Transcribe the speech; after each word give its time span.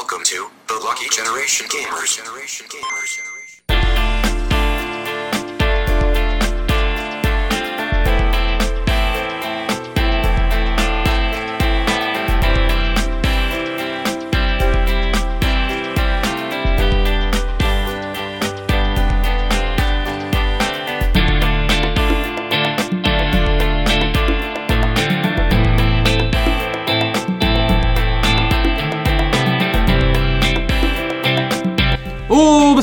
Welcome 0.00 0.24
to 0.24 0.48
the 0.66 0.80
Lucky 0.82 1.10
Generation 1.10 1.66
Gamers. 1.66 3.39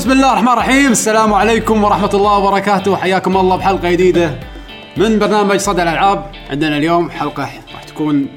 وبسم 0.08 0.18
الله 0.18 0.32
الرحمن 0.32 0.52
الرحيم. 0.52 0.90
السلام 0.92 1.34
عليكم 1.34 1.84
ورحمة 1.84 2.10
الله 2.14 2.38
وبركاته. 2.38 2.96
حياكم 2.96 3.36
الله 3.36 3.56
بحلقة 3.56 3.90
جديدة 3.90 4.40
من 4.96 5.18
برنامج 5.18 5.56
صدى 5.56 5.82
الألعاب. 5.82 6.32
عندنا 6.50 6.76
اليوم 6.76 7.10
حلقة 7.10 7.42
راح 7.72 7.84
تكون 7.84 8.28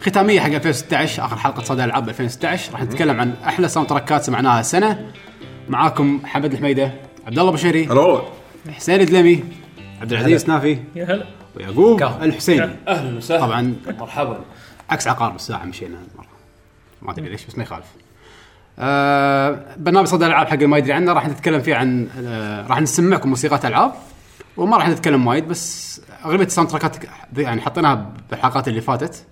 ختامية 0.00 0.40
حق 0.40 0.46
2016 0.46 1.24
آخر 1.24 1.36
حلقة 1.36 1.62
صدى 1.62 1.84
الألعاب 1.84 2.08
2016 2.08 2.72
راح 2.72 2.82
نتكلم 2.82 3.20
عن 3.20 3.34
أحلى 3.46 3.68
soundtrack 3.68 3.88
ات 3.88 4.24
سمعناها 4.24 4.60
السنة. 4.60 5.12
معاكم 5.68 6.20
حمد 6.24 6.52
الحميدة 6.52 6.92
عبد 7.26 7.38
الله 7.38 7.52
بشيري. 7.52 7.86
هلو 7.86 8.22
حسين 8.76 9.00
الدلمي 9.00 9.44
عبد 10.00 10.12
العزيز 10.12 10.48
نافي. 10.48 10.78
يا 10.96 11.04
هلا. 11.04 11.26
ويعقوب 11.56 12.02
الحسيني 12.02 12.76
أهلا 12.88 13.16
وسهلا. 13.16 13.40
طبعا. 13.40 13.74
مرحبا. 13.98 14.40
عكس 14.90 15.08
عقارب 15.08 15.34
الساعة 15.34 15.64
مشينا 15.64 15.96
هالمرة 15.96 16.28
ما 17.02 17.12
أدري 17.12 17.28
ليش 17.28 17.44
بس 17.46 17.58
ما 17.58 17.62
يخالف. 17.62 17.86
آه 18.78 19.58
برنامج 19.76 20.06
صدى 20.06 20.26
الألعاب 20.26 20.46
حق 20.46 20.52
اللي 20.52 20.66
ما 20.66 20.78
يدري 20.78 20.92
عنه 20.92 21.12
راح 21.12 21.28
نتكلم 21.28 21.60
فيه 21.60 21.74
عن 21.74 22.08
آه 22.26 22.66
راح 22.66 22.80
نسمعكم 22.80 23.28
موسيقات 23.28 23.64
ألعاب 23.64 23.92
وما 24.56 24.76
راح 24.76 24.88
نتكلم 24.88 25.26
وايد 25.26 25.48
بس 25.48 26.00
أغلبية 26.24 26.44
ال 26.44 26.70
soundtrack 26.70 26.94
ات 26.94 26.96
يعني 27.36 27.60
حطيناها 27.60 28.12
بالحلقات 28.30 28.68
اللي 28.68 28.80
فاتت 28.80 29.26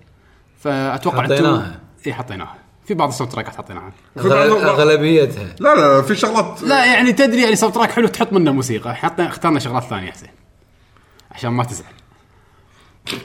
فأتوقع 0.59 1.23
حطيناها. 1.23 1.79
إي 2.07 2.13
حطيناها. 2.13 2.55
في 2.85 2.93
بعض 2.93 3.09
ال 3.09 3.31
soundtrack 3.33 3.53
ات 3.53 3.55
حطيناها 3.55 3.91
أغلبيتها. 4.17 5.45
لا 5.59 5.75
لا 5.75 6.01
في 6.01 6.15
شغلات 6.15 6.63
لا 6.63 6.85
يعني 6.85 7.13
تدري 7.13 7.41
يعني 7.41 7.55
soundtrack 7.55 7.91
حلو 7.91 8.07
تحط 8.07 8.33
منه 8.33 8.51
موسيقى 8.51 8.95
حطينا 8.95 9.29
اخترنا 9.29 9.59
شغلات 9.59 9.83
ثانية 9.83 10.11
حسين. 10.11 10.29
عشان 11.31 11.49
ما 11.49 11.63
تزعل. 11.63 11.93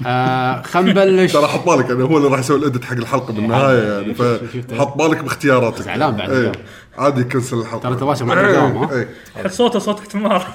آه 0.07 0.63
خلينا 0.63 1.05
نبلش. 1.05 1.33
ترى 1.33 1.47
حط 1.47 1.67
بالك 1.69 1.89
يعني 1.91 2.03
هو 2.03 2.17
اللي 2.17 2.29
راح 2.29 2.39
يسوي 2.39 2.59
الادت 2.59 2.85
حق 2.85 2.93
الحلقة 2.97 3.33
بالنهاية 3.33 3.93
يعني 3.93 4.15
فحط 4.15 4.97
بالك 4.99 5.23
باختياراتك. 5.25 5.83
زعلان 5.83 6.17
بعد. 6.17 6.31
إيه. 6.31 6.53
عادي 6.99 7.21
يكنسل 7.21 7.59
الحلقة. 7.59 7.83
ترى 7.89 7.95
تباشر 7.97 8.25
مع 8.25 8.41
الدوام 8.41 8.77
ها 8.77 9.49
صوته 9.49 9.79
صوت 9.79 10.13
حمار 10.13 10.47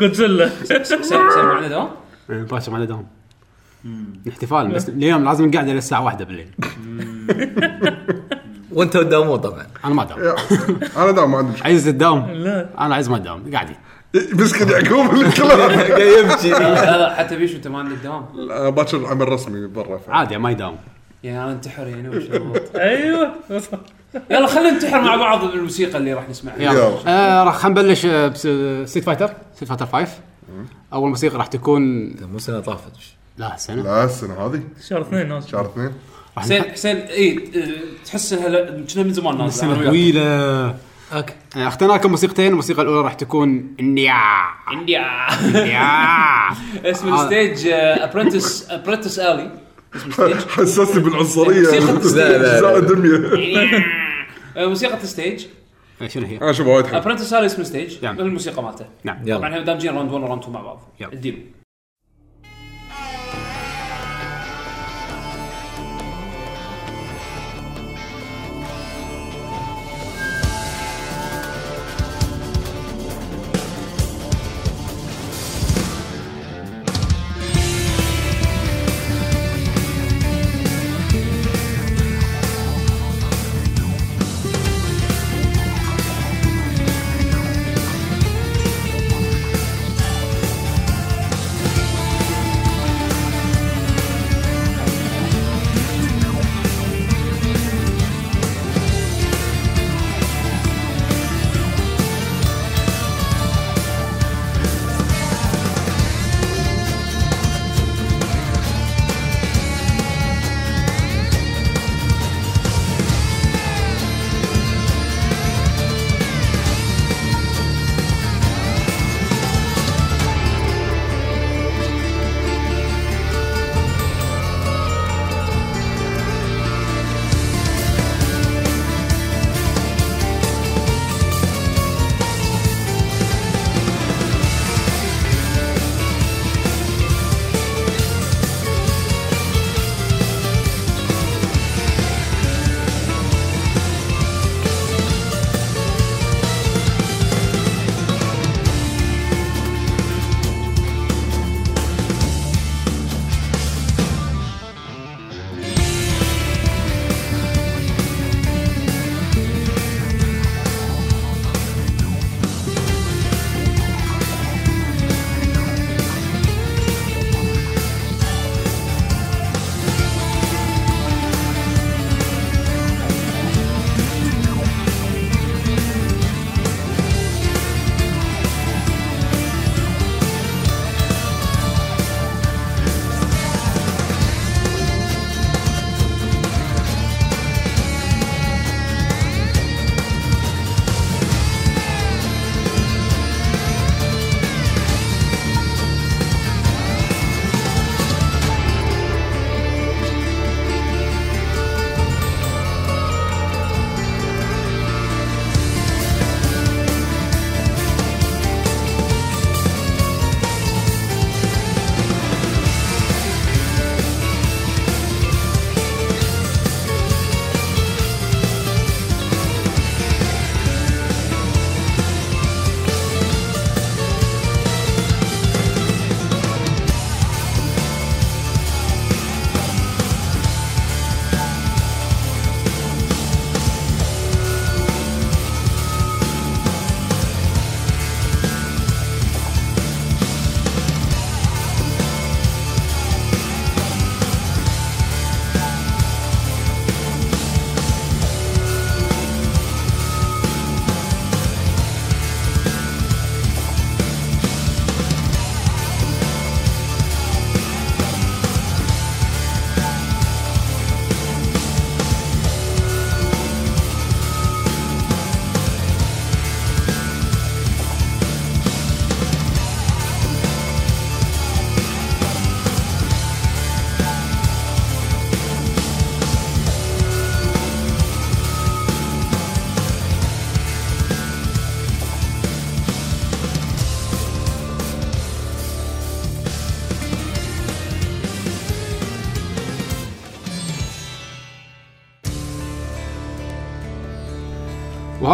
جودزيلا 0.00 0.50
سمعنا 0.92 1.68
دوام؟ 1.68 1.88
إيه، 2.30 2.42
باشا 2.42 2.70
معنا 2.70 2.84
دوام. 2.84 3.06
احتفال 4.28 4.68
بس 4.68 4.88
اليوم 4.88 5.24
لازم 5.24 5.46
نقعد 5.46 5.68
إلى 5.68 5.78
الساعة 5.78 6.04
واحدة 6.04 6.24
بالليل. 6.24 6.48
وأنت 8.72 8.92
تداومون 8.96 9.36
طبعا. 9.38 9.66
أنا 9.84 9.94
ما 9.94 10.02
اداوم 10.02 10.20
أنا 10.96 11.10
دام 11.10 11.30
ما 11.30 11.38
عندي 11.38 11.50
مشكلة. 11.52 11.64
عايز 11.64 11.84
تداوم 11.84 12.30
لا. 12.30 12.68
أنا 12.78 12.94
عايز 12.94 13.08
ما 13.10 13.16
اداوم 13.16 13.50
قاعدين 13.52 13.76
مسكين 14.32 14.68
يعقوب 14.68 15.14
الكلام. 15.14 15.70
قاعد 15.70 16.00
يبكي. 16.00 16.50
لا 16.50 16.96
لا 16.98 17.14
حتى 17.14 17.36
بيشو 17.36 17.56
انت 17.56 17.68
ما 17.68 17.78
عندك 17.78 17.96
دوام. 18.04 18.24
باكر 18.70 19.06
عمل 19.06 19.28
رسمي 19.28 19.66
برا 19.66 19.98
ف- 19.98 20.10
عادي 20.10 20.38
ما 20.38 20.50
يداوم. 20.50 20.76
يعني 21.24 21.42
أنا 21.44 21.52
انتحر 21.52 21.86
يعني 21.86 22.08
وش 22.08 22.22
الوضع؟ 22.24 22.60
أيوه. 22.76 23.30
يلا 24.30 24.46
خلينا 24.46 24.70
ننتحر 24.70 25.00
مع 25.00 25.16
بعض 25.16 25.44
بالموسيقى 25.44 25.98
اللي 25.98 26.12
راح 26.14 26.28
نسمعها. 26.28 26.58
يلا. 26.58 26.92
آه 27.06 27.44
راح 27.44 27.56
خلينا 27.56 27.80
نبلش 27.82 28.06
آه، 28.06 28.28
بس 28.28 28.48
ستريت 28.90 29.04
فايتر 29.04 29.30
ستريت 29.56 29.68
فايتر 29.68 29.86
5 29.86 30.12
أول 30.92 31.08
موسيقى 31.08 31.36
راح 31.38 31.46
تكون 31.46 32.08
مو 32.32 32.38
سنة 32.38 32.60
طافت 32.60 32.92
لا 33.38 33.54
سنة. 33.56 33.82
لا 33.82 34.04
السنة 34.04 34.34
هذه. 34.46 34.60
شهر 34.88 35.00
اثنين 35.00 35.28
ناس 35.28 35.46
شهر 35.48 35.64
اثنين. 35.66 35.92
راح 36.36 36.44
حسين 36.44 36.62
حسين 36.62 36.96
اي 36.96 37.40
تحس 38.06 38.32
إنها 38.32 38.48
لا- 38.48 38.84
كنا 38.94 39.02
من 39.02 39.12
زمان 39.12 39.38
نازل 39.38 39.52
سنة 39.52 39.70
أنا 39.72 39.78
وياك. 39.78 39.88
طويلة. 39.90 40.74
أوكي. 41.12 41.34
آه، 41.56 41.68
اخترنا 41.68 41.92
لكم 41.92 42.10
موسيقتين 42.10 42.46
الموسيقى 42.50 42.82
الأولى 42.82 43.00
راح 43.00 43.14
تكون 43.14 43.76
نيا 43.80 44.14
إنديا. 44.72 45.06
نيا 45.52 45.88
اسم 46.90 47.14
الستيج 47.14 47.66
ابرنتس 47.72 48.70
ابرنتس 48.70 49.18
الي 49.18 49.50
اسم 49.96 50.08
الستيج. 50.08 50.34
حسسني 50.48 51.02
بالعنصرية. 51.02 51.80
موسيقى 51.92 52.38
لا، 52.38 52.60
لا. 52.60 52.78
دميه 52.78 53.84
آه، 54.56 54.66
موسيقى 54.66 54.94
الستيج. 55.02 55.46
آه، 56.02 56.06
شنو 56.08 56.26
هي؟ 56.26 56.36
أنا 56.36 56.50
اشوفها 56.50 56.74
وايد 56.74 56.86
حلو 56.86 56.98
ابرنتس 56.98 57.32
الي 57.32 57.46
اسم 57.46 57.62
الستيج. 57.62 58.04
نعم. 58.04 58.20
الموسيقى 58.20 58.62
مالته. 58.62 58.86
نعم. 59.04 59.24
طبعا 59.24 59.44
إحنا 59.48 59.64
دامجين 59.64 59.94
راوند 59.94 60.10
1 60.12 60.22
وراوند 60.22 60.42
2 60.42 60.54
مع 60.54 60.62
بعض. 60.62 60.80
يلا. 61.00 61.34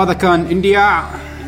وهذا 0.05 0.19
كان 0.19 0.47
إنديا. 0.47 1.05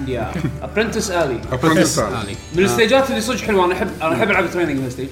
يا 0.08 0.32
ابرنتس 0.62 1.10
الي 1.10 1.40
ابرنتس 1.52 1.98
الي 1.98 2.36
من 2.54 2.64
الستيجات 2.64 3.10
اللي 3.10 3.20
صدق 3.20 3.40
حلوة. 3.40 3.64
أنا 3.64 3.74
احب 3.74 3.88
أنا 4.02 4.14
أحب 4.14 4.30
ألعب 4.30 4.50
تريننج 4.50 4.84
هالستيج 4.84 5.08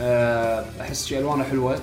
أه، 0.00 0.64
أحس 0.80 1.06
شي 1.06 1.18
ألوانه 1.18 1.44
حلوة 1.44 1.78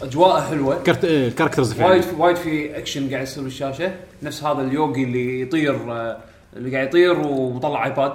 واجواءه 0.00 0.48
حلوة. 0.48 0.82
كرت 0.82 1.04
آه، 1.04 1.28
الكاركترز 1.28 1.80
وايد 1.80 2.02
فعلا 2.02 2.18
وايد 2.18 2.36
في 2.36 2.78
اكشن 2.78 3.10
قاعد 3.10 3.22
يصير 3.22 3.42
بالشاشة. 3.42 3.92
نفس 4.22 4.44
هذا 4.44 4.60
اليوغي 4.60 5.02
اللي 5.02 5.40
يطير 5.40 5.92
آه، 5.92 6.16
اللي 6.56 6.76
قاعد 6.76 6.86
يطير 6.86 7.18
ومطلع 7.18 7.84
ايباد 7.84 8.12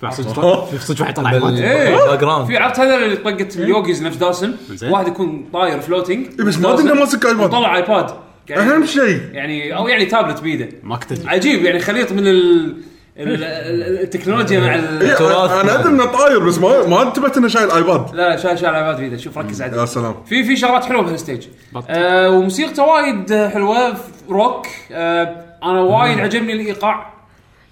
في 0.00 0.12
صدق 0.12 0.78
صدق 0.78 1.00
واحد 1.00 1.14
طلع. 1.14 1.32
إيه. 1.32 2.16
جراوند 2.16 2.46
في 2.46 2.56
عرفت 2.56 2.80
هذا 2.80 2.96
اللي 2.96 3.16
طقت 3.16 3.56
اليوغيز 3.56 4.02
نفس 4.02 4.16
داسم. 4.16 4.54
واحد 4.82 5.08
يكون 5.08 5.48
طاير 5.52 5.80
فلوتنج 5.80 6.26
إيه، 6.38 6.44
بس 6.44 6.58
ما 6.58 6.72
ادري 6.72 6.82
إنه 6.82 6.94
ماسك 6.94 7.26
ايباد 7.26 7.40
وطلع 7.40 7.76
ايباد 7.76 8.10
يعني 8.50 8.70
أهم 8.74 8.86
شيء. 8.86 9.20
يعني 9.32 9.76
أو 9.76 9.88
يعني 9.88 10.04
تابلت 10.06 10.40
بيده. 10.40 10.68
ما 10.82 10.98
أدري. 11.12 11.28
عجيب 11.28 11.64
يعني 11.64 11.78
خليط 11.78 12.12
من 12.12 12.26
ال 12.26 12.76
ال- 13.18 13.44
ال- 13.44 14.00
التكنولوجيا 14.02 14.60
مع 14.60 14.74
ال- 14.74 15.02
إيه،. 15.02 15.60
أنا 15.60 15.74
أدري 15.80 15.88
إنه 15.92 16.04
طاير 16.04 16.38
بس 16.38 16.58
ما 16.58 16.86
ما 16.86 17.02
انتبهت 17.02 17.36
إنه 17.36 17.48
شايل 17.48 17.70
iPad 17.70 18.14
لا 18.14 18.28
لا 18.28 18.36
شايل 18.36 18.58
شايل 18.58 18.74
iPad 18.74 19.00
بيده. 19.00 19.16
شوف 19.16 19.38
ركز 19.38 19.62
يا 19.62 19.66
عليه. 19.66 19.84
سلام. 19.84 20.14
في 20.26 20.44
في 20.44 20.56
شغلات 20.56 20.84
حلوة 20.84 21.02
بهال 21.02 21.17
stage. 21.17 21.46
آه 21.88 22.30
وموسيقته 22.30 22.82
وايد 22.84 23.34
حلوة. 23.34 23.94
روك. 24.30 24.66
آه 24.92 25.44
أنا 25.62 25.80
وايد 25.80 26.18
عجبني 26.18 26.52
الإيقاع 26.52 27.14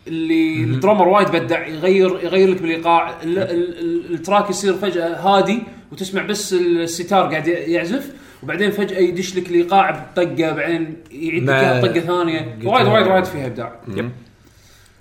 اللي 0.07 0.55
ال 0.65 0.70
drummer 0.70 1.09
وايد 1.09 1.29
بدع 1.29 1.67
يغير 1.67 2.21
يغير 2.23 2.49
لك 2.51 2.63
بالإيقاع. 2.63 3.11
ال- 3.23 3.39
ال- 3.39 3.79
ال- 3.79 4.15
ال 4.15 4.21
track 4.21 4.51
يصير 4.51 4.75
فجأة 4.75 5.17
هادي 5.17 5.63
وتسمع 5.93 6.23
بس 6.23 6.53
السيتار 6.53 7.27
قاعد 7.31 7.47
يعزف. 7.49 8.11
وبعدين 8.43 8.71
فجأة 8.71 8.99
يدش 8.99 9.37
لك 9.37 9.49
الايقاع 9.49 9.91
بطقة 9.91 10.51
بعدين 10.53 10.97
يعيد 11.11 11.43
لك 11.43 11.85
بطقة 11.85 12.01
ثانية. 12.01 12.59
وايد 12.65 12.87
وايد 12.87 13.07
وايد 13.07 13.25
فيها 13.25 13.47
إبداع. 13.47 13.81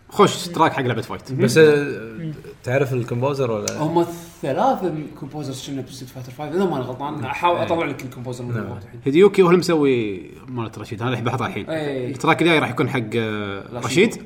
خوش 0.10 0.48
track 0.48 0.74
حق 0.74 0.82
لعبة 0.82 1.02
fight. 1.02 1.32
بس 1.32 1.58
آه، 1.58 2.32
تعرف 2.64 2.94
ال 2.94 3.00
composer 3.00 3.52
ولا؟ 3.52 3.78
هم 3.78 4.06
ثلاثة 4.42 4.94
composers 5.20 5.70
كانوا 5.70 5.82
بستريت 5.82 6.10
فايتر 6.12 6.32
5 6.32 6.50
إذا 6.56 6.66
ماني 6.66 6.84
غلطان 6.84 7.24
أحاول 7.26 7.58
أطلع 7.58 7.86
لك 7.86 8.04
ال 8.06 8.10
composer 8.10 8.44
من 8.44 8.52
الوقت 8.58 8.84
الحين. 8.84 9.00
هيديوكي 9.06 9.42
هو 9.42 9.48
اللي 9.48 9.58
مسوي 9.58 10.22
مالت 10.48 10.80
رشيد 10.80 11.02
أنا 11.02 11.12
اللي 11.12 11.22
بحطها 11.22 11.48
الحين. 11.48 11.70
إيه. 11.70 12.08
ال 12.12 12.17
track 12.17 12.42
الجاي 12.42 12.60
راح 12.60 12.70
يكون 12.70 12.90
حق 12.90 13.00
آه، 13.16 13.64
رشيد. 13.74 14.24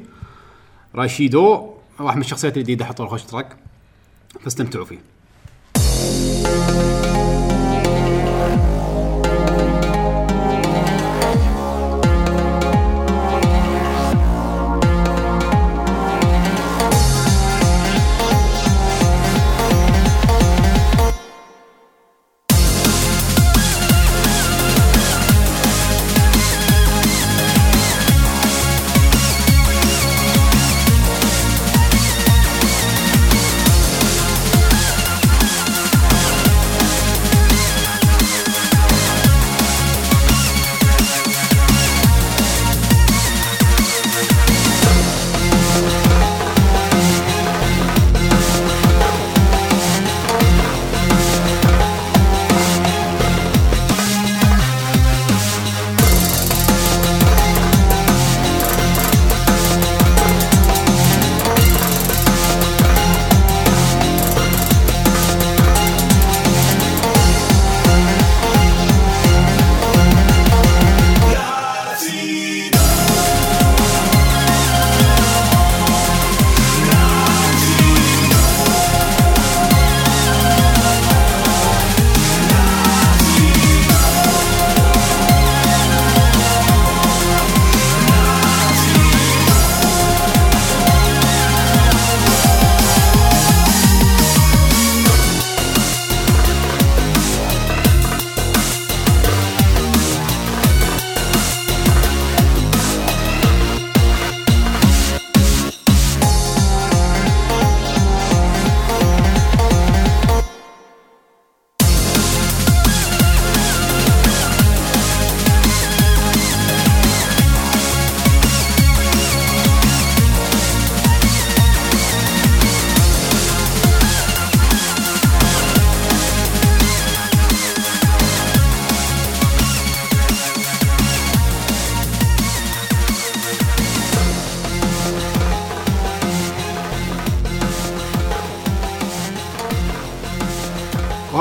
راشيدو 0.96 1.70
واحد 2.00 2.16
من 2.16 2.22
الشخصيات 2.24 2.58
الجديدة 2.58 2.86
حطوا 2.86 3.06
له 3.06 3.12
خوش 3.12 3.24
تراك. 3.24 3.56
فاستمتعوا 4.40 4.86
فيه. 4.86 4.98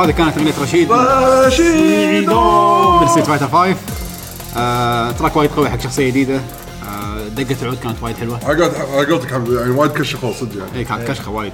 وهذه 0.00 0.10
كانت 0.10 0.36
أغنية 0.38 0.52
رشيد. 0.62 0.92
من 3.02 3.08
ستريت 3.08 3.26
فايتر 3.26 3.48
5 3.48 3.76
آه 4.56 5.10
track 5.10 5.36
وايد 5.36 5.50
قوي 5.50 5.70
حق 5.70 5.80
شخصية 5.80 6.08
جديدة. 6.10 6.34
آه 6.88 7.28
دقة 7.28 7.56
العود 7.62 7.78
كانت 7.82 7.96
وايد 8.02 8.16
حلوة. 8.16 8.40
عقلت 8.44 8.74
عقلتك 8.76 9.32
حبيبي، 9.34 9.56
يعني 9.56 9.70
وايد 9.70 9.92
كشخوا 9.92 10.32
صدق 10.32 10.56
يعني. 10.58 10.78
اي 10.78 10.84
كانت 10.84 11.08
كشخة 11.10 11.30
وايد. 11.30 11.52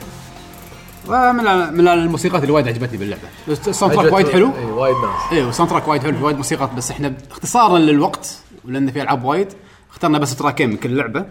ومن 1.09 1.47
ال- 1.49 1.77
من 1.77 1.89
الموسيقات 1.89 2.43
اللي 2.43 2.53
وايد 2.53 2.69
عجبتني 2.69 2.99
باللعبة. 2.99 3.23
ال 3.49 3.95
soundtrack 3.95 4.13
وايد 4.13 4.29
حلو. 4.29 4.47
اي 4.59 4.65
وايد 4.65 4.95
ناس. 4.97 5.33
اي 5.33 5.45
وال 5.45 5.71
soundtrack 5.71 5.89
وايد 5.89 6.03
حلو 6.03 6.17
في 6.19 6.25
وايد 6.25 6.37
موسيقات 6.37 6.71
بس 6.77 6.91
إحنا 6.91 7.13
اختصارا 7.31 7.79
للوقت 7.79 8.39
ولان 8.65 8.91
في 8.93 9.03
ألعاب 9.03 9.25
وايد 9.25 9.49
اخترنا 9.93 10.19
بس 10.19 10.37
track 10.37 10.61
ين 10.61 10.71
من 10.71 10.77
كل 10.77 10.97
لعبة. 10.97 11.25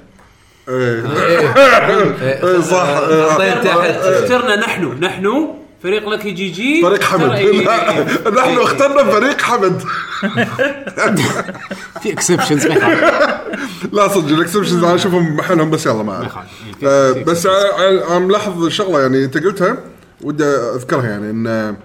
إيه. 0.70 1.04
إيه، 2.22 2.60
صح. 2.72 2.88
اخترنا 4.04 4.56
نحن 4.56 4.86
نحن 5.04 5.48
فريق 5.86 6.10
لكي 6.10 6.32
جي 6.32 6.50
جي؟ 6.50 6.82
فريق 6.82 7.04
حمد. 7.04 7.32
إيه،. 7.32 7.68
نحن 8.38 8.58
اخترنا 8.58 9.12
فريق 9.12 9.42
حمد. 9.42 9.82
في 12.02 12.14
exceptions 12.14 12.68
لا 13.92 14.08
صدق 14.08 14.28
ال 14.28 14.33
exceptions 14.33 14.84
أنا 14.84 14.96
أشوفهم 14.96 15.36
بمحلهم 15.36 15.70
بس 15.70 15.86
يلا 15.86 16.04
ما 16.04 16.14
يعني 16.14 16.30
آه، 16.84 17.12
بس 17.12 17.46
أنا 17.46 18.20
ملاحظ 18.20 18.68
شغلة 18.68 19.02
يعني 19.02 19.26
أنت 19.26 19.38
قلتها 19.38 19.78
ودي 20.22 20.44
أذكرها 20.44 21.10
يعني 21.10 21.30
إن 21.30 21.48
آه، 21.48 21.76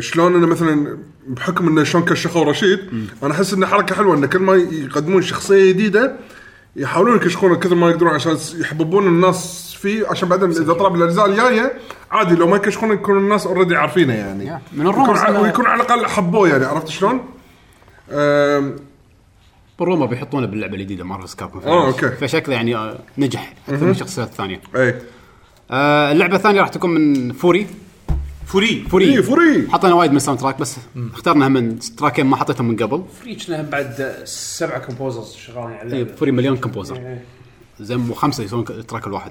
شلون 0.00 0.34
إنه 0.34 0.46
مثلا 0.46 0.98
بحكم 1.26 1.68
إنه 1.68 1.84
شلون 1.84 2.04
كشخوا 2.04 2.44
رشيد 2.44 2.78
أنا 3.22 3.32
أحس 3.32 3.52
إنه 3.52 3.66
حركة 3.66 3.94
حلوة 3.94 4.16
إنه 4.16 4.26
كل 4.26 4.38
ما 4.38 4.54
يقدمون 4.54 5.22
شخصية 5.22 5.72
جديدة 5.72 6.16
يحاولون 6.76 7.16
يكشخونه 7.16 7.56
كثر 7.56 7.74
ما 7.74 7.90
يقدرون 7.90 8.14
عشان 8.14 8.38
يحببون 8.54 9.06
الناس 9.06 9.71
فيه 9.82 10.06
عشان 10.08 10.28
بعدين 10.28 10.50
إذا 10.50 10.72
طلع 10.72 10.88
بالاجزاء 10.88 11.26
الجاية 11.26 11.72
عادي 12.10 12.34
لو 12.34 12.46
ما 12.48 12.56
يكشخونه 12.56 12.94
يكون 12.94 13.18
الناس 13.18 13.46
already 13.46 13.76
عارفينه 13.76 14.14
يعني. 14.14 14.60
من 14.72 14.86
ال 14.86 14.91
rumors 14.91 15.20
يكون 15.22 15.36
ع- 15.36 15.40
ويكون 15.40 15.66
على 15.66 15.82
الأقل 15.82 16.06
حبوه 16.06 16.48
يعني 16.48 16.64
عرفت 16.64 16.88
شلون؟ 16.88 17.20
آم، 18.12 18.76
بال 19.78 19.86
rumor 19.86 20.06
بيحطونه 20.06 20.46
باللعبة 20.46 20.74
الجديدة 20.74 21.04
Marvel 21.04 21.36
Cap 21.36 21.50
آه، 21.66 21.86
أوكي. 21.86 22.08
فشكله 22.10 22.54
يعني 22.54 22.76
آه، 22.76 22.98
نجح 23.18 23.54
أكثر 23.68 23.84
من 23.84 23.90
الشخصيات 23.90 24.28
الثانية. 24.28 24.60
إيه. 24.76 25.02
آه 25.70 26.12
اللعبة 26.12 26.36
الثانية 26.36 26.60
راح 26.60 26.68
تكون 26.68 26.90
من 26.90 27.32
Furi. 27.32 27.66
فري 28.46 28.84
Furi. 28.90 29.04
إيه، 29.04 29.20
Furi. 29.20 29.56
اي 29.56 29.68
حطينا 29.68 29.94
وايد 29.94 30.10
من 30.10 30.16
ال 30.16 30.40
soundtrack 30.40 30.58
بس 30.60 30.76
اخترنا 31.14 31.48
من 31.48 31.78
تراكين 31.78 32.26
ما 32.26 32.36
حطيتهم 32.36 32.68
من 32.68 32.76
قبل. 32.76 33.02
فريتش 33.22 33.48
لهم 33.48 33.62
بعد 33.66 34.14
سبعة 34.24 34.78
composers 34.78 35.32
شغالين 35.34 35.70
اي 35.76 35.82
اللعبة. 35.82 36.14
Furi 36.14 36.30
مليون 36.30 36.56
composer 36.56 36.96
إيه. 36.96 37.24
زين 37.80 37.98
مو 37.98 38.14
خمسه 38.14 38.44
يسوون 38.44 38.64
ال 38.70 38.76
track 38.76 39.06
الواحد. 39.06 39.30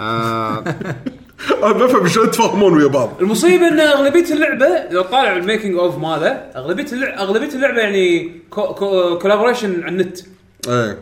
آه. 0.00 0.58
أنا 1.62 1.72
بفهم 1.72 2.08
شلون 2.08 2.30
تفاهمون 2.30 2.72
ويا 2.76 2.86
بعض. 2.86 3.12
المصيبة 3.20 3.68
إن 3.68 3.80
أغلبية 3.80 4.32
اللعبة 4.34 4.68
لو 4.90 5.02
طالع 5.02 5.32
ال 5.36 5.41
making 5.41 5.74
of 5.74 5.98
ماله 5.98 6.28
أغلبية 6.56 6.92
اللعبه 6.92 7.14
أغلبية 7.22 7.54
اللعبة 7.54 7.80
يعني 7.80 8.32
collaboration 9.20 9.82
على 9.82 9.92
النت. 9.92 10.18
إيه. 10.68 10.98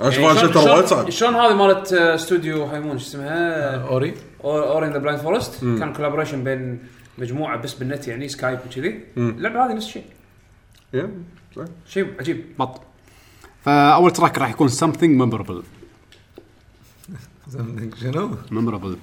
أنا 0.00 0.10
شيء 0.10 0.34
شلون- 0.34 0.52
ترى 0.52 0.62
وايد 0.62 0.74
شلون- 0.74 0.86
صعب 0.86 1.10
شلون 1.10 1.34
هذه 1.34 1.54
مالت 1.54 1.92
آه، 1.92 2.14
استوديو 2.14 2.64
هايمون 2.64 2.98
شو 2.98 3.04
اسمها؟ 3.06 3.74
Ori. 3.76 4.14
Ori 4.44 4.84
and 4.86 4.92
the 4.92 4.98
Blind 4.98 5.20
Forest. 5.20 5.60
كان 5.60 5.92
collaboration 5.92 6.44
بين 6.44 6.78
مجموعة 7.18 7.56
بس 7.62 7.74
بالنت 7.74 8.08
يعني 8.08 8.28
سكايب 8.28 8.58
وكذي. 8.70 9.00
اللعبة 9.16 9.66
هذه 9.66 9.72
نفس 9.72 9.86
الشيء. 9.86 10.04
شيء 11.88 12.06
عجيب. 12.20 12.44
بط. 12.58 12.80
فأول 13.64 14.10
تراك 14.10 14.38
راح 14.38 14.50
يكون 14.50 14.68
something 14.68 15.22
memorable. 15.22 15.77
شنو؟ 18.00 18.36
memorable 18.50 18.96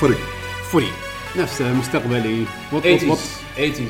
فري 0.00 0.14
Furi 0.70 0.88
نفس 1.36 1.62
مستقبلي. 1.62 2.44
وط 2.72 2.74
وط 2.74 2.82
80 2.82 3.10
وط 3.10 3.18
80 3.56 3.72
80 3.72 3.88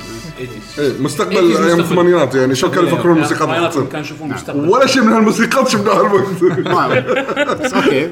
إيه 0.78 1.00
مستقبل 1.02 1.34
80s 1.54 1.60
أيام. 1.60 1.80
الثمانينات 1.80 2.34
يعني 2.34 2.54
شلون 2.54 2.72
كانوا 2.72 2.88
يفكرون 2.88 3.16
الموسيقى؟ 3.16 3.40
الثمانينات 3.40 3.70
تصير. 3.72 3.84
كانوا 3.86 4.00
يشوفون 4.00 4.28
مستقبل. 4.28 4.68
ولا 4.68 4.86
شيء 4.86 5.02
من 5.02 5.12
هالموسيقات 5.12 5.68
شفناها 5.68 6.00
الوقت 6.00 7.74
أوكي. 7.74 8.10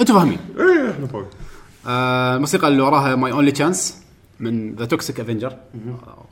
أنتم 0.00 0.14
فاهمين. 0.14 0.38
إيه 0.58 0.90
إحنا 0.90 1.06
فاهم 1.06 1.26
آه، 1.86 2.34
الموسيقى 2.36 2.68
اللي 2.68 2.82
وراها 2.82 3.16
My 3.16 3.32
Only 3.32 3.50
Chance 3.52 3.96
من 4.40 4.74
The 4.74 4.84
Toxic 4.84 5.20
Avenger 5.20 5.56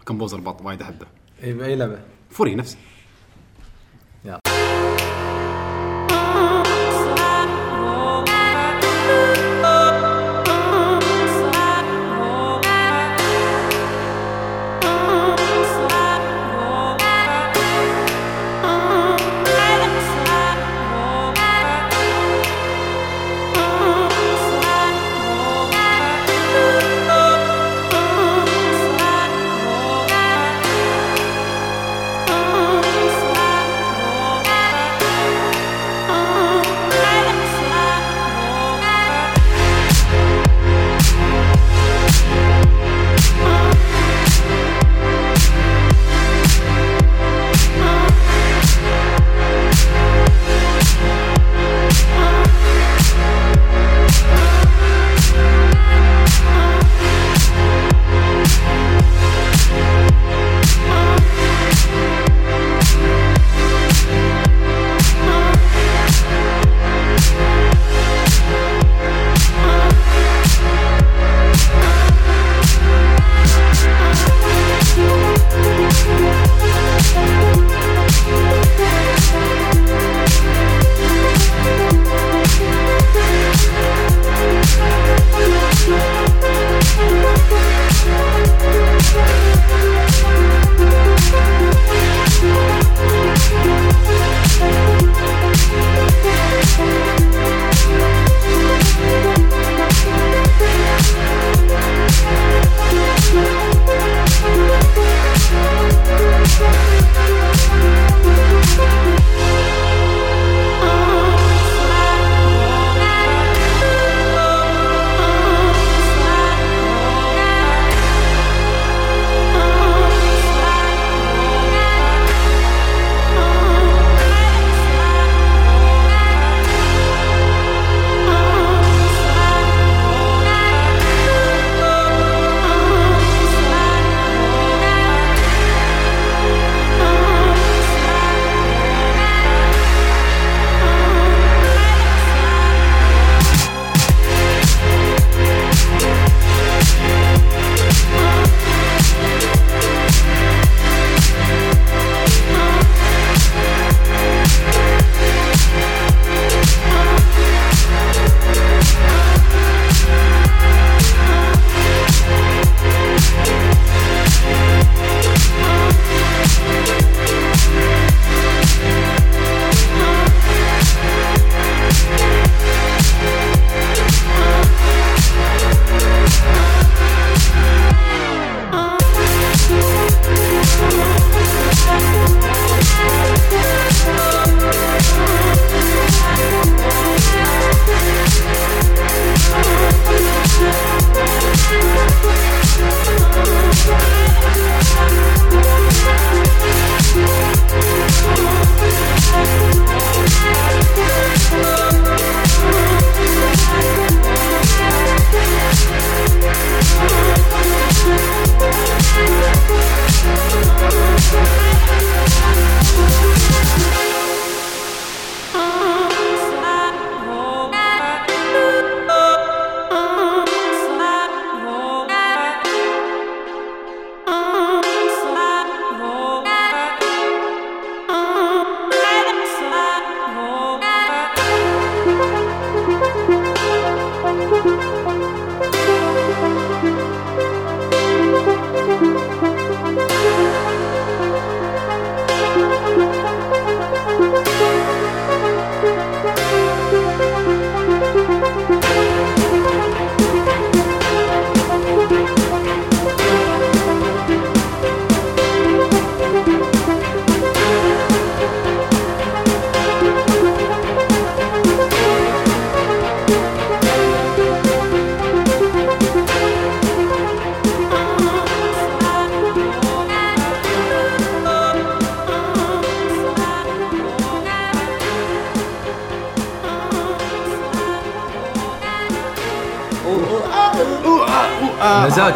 composer 0.04 0.40
بط 0.40 0.62
وايد 0.62 0.82
أحبه. 0.82 1.06
اي 1.44 1.52
بأي 1.52 1.76
لعبة؟ 1.76 1.98
Furi 2.30 2.54
نفسه. 2.54 2.76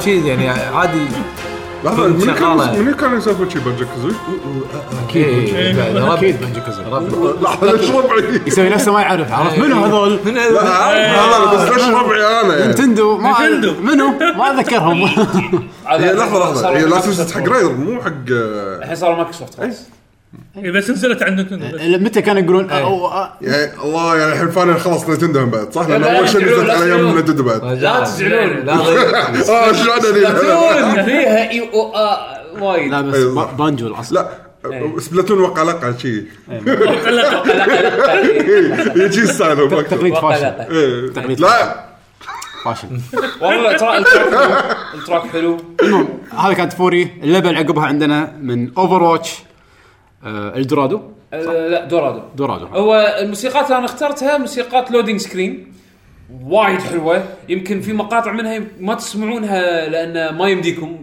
شيء 0.05 0.25
يعني 0.27 0.49
عادي. 0.49 1.07
لحظه 1.85 2.07
من 2.07 2.35
كان. 2.35 2.85
من 2.85 2.95
كان 2.95 3.19
يسولف 3.19 3.53
شي 3.53 3.59
كازوي؟ 3.61 4.13
أكيد. 5.09 5.57
أكيد 5.97 6.41
بنجو 6.41 6.61
كازوي 6.67 6.85
لحظه 7.43 7.73
ليش 7.73 7.91
ربعي؟ 7.91 8.41
يسوي 8.47 8.69
نفسه 8.69 8.93
ما 8.93 9.01
يعرف 9.01 9.33
عرفت؟ 9.33 9.59
منو 9.59 9.85
هذول؟ 9.85 10.19
من 10.25 10.35
لا 10.35 10.41
هذا 10.91 11.55
بس 11.55 11.71
ليش 11.79 11.89
ربعي 11.89 12.41
أنا 12.41 12.57
يعني؟ 12.57 12.73
نتندو 12.73 13.19
ما. 13.19 13.35
منو؟ 13.81 14.13
ما 14.37 14.61
اتذكرهم 14.61 15.03
هي 15.87 16.13
لحظة 16.13 16.39
لحظة. 16.39 16.63
صار 16.63 16.77
هي 16.77 16.85
مايكروسوفت 16.85 17.09
لايسنس 17.09 17.33
حق. 17.33 17.49
رايدر 17.49 17.73
مو 17.73 18.03
حق 18.03 18.09
آه، 18.33 18.79
الحين 18.79 18.97
صار 18.97 19.15
مايكروسوفت 19.15 19.55
خلاص. 19.61 19.83
إيه، 20.63 20.71
بس. 20.71 20.91
نزلت 20.91 21.23
عندك 21.23 21.47
متى 22.03 22.23
كانوا 22.23 22.43
يقولون 22.43 22.71
يعني 22.71 22.87
الله 23.85 24.17
يعني 24.19 24.33
الحين 24.33 24.51
فانا 24.51 24.75
خلص 24.79 25.09
نتندو 25.09 25.47
بعد 25.47 25.73
صح؟ 25.73 25.89
لأن 25.89 26.01
لا، 26.01 26.19
أول 26.19 26.29
شيء 26.29 26.41
نزلت 26.45 26.67
لا 26.67 26.75
على 26.75 26.85
تزعلون. 26.85 27.19
نتندو 27.19 27.43
بعد. 27.43 27.65
لا 27.65 28.05
تزعلون. 28.05 28.69
آه 28.69 29.73
شو 29.73 29.91
عندنا 29.93 30.13
سبلاتون 30.13 31.05
فيها 31.05 31.51
إي 31.51 31.71
أو 31.75 31.97
آ 31.97 32.17
وايد. 32.61 32.91
لا 32.93 33.01
بس 33.01 33.15
أيوة. 33.15 33.35
با- 33.35 33.53
بانجو 33.65 33.87
الأصل. 33.87 34.15
لا 34.15 34.29
سبلاتون 34.99 35.41
وقع 35.41 35.63
لقع 35.63 35.93
شي. 35.97 36.21
قلق 36.51 37.07
قلق 37.07 37.43
قلق 37.43 38.97
يجي 38.97 39.27
ستايل. 39.27 39.85
تقليد 39.85 40.15
فاشل. 40.15 40.45
إيه. 40.45 41.13
تقليد 41.13 41.41
لا. 41.41 41.85
فاشل. 42.65 42.89
والله 43.41 43.77
ترى 43.77 43.99
التراك 44.95 45.23
حلو. 45.33 45.57
المهم 45.83 46.09
هذه 46.39 46.53
كانت 46.53 46.73
فوري. 46.73 47.11
اللعبة 47.23 47.49
اللي 47.49 47.61
عقبها 47.61 47.85
عندنا 47.87 48.33
من 48.43 48.71
اوفر 48.79 49.03
واتش 49.03 49.35
الدورادو؟ 50.25 51.01
آه، 51.33 51.69
لا 51.69 51.85
دورادو. 51.85 52.21
دورادو. 52.37 52.67
هو 52.67 53.17
الموسيقات 53.21 53.67
اللي 53.67 53.79
أنا 53.79 53.85
اخترتها 53.85 54.39
موسيقات 54.39 54.91
لودينج 54.91 55.21
سكرين 55.21 55.73
وايد 56.45 56.81
حلوة. 56.81 57.25
يمكن 57.49 57.81
في 57.81 57.93
مقاطع 57.93 58.33
منها 58.33 58.61
ما 58.81 58.95
تسمعونها 58.95 59.89
لأن 59.89 60.37
ما 60.37 60.49
يمديكم. 60.49 60.99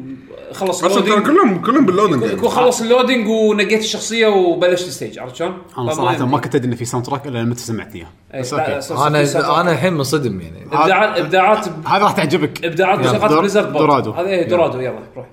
خلص 0.51 0.83
أصلا 0.83 1.01
ترى 1.01 1.13
ال 1.13 1.15
loading 1.15 1.27
كلهم 1.27 1.61
كلهم 1.61 1.85
بال 1.85 1.94
loading 1.94 2.23
يكون 2.23 2.33
يعني. 2.35 2.49
خلص 2.49 2.81
ال 2.81 2.87
loading 2.87 3.27
ونقيت 3.27 3.79
الشخصية 3.79 4.27
وبلشت 4.27 4.87
ال 4.87 4.93
stage 4.93 5.19
عرفت 5.19 5.35
شلون؟ 5.35 5.57
أنا 5.77 5.93
صراحة 5.93 6.25
ما. 6.25 6.39
كنت 6.39 6.55
أدري 6.55 6.67
انه 6.67 6.75
في 6.75 6.85
soundtrack 6.85 7.27
إلا 7.27 7.39
لما 7.39 7.55
سمعت 7.55 7.95
إياه. 7.95 8.07
إيه، 8.33 8.41
بس 8.41 8.53
أوكي. 8.53 9.07
أنا 9.07 9.61
أنا 9.61 9.71
الحين 9.71 9.93
منصدم 9.93 10.41
يعني. 10.41 10.65
ابداعات 10.71 11.19
ابداعات 11.19 11.67
هذا 11.85 12.03
راح 12.03 12.11
تعجبك. 12.11 12.65
إبداعات 12.65 12.99
موسيقات 12.99 13.33
Blizzard. 13.33 13.73
Dorado. 13.73 14.11
هذا 14.11 14.27
إيه 14.27 14.47
Dorado 14.47 14.79
يلا 14.79 14.99
روح. 15.17 15.25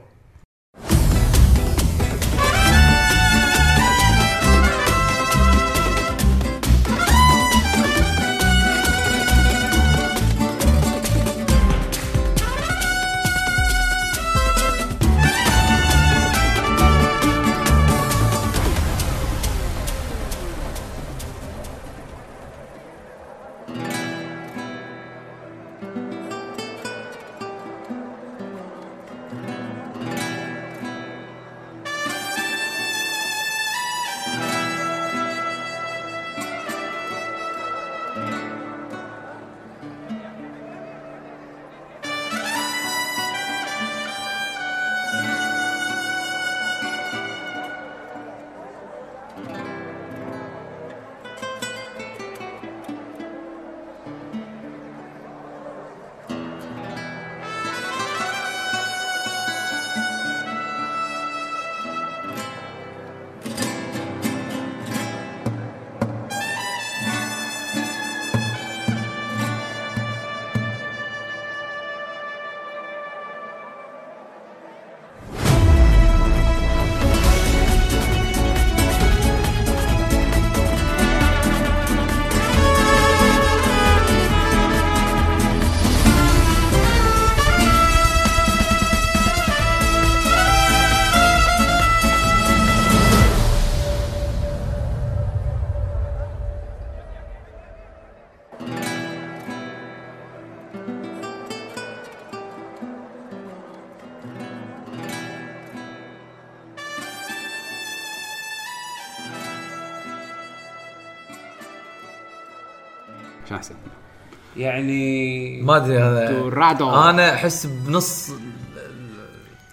يعني 114.67 115.63
ما 115.63 115.77
أدري 115.77 115.99
هذا. 115.99 116.31
Dorado. 116.31 116.91
أنا 116.91 117.35
أحس 117.35 117.67
بنص 117.67 118.31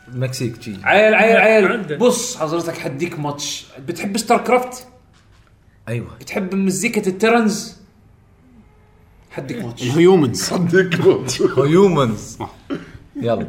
المكسيك 0.07 0.61
شي. 0.61 0.75
عيل 0.83 1.13
عيل 1.15 1.37
عيل. 1.37 1.97
بص 1.97 2.37
حضرتك 2.37 2.77
حديك 2.77 3.19
ماتش. 3.19 3.65
بتحب 3.87 4.17
StarCraft؟ 4.17 4.87
أيوه. 5.87 6.07
بتحب 6.19 6.55
مزيكة 6.55 7.09
ال 7.09 7.17
Terrans؟ 7.17 7.77
حديك 9.31 9.65
match. 9.65 9.83
ال 9.83 9.91
humans. 9.91 10.43
صدق 10.43 11.19
humans. 11.65 12.37
يلا. 13.15 13.47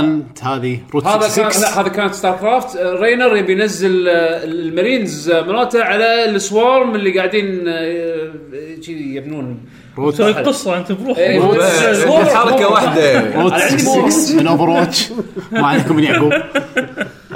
كانت 0.00 0.44
هذه 0.44 0.78
روت 0.94 1.06
هذا 1.06 1.18
كان 1.20 1.30
66 1.30 1.62
لا 1.62 1.80
هذا 1.80 1.88
كانت 1.88 2.14
ستار 2.14 2.36
كرافت 2.36 2.76
رينر 2.76 3.36
يبي 3.36 3.52
ينزل 3.52 4.08
آه، 4.08 4.44
المارينز 4.44 5.30
آه، 5.30 5.42
مالته 5.42 5.84
على 5.84 6.24
السوارم 6.24 6.94
اللي 6.94 7.16
قاعدين 7.18 7.64
آه، 7.68 8.30
كذي 8.86 9.14
يبنون. 9.14 9.60
روت 9.98 10.14
تسوي 10.14 10.32
قصة 10.32 10.76
أنت 10.78 10.92
بروح 10.92 11.18
إيه، 11.18 11.40
حركة 12.34 12.68
واحدة. 12.68 13.20
روت 13.42 13.52
أنا 13.52 13.62
عندي 13.64 13.84
مو- 13.84 14.10
66 14.10 14.36
من 14.36 14.46
اوفر 14.46 14.70
واتش 14.70 15.08
ما 15.52 15.66
عليكم 15.66 15.96
من 15.96 16.04
يعقوب. 16.04 16.32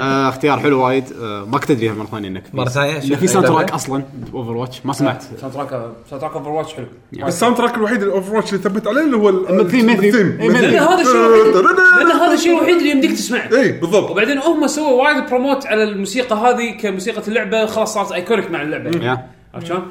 آه 0.03 0.29
اختيار 0.29 0.59
حلو 0.59 0.81
وايد 0.85 1.03
آه 1.21 1.45
ما 1.45 1.57
كنت 1.57 1.71
أدري 1.71 1.89
مره 1.91 2.05
ثانية 2.05 2.27
إنك 2.27 2.43
مرة 2.53 2.69
ثانية؟ 2.69 2.95
إن 2.95 3.15
في 3.15 3.27
ساوند 3.27 3.45
لعبة؟ 3.47 3.57
تراك 3.59 3.71
أصلا 3.71 4.03
اوفر 4.33 4.51
واتش 4.51 4.85
ما 4.85 4.93
سمعت 4.93 5.23
ساوند 5.41 5.53
تراك 5.53 5.69
ساوند 6.09 6.21
تراك 6.21 6.31
اوفر 6.33 6.49
واتش 6.49 6.73
حلو 6.73 6.85
الساوند 7.27 7.57
تراك 7.57 7.75
الوحيد 7.75 8.03
الاوفر 8.03 8.35
واتش 8.35 8.53
اللي 8.53 8.63
ثبت 8.63 8.87
عليه 8.87 9.01
اللي 9.01 9.17
هو 9.17 9.29
ال- 9.29 9.61
الثيم- 9.61 9.89
الثيم. 9.89 10.37
إيه، 10.41 10.49
لأن 10.49 10.75
هذا 10.83 11.01
الشيء 11.01 11.15
الوحيد 11.25 11.55
لأن 11.97 12.11
هذا 12.21 12.33
الشيء 12.33 12.57
الوحيد 12.57 12.75
اللي 12.75 12.89
يمديك 12.89 13.11
تسمعه 13.11 13.49
اي 13.53 13.71
بالضبط 13.71 14.11
وبعدين 14.11 14.37
هم 14.37 14.67
سووا 14.67 15.03
وايد 15.03 15.29
promote 15.29 15.65
على 15.65 15.83
الموسيقى 15.83 16.35
هذه 16.35 16.71
كموسيقى 16.77 17.21
اللعبه 17.27 17.65
خلاص 17.65 17.93
صارت 17.93 18.11
iconic 18.11 18.51
مع 18.51 18.61
اللعبه 18.61 19.05
يا 19.05 19.27
عرفت 19.53 19.67
شلون؟ 19.67 19.83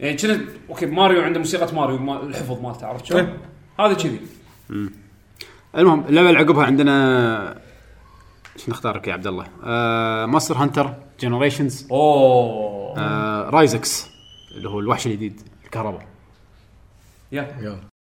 يعني 0.00 0.16
كنا 0.16 0.40
أوكي 0.70 0.86
ماريو 0.86 1.22
عنده 1.22 1.38
موسيقى 1.38 1.74
ماريو 1.74 1.98
ما- 1.98 2.22
الحفظ 2.22 2.60
مالته 2.62 2.86
عرفت 2.86 3.04
شلون؟ 3.06 3.20
إيه. 3.20 3.36
هذا 3.86 3.94
كذي 3.94 4.20
المهم 5.78 6.04
اللعبه 6.08 6.28
اللي 6.28 6.38
عقبها 6.40 6.64
عندنا 6.64 7.56
نختارك 8.68 9.08
يا 9.08 9.12
عبد 9.12 9.26
الله؟ 9.26 9.46
آه 9.64 10.26
Monster 10.26 10.54
Hunter 10.56 10.94
Generations 11.20 11.86
أوه 11.90 12.98
آه 12.98 13.50
Raizex 13.50 14.06
اللي 14.56 14.68
هو 14.68 14.80
الوحش 14.80 15.06
الجديد 15.06 15.40
الكهرباء 15.64 16.06
يا 17.32 17.56
يلا. 17.60 17.92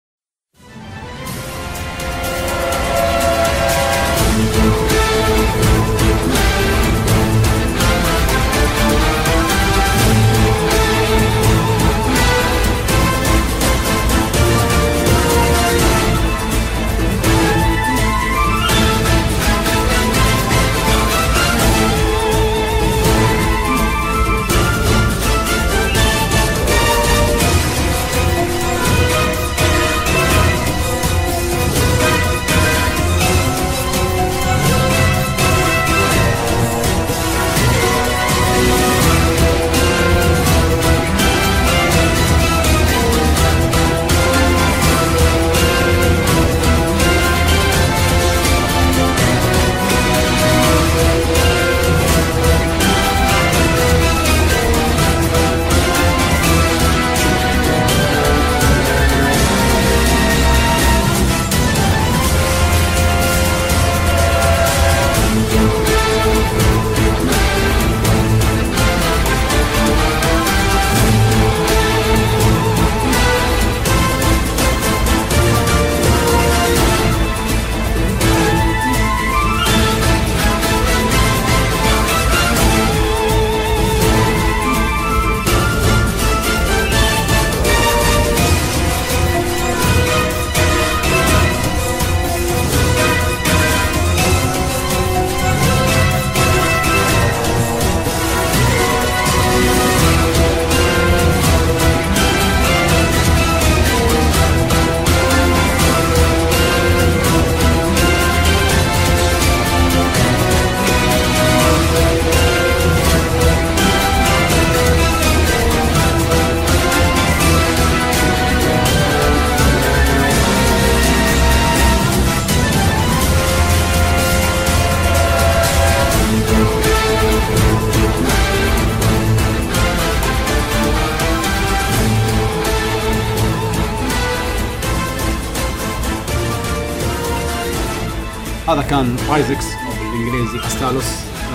كان 138.90 139.16
Raizex 139.28 139.64
أو 139.66 139.92
بالانجليزي 140.12 140.66
Astalos 140.66 141.04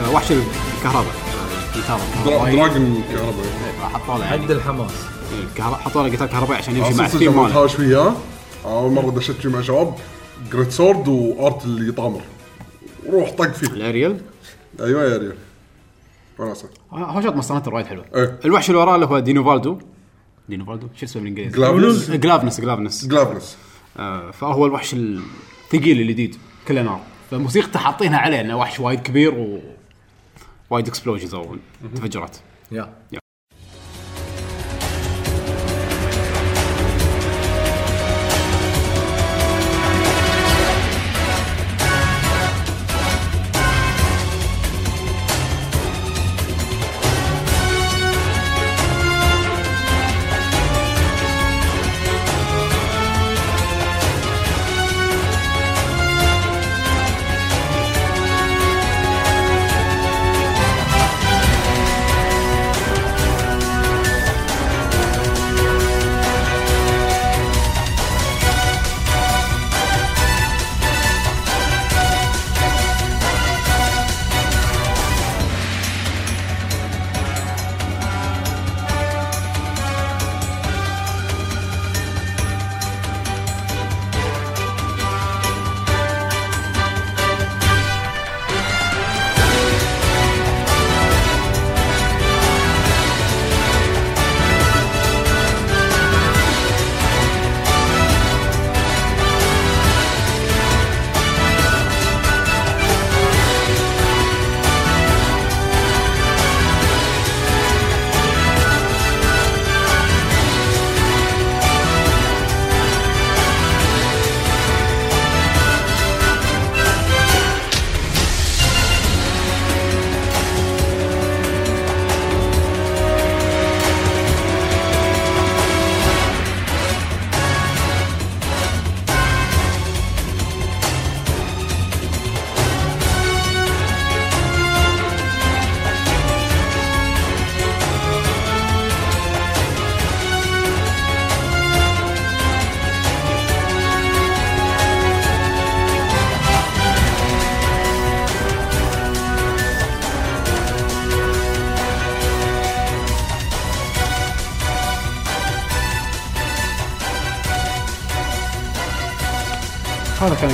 آه 0.06 0.12
وحش 0.16 0.32
الكهرباء 0.32 1.14
آه، 1.14 1.76
الجيتار 1.76 2.00
dragon 2.26 3.04
كهرباء. 3.12 3.46
إيه، 3.66 3.88
حطوا 3.88 4.18
له 4.18 4.26
حد 4.26 4.40
يعني 4.40 4.54
الحماس 4.54 4.92
الكهرباء 5.44 5.80
حطوا 5.80 6.04
له 6.04 6.10
جيتار 6.10 6.28
كهربائي 6.28 6.58
عشان 6.60 6.78
يمشي 6.78 6.94
مع 6.94 7.06
أصلا 7.06 7.06
الثيم 7.06 7.42
ماله. 7.44 7.58
هاوش 7.58 7.80
وياه 7.80 8.14
أول 8.66 8.92
مرة 8.92 9.12
دشيت 9.12 9.36
فيه 9.36 9.50
مع 9.50 9.62
شباب 9.62 9.96
great 10.54 10.72
sword 10.72 11.08
وآرت 11.08 11.66
اللي 11.66 11.90
يطامر 11.90 12.22
روح 13.10 13.32
طق 13.32 13.52
فيه. 13.52 13.68
الاريال 13.68 14.22
أيوه 14.80 15.04
يا 15.04 15.18
ريال. 15.18 15.36
وناسه 16.40 16.70
هوشات 16.94 17.36
Monster 17.36 17.56
Hunter 17.56 17.74
وايد 17.74 17.86
حلوة 17.86 18.06
إيه. 18.16 18.40
الوحش 18.46 18.70
اللي 18.70 18.80
وراه 18.82 18.96
اللي 18.96 19.06
هو 19.06 19.20
Dinovaldo 19.20 19.78
Dinovaldo 20.50 20.88
شو 20.96 21.06
اسمه 21.06 21.22
بالإنجليزي؟ 21.22 21.58
Glavenus. 21.58 22.12
Glavenus 22.12 22.62
Glavenus. 22.62 23.06
Glavenus. 23.06 23.58
آه 23.98 24.32
فهو 24.32 24.66
الوحش 24.66 24.94
الثقيل 24.94 26.02
الجديد 26.02 26.36
كله 26.68 26.82
نار 26.82 27.00
فموسيقته 27.32 27.80
حاطينها 27.80 28.20
عليه 28.20 28.42
انه 28.42 28.58
وحش 28.58 28.80
وايد 28.80 29.02
كبير 29.02 29.34
و 29.34 29.60
وايد 30.70 30.88
اكسبلوجنز 30.88 31.34
أو 31.34 31.58
تفجرات. 31.96 32.38
يا. 33.12 33.20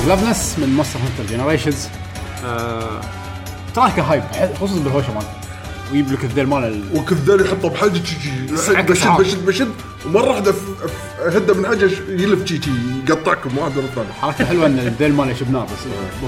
Glavenus 0.04 0.54
من 0.58 0.68
Monster 0.68 0.98
Hunter 0.98 1.34
Generations 1.36 1.88
track 3.74 3.98
hype 3.98 4.22
خصوصا 4.60 4.80
بالهوشة 4.80 5.14
مالته. 5.14 5.28
ويجيب 5.92 6.12
لك 6.12 6.24
الذيل 6.24 6.46
ماله 6.46 6.68
ال- 6.68 6.84
وكذا 6.94 7.44
يحطه 7.46 7.68
بحلجه 7.68 8.04
شي 8.04 8.16
شي 8.66 8.76
عكس 8.76 8.90
بشد. 8.90 9.16
بشد 9.20 9.46
بشد 9.46 9.68
ومرة 10.06 10.28
واحدة 10.28 10.54
هده 11.26 11.54
من 11.54 11.66
حاجة 11.66 11.84
يلف 12.08 12.46
شي 12.48 12.62
شي 12.62 12.70
يقطعكم 13.08 13.58
واحد 13.58 13.76
ورا 13.76 13.84
الثاني 13.86 14.12
حركته 14.20 14.44
حلوة 14.44 14.66
إن 14.66 14.78
الذيل 14.78 15.12
ماله 15.14 15.30
يشب 15.30 15.50
نار 15.50 15.64
بس 15.64 15.70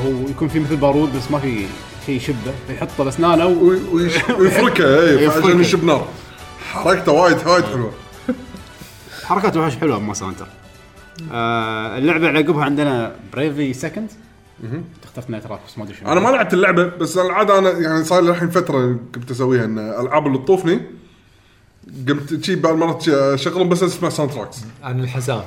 هو 0.05 0.29
يكون 0.29 0.49
في 0.49 0.61
مثل 0.61 0.77
بارود 0.77 1.17
بس 1.17 1.31
ما 1.31 1.39
في 1.39 1.67
شيء 2.07 2.17
يشبه 2.17 2.53
فيحطه 2.69 3.05
باسنانه 3.05 3.47
و... 3.47 3.51
وي- 3.69 3.81
ويش- 3.93 4.31
ويفركها 4.39 5.01
اي. 5.01 5.27
عشان 5.29 5.61
يشب 5.61 5.85
نار. 5.85 6.07
حركته 6.73 7.13
وايد 7.13 7.47
وايد 7.47 7.65
حلوة. 7.65 7.93
حركات 9.25 9.57
وحش 9.57 9.77
حلوة 9.77 9.99
ب 9.99 10.02
Monster 10.02 10.27
Hunter. 10.27 10.47
آه 11.33 11.99
اللعبة 11.99 12.29
اللي 12.29 12.39
عقبها 12.39 12.65
عندنا 12.65 13.17
Bravely 13.33 13.73
Second 13.73 14.11
اخترت 15.05 15.31
نايت 15.31 15.47
راك 15.47 15.61
بس 15.69 15.79
ما 15.79 15.85
ادري 15.85 15.97
شنو. 15.97 16.13
أنا 16.13 16.21
ما 16.21 16.29
لعبت 16.29 16.55
اللعبة 16.55 16.85
بس 16.85 17.19
العادة 17.19 17.59
أنا 17.59 17.71
يعني 17.71 18.05
صار 18.05 18.23
لي 18.23 18.31
الحين 18.31 18.51
فترة 18.51 18.99
كنت 19.15 19.31
أسويها 19.31 19.65
إن 19.65 19.79
الالعاب 19.79 20.27
اللي 20.27 20.39
تطوفني 20.39 20.81
قمت 22.09 22.45
شي 22.45 22.57
بعض 22.57 22.73
المرات 22.75 23.09
أشغلهم 23.09 23.69
بس 23.69 23.83
أسمع 23.83 24.09
soundtracks 24.09 24.59
عن 24.83 25.01
الحسافه 25.01 25.45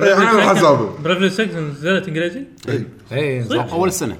اي 0.00 0.14
أنا 0.14 0.32
الحسافه 0.32 0.98
Bravely 1.04 1.30
6 1.30 1.60
نزلت 1.60 2.08
انجليزي؟ 2.08 2.44
اي 2.68 2.86
اي 3.12 3.44
أول 3.72 3.88
السنة 3.88 4.16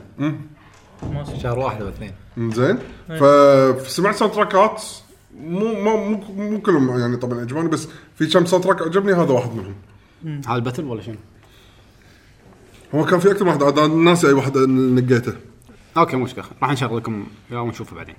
شهر 1.42 1.58
واحد 1.58 1.82
أو 1.82 1.88
اثنين. 1.88 2.12
زين. 2.38 2.78
فسمعت 3.08 4.14
soundtrack 4.14 4.34
ات 4.34 4.82
مو 5.40 5.74
مو 5.74 5.96
مو, 5.96 6.20
مو 6.36 6.60
كلهم 6.60 6.98
يعني 6.98 7.16
طبعا 7.16 7.40
عجبوني 7.40 7.68
بس 7.68 7.88
في 8.18 8.26
كم 8.26 8.46
soundtrack 8.46 8.82
عجبني 8.82 9.12
هذا 9.12 9.32
واحد 9.32 9.50
منهم. 9.54 9.74
هذا 10.24 10.54
ال 10.54 10.58
battle 10.58 10.84
ولا 10.84 11.02
شنو؟ 11.02 11.16
هو 12.94 13.04
كان 13.04 13.20
في 13.20 13.30
أكثر 13.30 13.44
من 13.44 13.50
واحد 13.50 13.62
عاد 13.62 13.78
أنا 13.78 13.94
ناسي 13.94 14.26
أي 14.26 14.32
واحد 14.32 14.58
نقيته. 14.58 15.34
okay 15.96 16.16
مشكلة 16.16 16.44
راح 16.62 16.70
نشغل 16.70 16.96
لكم 16.96 17.26
ونشوفه 17.52 17.96
بعدين. 17.96 18.14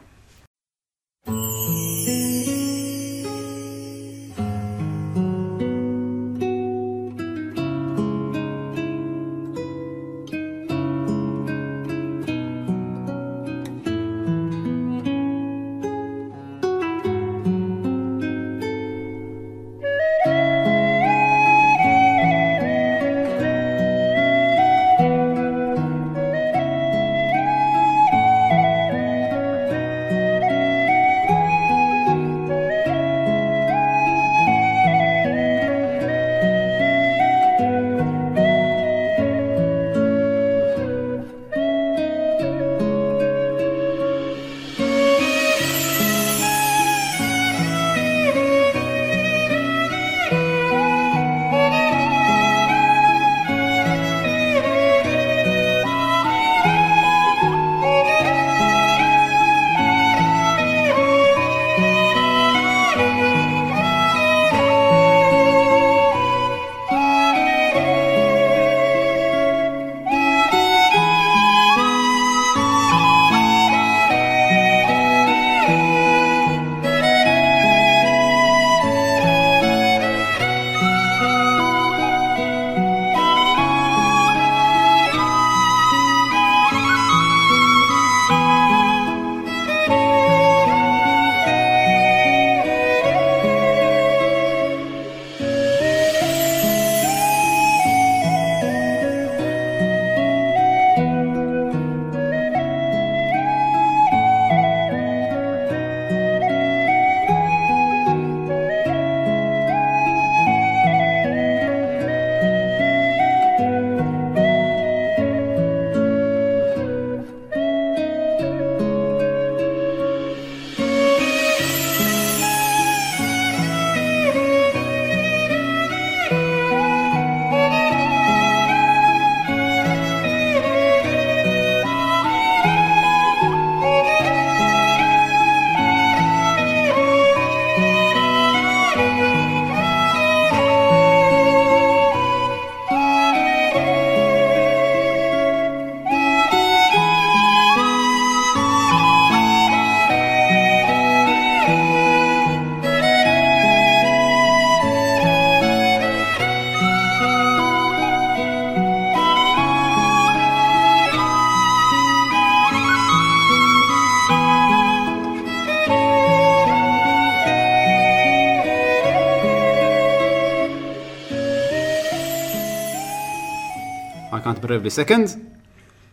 Bravely 174.66 174.90
Second 174.90 175.30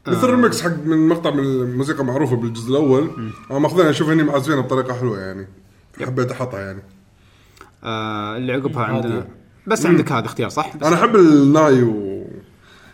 مثل 0.06 0.30
ريمكس 0.30 0.62
حق 0.62 0.70
من 0.84 1.08
مقطع 1.08 1.30
من 1.30 1.38
الموسيقى 1.38 2.04
معروفة 2.04 2.36
بالجزء 2.36 2.70
الأول. 2.70 3.32
أنا 3.50 3.58
ماخذينها 3.58 3.90
أشوف 3.90 4.08
هني 4.08 4.22
معزفينها 4.22 4.60
بطريقة 4.60 4.94
حلوة 4.94 5.20
يعني. 5.20 5.46
حبيت 6.00 6.30
أحطها 6.30 6.60
يعني. 6.60 6.82
آه 7.84 8.36
اللي 8.36 8.52
عقبها. 8.52 8.84
عندنا. 8.84 9.26
بس 9.66 9.86
عندك 9.86 10.12
هذا 10.12 10.26
اختيار 10.26 10.48
صح؟ 10.48 10.76
بس 10.76 10.86
أنا 10.86 10.96
أحب 10.96 11.16
الناي 11.16 11.82
و 11.82 12.26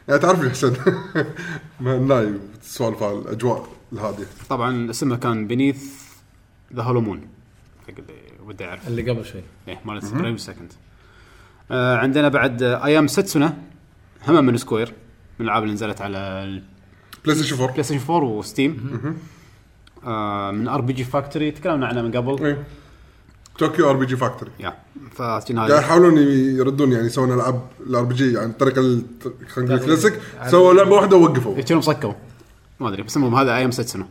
يعني 0.08 0.20
تعرف 0.20 0.42
لي 0.42 0.50
حسين 0.50 0.72
ما 1.80 1.94
الناي 1.96 2.32
والسوالف 2.56 3.02
الأجواء 3.02 3.68
الهادية. 3.92 4.26
طبعا 4.48 4.90
اسمها 4.90 5.16
كان 5.16 5.46
Beneath 5.46 5.92
the 6.74 6.82
Hollow 6.82 7.00
Moon 7.00 7.20
حق 7.88 7.94
اللي 7.98 8.14
وده 8.46 8.64
يعرف 8.64 8.88
اللي 8.88 9.10
قبل 9.10 9.24
شوي. 9.24 9.42
إيه 9.68 9.80
مالت 9.84 10.14
Bravely 10.14 10.38
Second 10.38 10.72
آه 11.70 11.96
عندنا 11.96 12.28
بعد 12.28 12.62
I 12.62 12.77
Am 12.77 13.06
Setsuna 13.06 13.56
هم 14.28 14.44
من 14.44 14.56
Square 14.56 14.92
من 15.38 15.46
الألعاب 15.46 15.62
اللي 15.62 15.74
نزلت 15.74 16.00
على 16.00 16.60
PlayStation 17.24 17.62
4 17.62 17.82
Station 17.82 18.12
4 18.14 18.28
و 18.28 18.40
Steam 18.40 19.00
آه 20.04 20.50
من 20.50 20.68
RPG 20.68 21.04
Factory 21.04 21.50
تكلمنا 21.50 21.86
عنها 21.86 22.02
من 22.02 22.12
قبل. 22.16 22.44
إيه. 22.46 22.64
Tokyo 23.58 23.90
RPG 23.90 24.16
Factory 24.16 24.50
يا 24.60 24.74
قاعد 25.18 25.52
هذا 25.58 25.78
يحاولون 25.78 26.18
يردون 26.58 26.92
يعني 26.92 27.06
يسوون 27.06 27.32
ألعاب 27.32 27.62
ال 27.86 28.04
RPG 28.04 28.44
الطريقة 28.44 28.80
ال- 28.80 29.02
خلينا 29.48 29.74
نقول 29.74 29.86
كلاسيك 29.86 30.20
سووا 30.46 30.74
لعبة 30.74 30.90
واحدة 30.90 31.16
ووقفوا. 31.16 31.60
كانوا 31.60 31.78
مسكوا 31.82 32.12
ما 32.80 32.88
أدري 32.88 33.02
بس 33.02 33.16
المهم 33.16 33.34
هذا 33.34 33.56
I 33.56 33.61
Am 33.61 33.70
Setsuna 33.70 34.06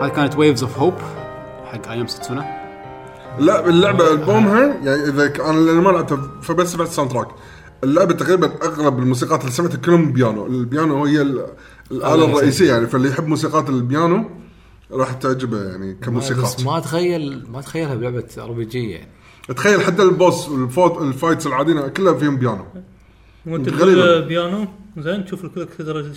هذه 0.00 0.08
كانت 0.08 0.36
Waves 0.36 0.62
of 0.62 0.78
Hope 0.78 0.94
حق 1.64 1.88
I 1.90 1.95
Am 1.95 2.06
Setsuna 2.06 2.58
لا 3.38 3.66
اللعبة 3.68 4.10
البومها 4.12 4.62
يعني 4.62 5.02
إذا 5.04 5.50
أنا 5.50 5.58
لأن 5.58 5.76
ما 5.76 5.90
لعبتها 5.90 6.40
فبس 6.42 6.72
سمعت 6.72 6.88
ال 6.88 7.10
soundtrack 7.10 7.28
اللعبة 7.84 8.14
تقريبا 8.14 8.52
أغلب 8.62 8.98
الموسيقات 8.98 9.40
اللي 9.40 9.52
سمعتها 9.52 9.76
كلهم 9.76 10.12
بيانو. 10.12 10.46
البيانو 10.46 11.04
هي 11.04 11.22
ال- 11.22 11.46
الآلة 11.90 12.24
الرئيسية. 12.24 12.72
يعني 12.72 12.86
فاللي 12.86 13.08
يحب 13.08 13.26
موسيقات 13.26 13.68
البيانو 13.68 14.24
راح 14.92 15.12
تعجبه 15.12 15.62
يعني 15.62 15.94
بس 15.94 16.06
كموسيقات. 16.06 16.60
ما 16.64 16.78
اتخيل 16.78 17.46
ما 17.52 17.58
اتخيلها 17.58 17.94
بلعبة 17.94 18.24
RPG 18.38 18.90
يعني. 18.90 19.08
تخيل 19.56 19.80
حتى 19.80 20.02
ال 20.02 20.11
boss 20.11 20.48
وال 20.48 20.63
fight 20.63 21.02
ال 21.02 21.08
fights 21.08 21.46
العاديين 21.46 21.88
كلها 21.88 22.14
فيهم 22.14 22.36
بيانو. 22.36 22.64
وانت. 23.46 23.68
تقول 23.68 24.22
بيانو؟ 24.22 24.66
زين 24.98 25.24
تشوف 25.24 25.44
الكلك 25.44 25.82
درجة 25.82 26.12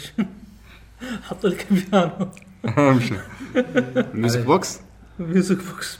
حط 1.24 1.46
لك 1.46 1.68
بيانو 1.72 2.28
اهم 2.66 3.00
شيء 3.00 3.20
music 4.14 4.46
box 4.46 4.80
music 5.20 5.58
box. 5.58 6.00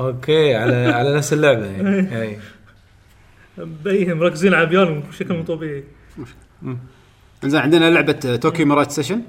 okay 0.00 0.54
على 0.54 0.74
على 0.74 1.16
نفس 1.16 1.32
اللعبة 1.32 1.66
يعني. 1.66 2.22
اي 2.22 2.38
بيهم 3.58 4.18
مركزين 4.18 4.54
على 4.54 4.66
بيانو 4.66 5.00
بشكل 5.00 5.34
مو 5.34 5.42
طبيعي. 5.42 5.84
انزين 7.44 7.60
عندنا 7.60 7.90
لعبة 7.90 8.12
Tokyo 8.36 8.66
Mirage 8.66 8.90
Sessions. 8.90 9.22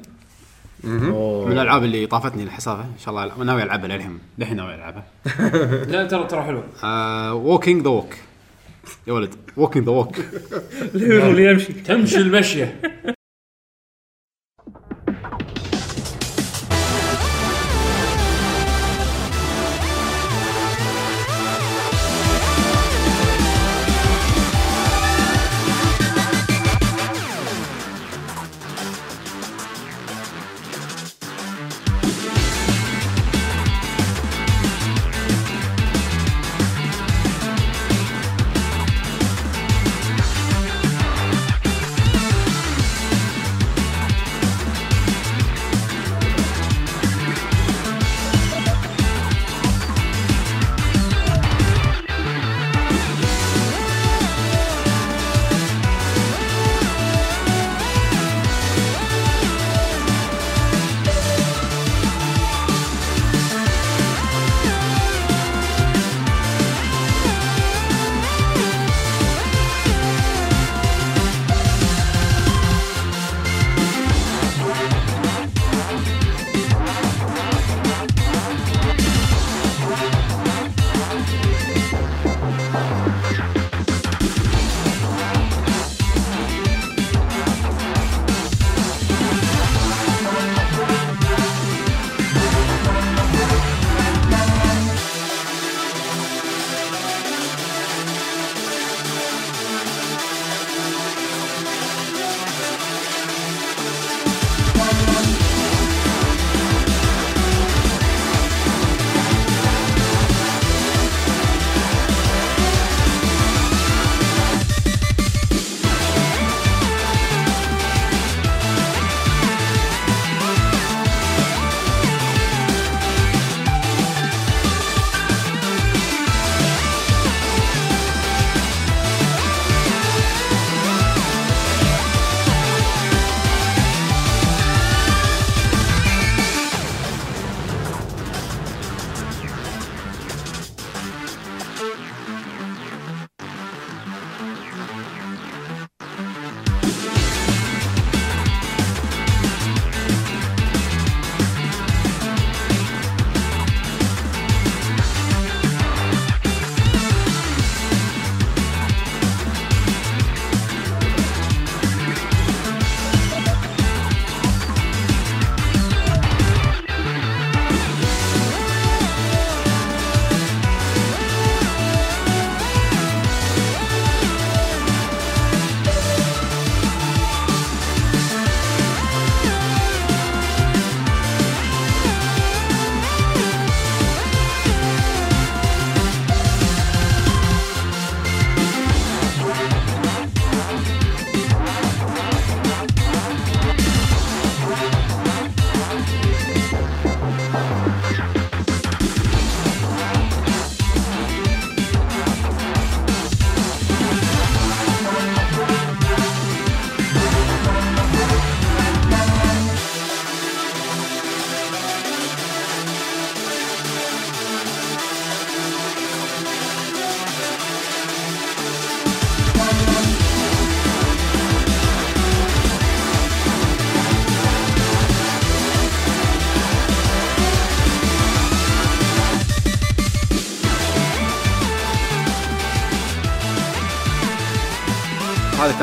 من 0.83 1.51
الألعاب 1.51 1.83
اللي 1.83 2.07
طافتني 2.07 2.43
الحسافه 2.43 2.83
إن 2.83 2.99
شاء 2.99 3.09
الله 3.09 3.43
ناوي 3.43 3.63
ألعبها 3.63 3.87
للحين. 3.87 4.19
للحين 4.37 4.57
ناوي 4.57 4.75
ألعبها. 4.75 5.03
لا 5.91 6.07
ترى 6.07 6.23
ترى 6.23 6.43
حلو 6.43 6.63
walking 7.33 7.83
the 7.83 7.89
walk 7.89 8.13
يا 9.07 9.13
ولد 9.13 9.35
walking 9.57 9.85
the 9.85 9.91
walk 9.91 10.15
اللي 10.95 11.51
يمشي. 11.51 11.73
تمشي 11.73 12.17
المشيه 12.17 12.81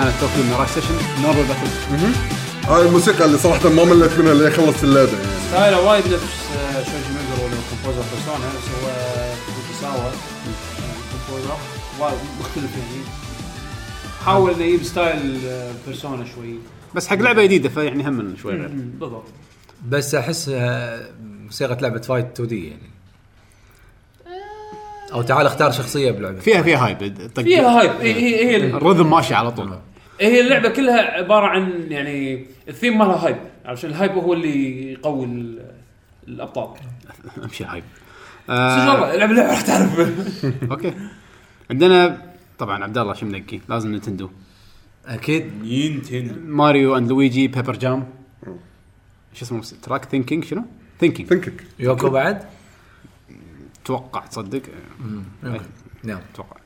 كانت 0.04 0.20
Tokyo 0.20 0.44
Mirage 0.44 0.68
Sessions. 0.68 0.94
normal 1.22 1.44
battle. 1.44 2.12
هاي 2.68 2.86
الموسيقى 2.86 3.24
اللي 3.24 3.38
صراحة 3.38 3.68
ما 3.68 3.84
مليت 3.84 4.18
منها 4.18 4.34
لين 4.34 4.50
خلصت 4.50 4.84
اللعبه 4.84 5.10
يعني. 5.12 5.40
style 5.48 5.75
ه 5.75 5.80
وايد 5.80 6.04
نفس 6.04 6.34
Shoji 6.74 7.14
Meguro 7.14 7.44
ال 7.44 7.54
composer 7.70 8.04
Persona 8.12 8.50
سوى 8.66 8.92
Fujisawa 9.46 10.10
composer 11.28 11.54
وايد 12.00 12.18
مختلف 12.40 12.70
يعني. 12.76 13.04
حاول 14.24 14.50
إنه 14.50 14.64
يجيب 14.64 14.82
style 14.82 15.40
آه، 15.46 15.72
Persona 15.86 16.24
شوي. 16.34 16.58
بس 16.94 17.06
حق 17.08 17.16
لعبة 17.16 17.42
جديدة 17.42 17.68
فيعني 17.68 18.08
هم 18.08 18.12
من 18.12 18.36
شوي 18.36 18.52
غير. 18.52 18.68
بالضبط. 18.72 19.24
بس 19.88 20.14
أحس 20.14 20.50
آه، 20.54 21.08
موسيقى 21.44 21.78
لعبة 21.80 22.00
fight 22.00 22.26
2D 22.40 22.68
يعني. 22.68 22.90
أو 25.12 25.22
تعال 25.22 25.46
اختار 25.46 25.72
شخصية 25.72 26.10
بلعبة. 26.10 26.40
فيها 26.40 26.62
فيها 26.62 26.86
hype 26.86 27.30
فيها 27.44 27.80
hype 27.80 27.90
هي 28.00 28.14
هي 28.14 28.46
هي, 28.46 28.56
ال 28.56 28.64
rhythm 28.64 29.10
ماشي 29.10 29.34
على 29.34 29.50
طول. 29.50 29.78
هي 30.20 30.40
اللعبة 30.40 30.68
كلها 30.68 31.00
عبارة 31.00 31.46
عن 31.46 31.86
يعني 31.88 32.46
الثيم 32.68 32.98
مالها 32.98 33.26
hype 33.26 33.36
عشان 33.64 33.90
ال 33.90 33.95
hype 33.95 34.12
هو 34.12 34.32
اللي 34.32 34.92
يقوي 34.92 35.24
ال- 35.26 35.70
الأبطال. 36.28 36.68
أمشي 37.44 37.64
hype 37.64 37.84
بس 38.48 38.50
إن 38.50 38.86
شاء 38.86 38.94
الله 38.96 39.14
العب 39.14 39.30
اللعبه 39.30 39.50
راح 39.50 39.60
تعرف. 39.60 40.00
okay. 40.70 40.94
عندنا 41.70 42.22
طبعا 42.58 42.84
عبد 42.84 42.98
الله 42.98 43.14
شو 43.14 43.26
منقي 43.26 43.60
لازم 43.68 43.90
Nintendo 43.90 44.30
أكيد. 45.06 45.64
ينتن 45.64 46.38
Mario 46.46 46.96
and 46.96 47.08
Luigi 47.08 47.48
Paper 47.48 47.76
Jam 47.76 48.06
شو 49.34 49.44
اسمه؟ 49.44 49.62
track 49.82 50.04
Thinking 50.04 50.44
شنو؟ 50.44 50.64
ثينكينج 51.00 51.28
ثينكينج 51.28 51.60
يوكو 51.78 52.10
بعد؟ 52.10 52.44
توقع 53.84 54.20
تصدق؟ 54.26 54.62
نعم. 56.02 56.20
أتوقع 56.34 56.56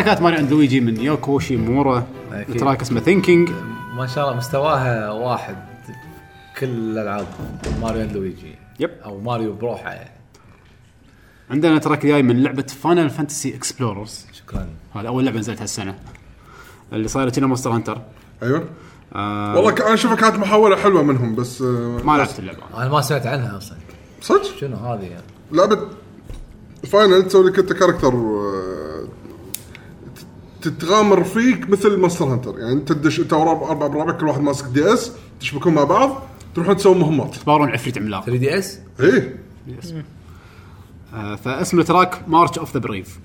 هاي 0.00 0.06
كانت 0.06 0.20
Mario 0.20 0.38
and 0.38 0.50
Luigi 0.50 0.80
من 0.80 1.00
Yoko 1.00 1.38
Shimomura. 1.38 2.06
track 2.58 2.80
اسمه 2.80 3.00
Thinking 3.00 3.50
ما 3.94 4.06
شاء 4.06 4.24
الله 4.24 4.36
مستواها 4.36 5.10
واحد 5.10 5.56
كل 6.58 6.66
الألعاب 6.66 7.26
Mario 7.80 8.02
and 8.02 8.12
Luigi. 8.12 8.54
yep. 8.80 8.90
أو 9.04 9.20
ماريو 9.20 9.52
بروحه. 9.52 9.90
يعني 9.90 10.10
عندنا 11.50 11.78
track 11.78 12.06
جاي 12.06 12.22
من 12.22 12.42
لعبة 12.42 12.62
Final 12.62 13.10
Fantasy 13.10 13.54
Explorers 13.56 14.26
شكرا. 14.32 14.68
هذا 14.94 15.08
أول 15.08 15.24
لعبة 15.24 15.38
نزلت 15.38 15.60
هالسنة. 15.60 15.94
اللي 16.92 17.08
صايرة 17.08 17.30
كنها 17.30 17.46
Monster 17.46 17.70
Hunter 17.70 18.02
أيوه. 18.42 18.64
آه 19.14 19.56
والله 19.56 19.86
أنا 19.86 19.94
أشوفها 19.94 20.16
كانت 20.16 20.36
محاولة 20.36 20.76
حلوة 20.76 21.02
منهم 21.02 21.34
بس 21.34 21.62
آه، 21.62 22.00
ما 22.04 22.16
لعبت 22.16 22.38
اللعبة. 22.38 22.62
أنا 22.76 22.88
ما 22.88 23.00
سمعت 23.00 23.26
عنها 23.26 23.56
أصلا. 23.56 23.78
صدق؟ 24.20 24.58
شنو 24.60 24.76
هذه؟ 24.76 25.02
يعني 25.02 25.24
لعبة 25.52 25.78
Final 26.86 27.22
تسوي 27.22 27.50
لك 27.50 27.58
أنت 27.58 27.72
character 27.72 28.14
آه، 28.14 28.79
تتغامر 30.62 31.24
فيك 31.24 31.70
مثل 31.70 31.96
Monster 31.96 32.24
Hunter. 32.24 32.58
يعني 32.58 32.72
انت 32.72 32.92
تدش 32.92 33.20
انت 33.20 33.32
أربع 33.32 33.86
برابع 33.86 34.12
كل 34.12 34.26
واحد 34.26 34.40
ماسك 34.40 34.66
DS 34.66 35.12
تشبكون 35.40 35.74
مع 35.74 35.84
بعض 35.84 36.22
تروحون 36.54 36.76
تسوون 36.76 36.98
مهمات. 36.98 37.34
تبارون 37.34 37.68
عفريت 37.68 37.98
عملاق. 37.98 38.24
3DS 38.24 38.78
إيه. 39.00 39.38
آه 41.14 41.36
فاسم 41.36 41.80
ال 41.80 41.88
track 41.88 42.28
March 42.28 42.58
of 42.58 42.74
the 42.74 42.80
Brave 42.80 43.18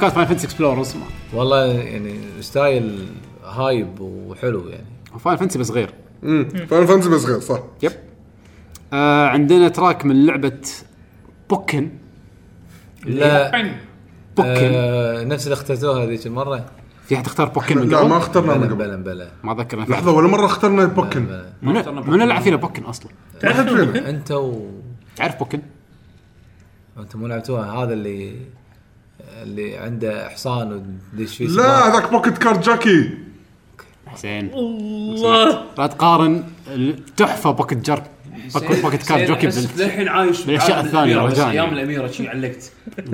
كانت 0.00 0.14
Final 0.14 0.26
Fantasy 0.26 0.46
Explorers 0.46 0.94
والله 1.32 1.66
يعني 1.66 2.14
style 2.40 3.06
hype 3.44 4.00
وحلو 4.00 4.68
يعني. 4.68 4.86
Final 5.20 5.36
Fantasy 5.36 5.58
بس 5.58 5.70
غير. 5.70 5.90
امم 6.22 6.48
Final 6.48 6.86
Fantasy 6.86 7.10
بس 7.10 7.24
غير 7.24 7.40
صح. 7.40 7.60
yep. 7.82 7.92
آه 8.92 9.26
عندنا 9.26 9.68
track 9.68 10.06
من 10.06 10.26
لعبة 10.26 10.60
Pokkén 11.50 11.90
لا. 13.04 13.50
Pokkén 14.36 14.70
آه 14.74 15.24
نفس 15.24 15.44
اللي 15.44 15.52
اخترتوها 15.54 16.04
هذيك 16.04 16.26
المرة. 16.26 16.66
في 17.06 17.16
أحد 17.16 17.26
اختار 17.26 17.48
Pokkén 17.48 17.78
من 17.78 17.88
لا 17.88 17.98
قبل؟ 17.98 18.08
ما 18.08 18.16
اخترنا 18.16 18.54
من 18.54 18.60
بلا 18.60 18.66
قبل. 18.66 18.76
بلا 18.76 18.96
بلا. 18.96 19.30
ما 19.42 19.52
أتذكر. 19.52 19.78
أنا 19.78 19.86
لحظة 19.86 20.12
ولا 20.12 20.28
مرة 20.28 20.46
اخترنا 20.46 20.84
Pokkén 20.84 21.44
منو 21.62 22.24
لعب 22.24 22.42
فينا 22.42 22.56
Pokkén 22.56 22.82
أصلا. 22.82 23.10
فينا. 23.40 24.10
أنت 24.10 24.32
و 24.32 24.70
تعرف 25.16 25.38
Pokkén 25.38 25.60
أنت 26.98 27.16
مو 27.16 27.26
لعبتوها 27.26 27.72
هذا 27.72 27.92
اللي 27.92 28.36
اللي 29.42 29.76
عنده 29.76 30.28
حصان 30.28 30.96
ودش 31.14 31.36
فيه 31.36 31.46
لا. 31.46 31.88
هذاك 31.88 32.10
Pocket 32.10 32.38
Card 32.38 32.60
Jockey. 32.60 33.10
حسين 34.06 34.50
الله. 34.54 35.64
لا 35.78 35.86
تقارن 35.86 36.44
التحفه 36.68 37.50
Pocket 37.50 37.78
Jockey 37.78 38.02
Pocket 38.54 38.82
Pocket 38.82 39.02
Card 39.02 39.26
Jockey 39.26 39.46
للحين 39.76 40.08
عايش 40.08 40.40
بس 40.42 40.48
رجعني. 40.70 41.50
أيام 41.50 41.72
الأميرة 41.72 42.06
شي 42.06 42.28
علقت. 42.28 42.72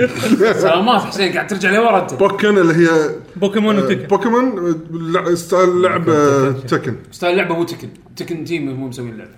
سلامات 0.63 1.03
حسين 1.03 1.33
قاعد 1.33 1.47
ترجع 1.47 1.71
لورا 1.71 2.03
أنت. 2.03 2.15
Pokkén 2.15 2.59
اللي 2.59 2.75
هي 2.75 3.11
Pokémon 3.37 3.79
و 3.79 3.82
Tekken. 3.82 4.07
Pokémon 4.07 4.75
لع- 4.91 5.35
style 5.35 5.83
لعب 5.83 6.09
آه، 6.09 6.51
Tekken. 6.51 6.97
style 7.13 7.33
اللعبه 7.33 7.55
مو 7.55 7.65
Tekken. 7.65 7.89
Tekken 8.17 8.45
team 8.45 8.77
مو 8.77 8.89
مسوي 8.89 9.11
اللعبه 9.11 9.31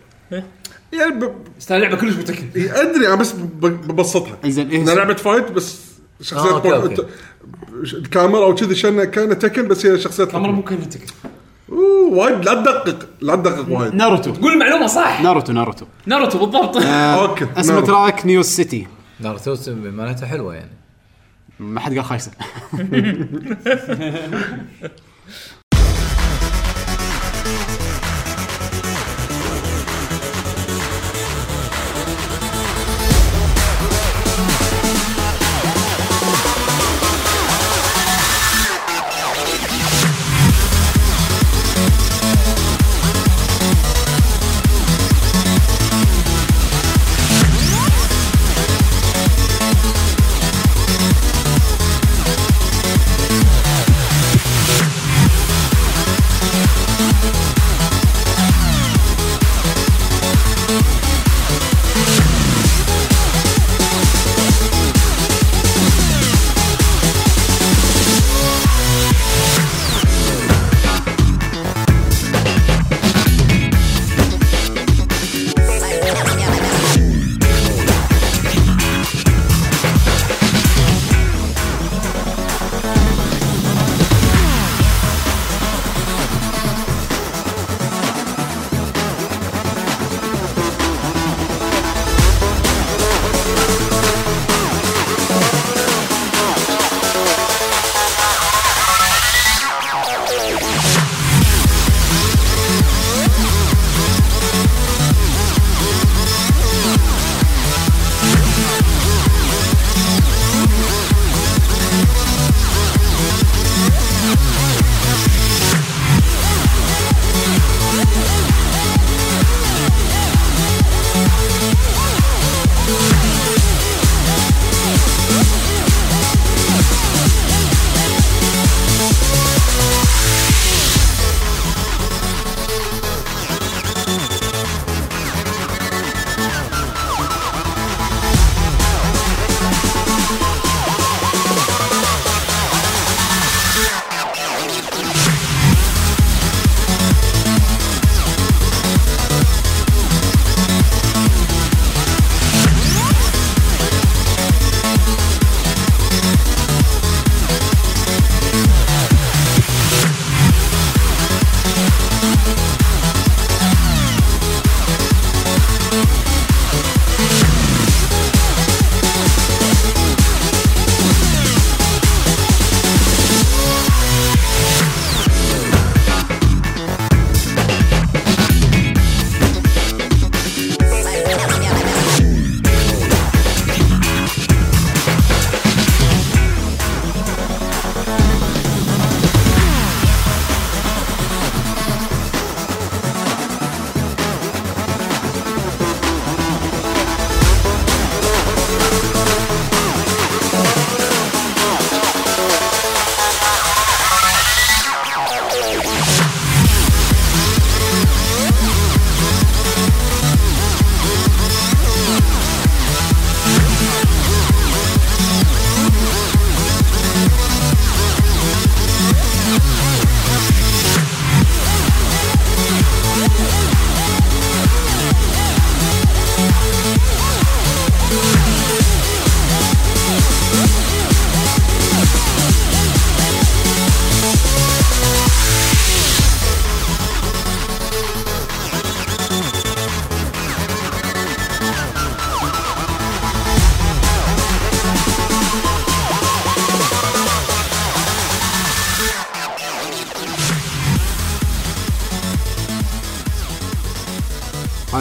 يعني 0.92 1.14
ب- 1.20 1.32
style 1.58 1.82
اللعبه 1.84 2.00
كلش 2.00 2.14
مو 2.16 2.22
Tekken. 2.22 2.46
أدري 2.56 3.06
أنا 3.06 3.14
بس 3.14 3.32
ب- 3.32 3.60
ببسطها. 3.66 4.38
إيه 4.44 4.62
إنها 4.82 4.94
لعبة 4.94 5.14
fight 5.14 5.50
بس 5.52 5.87
شخصيات 6.20 6.66
آه، 6.66 6.76
okay، 6.76 7.00
okay. 7.00 7.04
الكاميرا 7.72 8.44
أو 8.44 8.54
كذي 8.54 8.74
شنه 8.74 9.04
كانه 9.04 9.34
Tekken 9.34 9.68
بس 9.68 9.86
هي 9.86 9.98
شخصيات 9.98 10.32
كاميرا 10.32 10.50
مو 10.50 10.60
بوكيمون. 10.60 10.84
كان 10.84 10.90
Tekken. 10.90 11.12
أوه 11.72 12.18
وايد 12.18 12.44
لا 12.44 12.54
تدقق 12.54 13.08
لا 13.20 13.36
تدقق 13.36 13.68
وايد. 13.68 13.94
ناروتو. 13.94 14.32
قول 14.32 14.52
المعلومه 14.52 14.86
صح. 14.86 15.20
Naruto 15.20 15.52
Naruto. 15.52 15.86
Naruto 16.06 16.38
بالضبط. 16.38 16.76
okay 16.76 17.46
اسمه 17.56 17.74
نعم. 17.74 17.84
track 17.84 18.26
Neos 18.26 18.42
City. 18.42 18.86
Naruto 19.20 19.56
معناتها 19.68 20.26
حلوة 20.26 20.54
يعني. 20.54 20.70
ما 21.60 21.80
حد 21.80 21.94
قال 21.94 22.04
خايسة. 22.04 22.30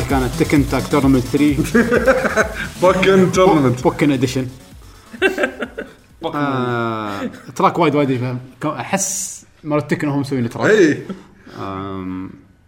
كانت 0.02 0.44
Tekken 0.44 0.70
Tag 0.70 0.88
Tournament 0.88 1.24
3 1.24 1.64
Pokkén 2.82 3.32
Tournament 3.32 3.84
Pokkén 3.84 4.12
edition 4.12 4.48
track 7.56 7.80
وايد 7.80 7.96
وايد 7.96 8.38
أحس 8.66 9.46
مال 9.64 9.88
Tekken 9.88 10.08
هم 10.08 10.20
مسوين 10.20 10.50
track 10.50 10.70
إي. 10.70 11.04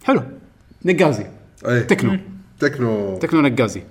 حلو. 0.03 0.23
نقازي. 0.85 1.25
techno. 1.87 2.17
techno. 2.59 3.17
techno 3.17 3.41
نقازي. 3.41 3.83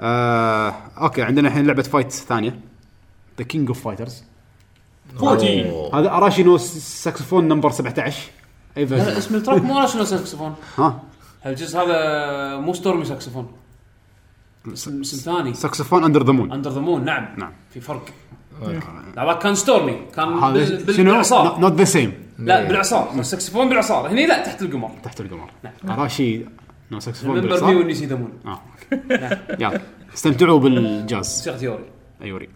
آه، 0.00 0.74
okay 0.98 1.22
عندنا 1.22 1.48
الحين 1.48 1.66
لعبة 1.66 1.82
fight 1.82 2.12
ثانية. 2.12 2.60
The 3.38 3.44
King 3.44 3.68
of 3.68 3.84
Fighters 3.84 4.24
14 5.16 5.90
هذا 5.94 6.10
Arashi 6.10 6.42
no 6.42 6.58
Saxophone 6.58 7.48
number 7.48 7.70
17 7.70 8.30
اي 8.76 8.86
فيرجن 8.86 9.04
اسم 9.04 9.34
التراك 9.34 9.62
مو 9.62 9.80
ناشونال 9.80 10.06
ساكسفون 10.06 10.54
ها؟ 10.78 11.02
الجزء 11.46 11.78
هذا 11.78 12.56
مو 12.56 12.72
ستورمي 12.72 13.04
ساكسفون 13.04 13.52
اسم 14.72 15.00
اسم 15.00 15.16
ثاني 15.16 15.54
ساكسفون 15.54 16.04
اندر 16.04 16.22
ذا 16.24 16.32
مون 16.32 16.52
اندر 16.52 16.70
ذا 16.70 16.80
مون 16.80 17.04
نعم 17.04 17.28
نعم. 17.38 17.52
في 17.70 17.80
فرق 17.80 18.04
لا 19.16 19.22
هذاك 19.24 19.38
كان 19.38 19.54
ستورمي 19.54 19.96
كان 20.16 20.28
بال- 20.28 20.38
هذا 20.44 20.84
بال- 20.84 20.94
شنو 20.94 21.04
بالاعصار 21.04 21.58
نوت 21.60 21.72
ذا 21.72 21.84
سيم 21.84 22.12
لا 22.38 22.64
بالاعصار 22.68 23.10
الساكسفون 23.18 23.68
بالاعصار 23.68 24.08
هني 24.10 24.26
لا 24.26 24.44
تحت 24.44 24.62
القمر. 24.62 24.90
تحت 25.02 25.20
القمر. 25.20 25.50
أراشي. 25.88 26.44
نو 26.90 27.00
ساكسفون 27.00 27.38
ريمبر 27.40 27.84
مي 27.84 27.94
سي 27.94 28.06
ذا 28.06 28.16
مون 28.16 28.32
آه 28.46 28.60
أوكي. 28.92 29.36
يلا. 29.64 29.80
استمتعوا 30.14 30.58
بالجاز. 30.58 31.16
موسيقى 31.38 31.58
ثيوري 31.58 31.84
أيوري. 32.22 32.48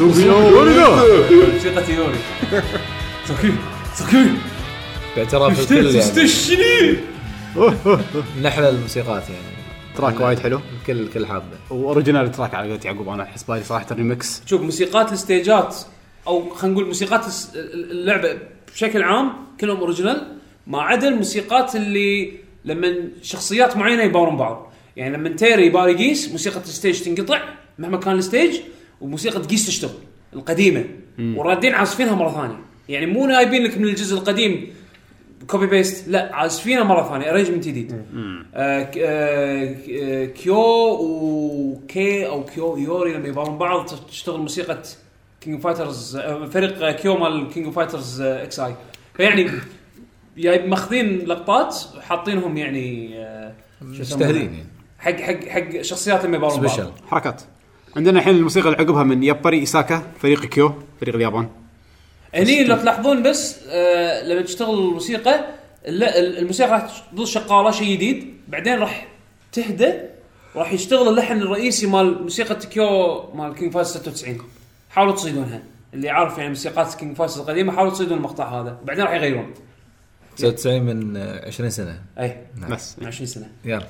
وورد 0.00 0.76
موسيقى 1.54 1.84
ثيوري 1.84 2.18
سكي 3.24 3.52
سكي 3.94 4.30
باعتراف 5.16 5.60
الكل 5.60 5.86
يعني. 5.86 6.00
تستشني 6.00 6.96
من 8.36 8.46
أحلى 8.46 8.68
الموسيقات 8.68 9.22
يعني. 9.22 9.56
track 9.96 10.20
وايد 10.20 10.38
حلو. 10.38 10.60
الكل 10.80 11.00
الكل 11.00 11.26
حابه 11.26 11.44
و 11.70 11.77
original 11.77 12.32
track 12.32 12.54
على 12.54 12.68
قولة 12.68 12.80
يعقوب 12.84 13.08
أنا 13.08 13.22
أحس 13.22 13.42
بالي 13.44 13.64
صراحة 13.64 13.86
الريمكس 13.90 14.42
شوف 14.46 14.62
موسيقات 14.62 15.12
الستيجات 15.12 15.76
أو 16.26 16.50
خلينا 16.50 16.74
نقول 16.74 16.86
موسيقات 16.86 17.24
اللعبه 17.74 18.38
بشكل 18.74 19.02
عام 19.02 19.32
كلهم 19.60 19.76
original 19.76 20.26
ما 20.66 20.82
عدا 20.82 21.08
الموسيقات 21.08 21.76
اللي 21.76 22.32
لما 22.64 22.94
شخصيات 23.22 23.76
معينة 23.76 24.02
يبارون 24.02 24.36
بعض. 24.36 24.72
يعني 24.96 25.16
لما 25.16 25.28
تيري 25.28 25.66
يباري 25.66 25.94
قيس 25.94 26.30
موسيقى 26.30 26.60
ال 26.60 26.67
stage 26.67 27.02
تنقطع 27.02 27.40
مهما 27.78 27.96
كان 27.96 28.14
ال 28.14 28.22
stage 28.22 28.60
وموسيقى 29.00 29.42
قيس 29.42 29.66
تشتغل 29.66 29.90
القديمة. 30.32 30.84
ورادين 31.18 31.74
عازفينها 31.74 32.14
مرة 32.14 32.32
ثانية. 32.32 32.58
يعني 32.88 33.06
مو 33.06 33.26
نايبين 33.26 33.62
لك 33.64 33.78
من 33.78 33.84
الجزء 33.84 34.18
القديم 34.18 34.74
copy 35.46 35.66
paste 35.66 36.08
لا 36.08 36.34
عازفينها 36.34 36.82
مرة 36.82 37.08
ثانية 37.08 37.30
arrangement 37.30 37.68
جديد. 37.68 37.92
آه 37.92 38.46
آه 38.54 39.76
آه 39.90 40.24
كيو 40.24 40.56
وكي 41.00 42.26
أو 42.26 42.44
كيو 42.44 42.76
يوري 42.76 43.12
لما 43.14 43.28
يبارون 43.28 43.58
بعض 43.58 43.86
تشتغل 43.86 44.40
موسيقى 44.40 44.82
King 45.40 45.60
Fighters 45.60 46.16
فريق 46.52 46.84
آه، 46.84 46.92
كيو 46.92 47.16
مال 47.16 47.48
King 47.48 47.72
Fighters 47.72 48.20
XIV 48.20 48.60
عني 48.60 49.50
جايب 50.38 50.68
ماخذين 50.68 51.18
لقطات 51.18 51.76
حاطينهم 52.00 52.56
يعني؟ 52.56 53.14
مجتهدين 53.80 54.42
يعني. 54.42 54.66
حق 54.98 55.20
حق 55.20 55.48
حق 55.48 55.82
شخصيات 55.82 56.24
لما 56.24 56.36
يبارون 56.36 56.60
بعض. 56.60 56.66
special 56.70 56.90
حركات. 57.06 57.42
عندنا 57.96 58.18
الحين 58.18 58.36
الموسيقى 58.36 58.68
اللي 58.68 58.78
عقبها 58.78 59.02
من 59.02 59.22
ياباري 59.22 59.58
إيساكا 59.58 60.02
فريق 60.18 60.44
كيو 60.44 60.82
فريق 61.00 61.14
اليابان. 61.14 61.48
هني 62.34 62.64
لو 62.64 62.76
تلاحظون 62.76 63.22
بس 63.22 63.58
آه 63.68 64.26
لما 64.26 64.42
تشتغل 64.42 64.78
الموسيقى 64.78 65.46
الموسيقى 65.86 66.70
راح 66.70 67.02
تظل 67.12 67.26
شغالة 67.26 67.70
شيء 67.70 67.96
جديد 67.96 68.34
بعدين 68.48 68.78
راح 68.78 69.08
تهدى 69.52 69.92
راح 70.56 70.72
يشتغل 70.72 71.08
اللحن 71.08 71.36
الرئيسي 71.42 71.86
مال 71.86 72.22
موسيقى 72.22 72.54
كيو 72.54 73.22
مال 73.34 73.54
King 73.54 73.72
Fighters 73.72 73.86
96 73.86 74.38
حاولوا 74.90 75.14
تصيدونها. 75.14 75.62
اللي 75.94 76.10
عارف 76.10 76.38
يعني 76.38 76.48
موسيقات 76.48 76.94
King 76.94 77.16
Fighters 77.16 77.38
القديمة 77.38 77.72
حاولوا 77.72 77.92
تصيدون 77.92 78.18
المقطع 78.18 78.60
هذا. 78.60 78.78
وبعدين 78.82 79.04
راح 79.04 79.12
يغيرون. 79.12 79.54
99 80.36 80.82
من 80.82 81.16
آه، 81.16 81.46
20 81.46 81.70
سنة. 81.70 82.02
أي. 82.18 82.36
بس. 82.70 82.98
من 82.98 83.06
20 83.06 83.26
سنة. 83.26 83.50
يلا. 83.64 83.86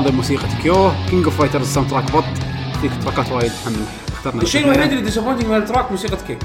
هذا 0.00 0.10
موسيقى 0.10 0.48
كيو 0.62 0.92
كينج 1.10 1.24
اوف 1.24 1.38
فايترز 1.38 1.74
ساوند 1.74 1.90
تراك 1.90 2.12
بط 2.12 2.24
فيك 2.82 2.90
تراكات 3.02 3.32
وايد 3.32 3.52
محمد 3.62 3.86
اخترنا 4.12 4.42
الشيء 4.42 4.64
الوحيد 4.64 4.90
اللي 4.90 5.02
ديسابوينتنج 5.02 5.46
من 5.46 5.56
التراك 5.56 5.90
موسيقى 5.90 6.16
كي 6.26 6.38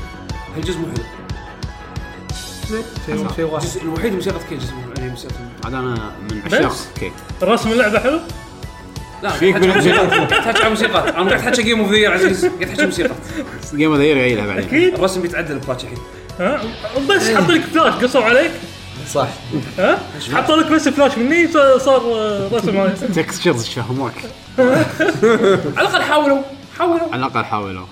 هالجزء 0.56 0.78
مو 0.78 0.86
حلو. 0.86 1.04
شيء 3.06 3.28
شيء 3.36 3.46
واحد. 3.46 3.64
الجزء 3.64 3.82
الوحيد 3.82 4.14
موسيقى 4.14 4.40
كي 4.50 4.56
جزء 4.56 4.74
مو 4.74 4.82
يعني 4.98 5.10
موسيقى 5.10 5.34
عاد 5.66 5.74
أنا 5.74 6.12
من 6.32 6.42
عشاق؟ 6.46 6.76
كي 7.00 7.12
رسم 7.44 7.72
اللعبة 7.72 8.00
حلو؟ 8.00 8.20
لا 9.24 9.30
فيك. 9.30 9.58
قاعد 9.58 10.28
تحكي 10.28 10.64
عن 10.64 10.70
موسيقى. 10.70 11.10
أنا 11.10 11.30
قاعد 11.30 11.48
أحكي 11.48 11.64
جيم 11.64 11.80
اوف 11.80 11.92
ذا 11.92 12.10
عزيز. 12.10 12.46
قاعد 12.46 12.70
احكي 12.70 12.86
موسيقى. 12.86 13.16
جيم 13.76 13.92
اوف 13.92 14.00
ذا 14.00 14.06
يير 14.06 14.48
بعدين. 14.48 14.64
أكيد. 14.64 14.94
الرسم 14.94 15.22
بيتعدل 15.22 15.60
بباتش 15.60 15.84
الحين 15.84 15.98
ها؟ 16.40 16.62
بس 17.10 17.30
حط 17.30 17.50
لك 17.50 17.62
فلاش 17.62 17.94
قصوا 18.04 18.24
عليك. 18.24 18.52
صح. 19.14 19.28
ها؟ 19.78 20.00
حطوا 20.34 20.56
لك 20.56 20.72
بس 20.72 20.90
فلاش 20.90 21.18
مني 21.18 21.48
صار 21.80 22.02
آه، 22.16 22.50
رسم. 22.54 22.88
textures 23.14 23.66
شهموك 23.66 24.12
على 24.60 25.88
الأقل 25.88 26.02
حاولوا 26.02 26.42
حاولوا. 26.80 27.14
على 27.14 27.16
الأقل 27.26 27.44
حاولوا. 27.46 27.86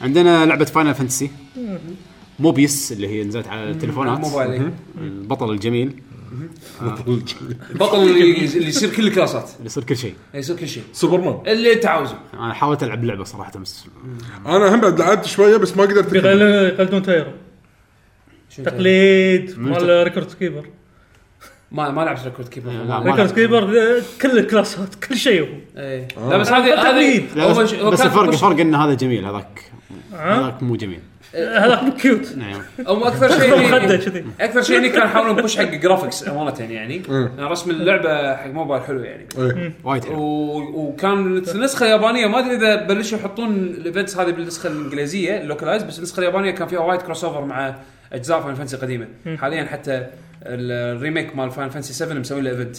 عندنا 0.00 0.46
لعبة 0.46 0.64
Final 0.64 0.94
Fantasy 0.94 1.30
Mobius 2.38 2.92
اللي 2.92 3.08
هي 3.08 3.24
نزلت 3.24 3.48
على 3.48 3.70
التليفونات 3.70 4.18
موبايل. 4.18 4.70
البطل 5.00 5.50
الجميل. 5.50 6.02
البطل 7.70 8.02
اللي 8.02 8.44
اللي 8.44 8.68
يصير 8.68 8.90
كل 8.94 9.06
الكلاسات. 9.08 9.50
اللي 9.56 9.66
يصير 9.66 9.84
كل 9.84 9.96
شيء. 9.96 10.14
يصير 10.34 10.56
كل 10.56 10.68
شيء. 10.68 10.82
سوبرمان. 10.92 11.38
اللي 11.46 11.72
انت 11.72 11.86
عاوزه. 11.86 12.18
أنا 12.34 12.54
حاولت 12.54 12.82
ألعب 12.82 13.04
لعبة 13.04 13.24
صراحة 13.24 13.58
بس 13.58 13.84
أنا 14.46 14.74
هم 14.74 14.80
بعد 14.80 14.98
لعبت 15.00 15.24
شوية 15.26 15.56
بس 15.56 15.76
ما 15.76 15.82
قدرت 15.82 16.12
يقلدون 16.14 17.02
تايرو 17.02 17.30
تقليد 18.56 19.58
مال 19.58 20.04
Record 20.04 20.32
Keeper 20.32 20.66
ما 21.72 21.90
ما 21.90 22.00
لعبت 22.02 22.24
Record 22.24 22.48
Keeper 22.48 22.70
لا، 22.70 23.00
ما 23.00 23.10
Record. 23.10 23.30
Keeper 23.30 23.62
آه، 23.62 24.02
كل 24.22 24.38
الكلاسات 24.38 24.94
كل 24.94 25.16
شيء 25.16 25.42
هو. 25.42 25.46
إيه. 25.76 26.08
لا 26.30 26.36
بس 26.36 26.48
هذه 26.52 26.90
هذه 26.90 27.22
بس, 27.36 28.00
الفرق 28.02 28.28
الفرق 28.28 28.60
ان 28.60 28.74
هذا 28.74 28.94
جميل 28.94 29.24
هذاك 29.24 29.60
ها؟ 30.12 30.40
هذاك 30.40 30.62
مو 30.62 30.76
جميل. 30.76 31.00
هذاك 31.34 31.82
مو 31.82 31.92
cute 31.92 32.36
نعم. 32.36 32.62
أو 32.88 33.06
أكثر 33.06 33.28
شيء 33.28 33.70
كذي. 33.98 34.24
أكثر 34.40 34.62
شيء 34.62 34.78
اني 34.78 34.88
كان 34.88 35.06
يحاولون 35.06 35.36
push 35.36 35.56
حق 35.56 35.64
graphics 35.64 36.28
أمانة 36.28 36.54
يعني. 36.60 36.74
يعني 36.74 37.02
رسم 37.38 37.70
اللعبة 37.70 38.36
حق 38.36 38.46
موبايل 38.46 38.82
حلو 38.82 39.00
يعني. 39.00 39.26
إيه. 39.38 39.72
وايد. 39.84 40.04
وكان 40.10 41.36
النسخة 41.36 41.86
اليابانية 41.86 42.26
ما 42.26 42.38
أدري 42.38 42.56
إذا 42.56 42.86
بلشوا 42.86 43.18
يحطون 43.18 43.54
ال 43.56 43.65
events 43.65 44.16
هذه 44.18 44.30
بالنسخة 44.30 44.66
الإنجليزية 44.66 45.40
ال 45.40 45.45
localize 45.45 45.82
بس 45.82 45.98
النسخة 45.98 46.20
اليابانية 46.20 46.50
كان 46.50 46.68
فيها 46.68 46.80
وايد 46.80 47.02
crossover 47.02 47.44
مع 47.44 47.74
أجزاء 48.12 48.40
Final 48.40 48.54
Fantasy 48.54 48.76
قديمة. 48.76 49.06
حاليا 49.36 49.64
حتى 49.64 49.96
ال- 50.42 50.96
ال 50.96 51.02
remake 51.02 51.36
مال 51.36 51.50
Final 51.50 51.68
Fantasy 51.68 51.92
7 51.92 52.14
مسوي 52.18 52.40
له 52.40 52.50
event 52.50 52.76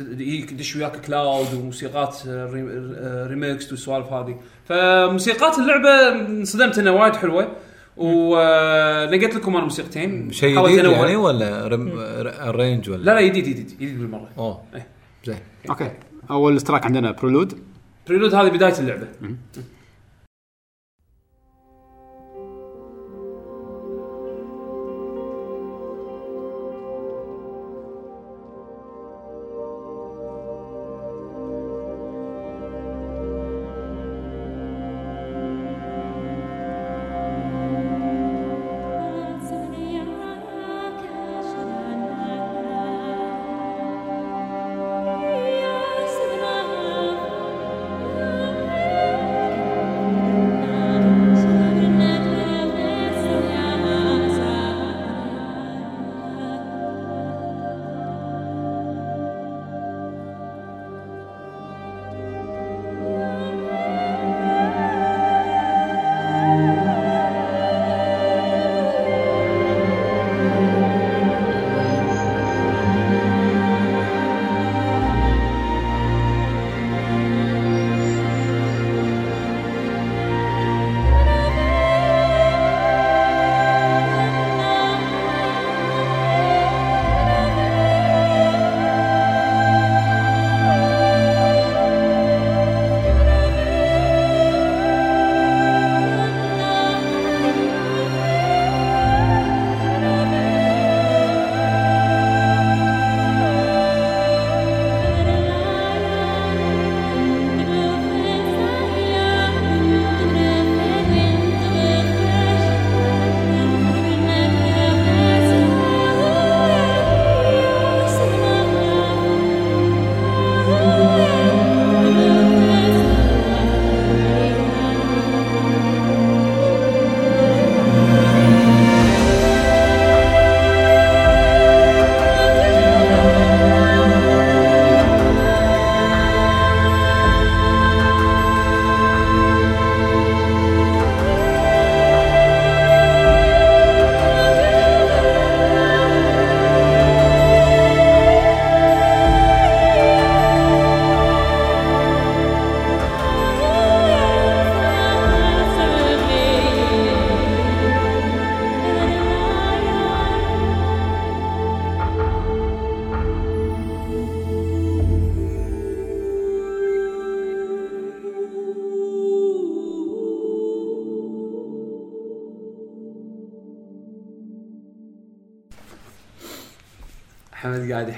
يجيك 0.00 0.52
يدش 0.52 0.76
وياك 0.76 1.00
كلاود 1.06 1.54
وموسيقات 1.54 2.16
re- 2.26 3.26
remix 3.28 3.70
والسوالف 3.70 4.06
هذه. 4.12 4.40
فموسيقات 4.64 5.58
اللعبة 5.58 6.08
انصدمت 6.20 6.78
إنها 6.78 6.92
وايد 6.92 7.16
حلوة. 7.16 7.48
ولقيت 7.96 9.34
لكم 9.34 9.56
أنا 9.56 9.64
موسيقتين. 9.64 10.32
شيء 10.32 10.66
جديد. 10.66 10.84
يعني 10.84 11.16
ولا 11.16 11.68
رم... 11.68 11.88
ر- 11.98 12.48
arrange 12.48 12.90
ولا؟ 12.90 13.02
لا 13.02 13.14
لا 13.14 13.20
جديد 13.20 13.44
جديد 13.44 13.66
جديد 13.66 13.98
بالمرة. 14.00 14.28
أوه. 14.38 14.62
إيه. 14.74 14.86
زين. 15.24 15.38
okay. 15.70 15.90
أول 16.30 16.60
track 16.60 16.84
عندنا 16.86 17.10
prelude 17.10 17.58
prelude 18.08 18.34
هذه 18.34 18.48
بداية 18.48 18.78
اللعبة. 18.78 19.06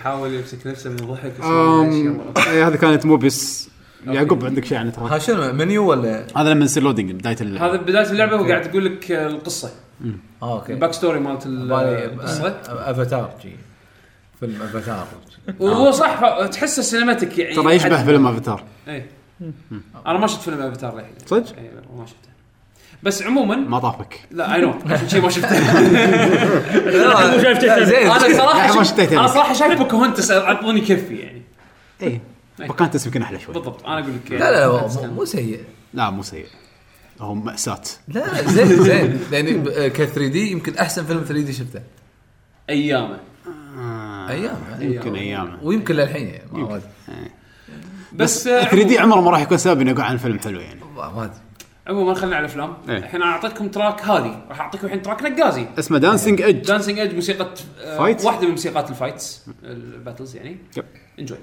يحاول 0.08 0.34
يمسك 0.34 0.66
نفسه 0.66 0.90
من 0.90 0.98
الضحك 0.98 1.32
إيه، 2.46 2.66
هذا 2.68 2.76
كانت 2.76 3.06
Mobius 3.06 3.70
يعقوب 4.06 4.44
عندك 4.44 4.64
شيء 4.64 4.78
عن 4.78 4.92
ترى. 4.92 5.08
ها 5.10 5.18
شنو 5.18 5.52
منيو 5.52 5.90
ولا؟ 5.90 6.26
هذا 6.36 6.50
لما 6.50 6.64
يصير 6.64 6.82
loading 6.82 7.10
بداية 7.12 7.36
ال- 7.40 7.58
هذا 7.58 7.76
بداية 7.76 8.10
اللعبة 8.10 8.36
هو 8.36 8.44
قاعد 8.44 8.66
يقول 8.66 8.84
لك 8.84 9.12
القصة. 9.12 9.70
آه 10.42 10.58
okay. 10.60 10.72
ال 10.72 10.92
backstory 10.92 11.20
مالت 11.20 11.42
القصة. 11.46 12.48
أفاتار 12.68 13.34
جي. 13.42 13.56
فيلم 14.40 14.62
أفاتار. 14.62 15.06
وهو 15.60 15.90
صح 15.90 16.20
تحسه 16.46 16.82
cinematic 16.82 17.38
يعني. 17.38 17.54
ترى 17.54 17.74
يشبه 17.74 17.98
حد- 17.98 18.04
فيلم 18.04 18.26
أفاتار. 18.26 18.64
إيه. 18.88 19.06
أنا 20.06 20.18
ما 20.18 20.26
شفت 20.26 20.40
فيلم 20.40 20.60
أفاتار 20.62 20.94
للحين 20.94 21.12
صدق؟ 21.26 21.56
اي 21.58 21.62
لا 21.62 21.98
ما 21.98 22.06
شفته. 22.06 22.28
بس 23.02 23.22
عموما 23.22 23.56
ما 23.56 23.78
طافك 23.78 24.20
لا 24.30 24.54
I 24.54 24.60
know 24.60 24.74
عشان 24.86 25.08
شي 25.08 25.20
ما 25.20 25.28
شفته. 25.30 25.48
شايف 27.42 27.58
شيء 27.60 27.68
ثاني. 27.68 27.86
زين 27.86 27.96
أنا 28.10 28.22
يعني 28.26 28.34
صراحة 28.34 28.66
ما 28.78 28.84
شفت 28.84 29.00
شفتيه 29.00 29.20
أنا 29.20 29.26
صراحة 29.26 29.52
شايف 29.54 29.78
بوكهونتس 29.78 30.30
أعطوني 30.30 30.80
كفي 30.80 31.16
يعني. 31.16 31.42
اي 32.02 32.20
بوكانتس 32.58 33.06
يمكن 33.06 33.22
أحلى 33.22 33.40
شوي. 33.40 33.54
بالضبط. 33.54 33.86
أنا 33.86 33.98
أقول 34.00 34.12
لك 34.26 34.32
لا 34.32 34.38
لا 34.38 34.66
لا 34.66 34.68
مو- 35.06 35.14
مو 35.14 35.24
سيء. 35.24 35.60
لا 35.94 36.10
مو 36.10 36.22
سيء. 36.22 36.46
هو 37.20 37.34
مأساة. 37.34 37.80
لا 38.08 38.42
زين 38.48 38.82
زين. 38.82 39.20
يعني 39.32 39.52
ك 39.90 39.96
3D 40.04 40.50
يمكن 40.52 40.74
أحسن 40.76 41.04
فيلم 41.04 41.20
3D 41.28 41.52
شفته. 41.52 41.80
أيامه. 42.70 43.18
أيام 44.28 44.56
يعني. 44.70 44.94
يمكن 44.94 45.14
أيام 45.14 45.58
ويمكن 45.62 45.94
للحين 45.94 46.26
يعني 46.28 46.42
ما 46.52 46.58
ما 46.58 46.76
ادري 46.76 46.88
بس 48.12 48.46
آه، 48.46 48.64
3D 48.64 48.98
عمره 48.98 49.20
ما 49.20 49.30
راح 49.30 49.40
يكون 49.40 49.58
سبب 49.58 49.80
إنه 49.80 49.90
يقول 49.90 50.02
عن 50.04 50.16
فيلم 50.16 50.38
حلو 50.38 50.60
يعني. 50.60 50.80
ما 50.96 51.08
ما 51.08 51.24
أدري. 51.24 51.34
عموما 51.88 52.14
خلينا 52.14 52.36
على 52.36 52.44
الأفلام 52.44 52.76
إيه. 52.88 52.96
الحين 52.96 53.22
أنا 53.22 53.30
أعطيتكم 53.32 53.68
track 53.68 54.02
هذه 54.02 54.44
راح 54.48 54.60
اعطيكم 54.60 54.86
الحين 54.86 55.02
track 55.02 55.22
نقازي 55.22 55.66
اسمه 55.78 55.98
Dancing 55.98 56.42
Edge 56.42 56.66
Dancing 56.66 56.98
Edge 56.98 57.14
موسيقى 57.14 57.48
آه، 57.80 57.98
fight؟ 57.98 58.24
واحدة 58.24 58.44
من 58.44 58.50
موسيقات 58.50 58.90
ال 58.90 58.98
fights 58.98 59.46
ال 59.64 59.73
battles 59.73 60.36
يعني 60.36 60.56
yep. 60.76 60.84
enjoy 61.18 61.38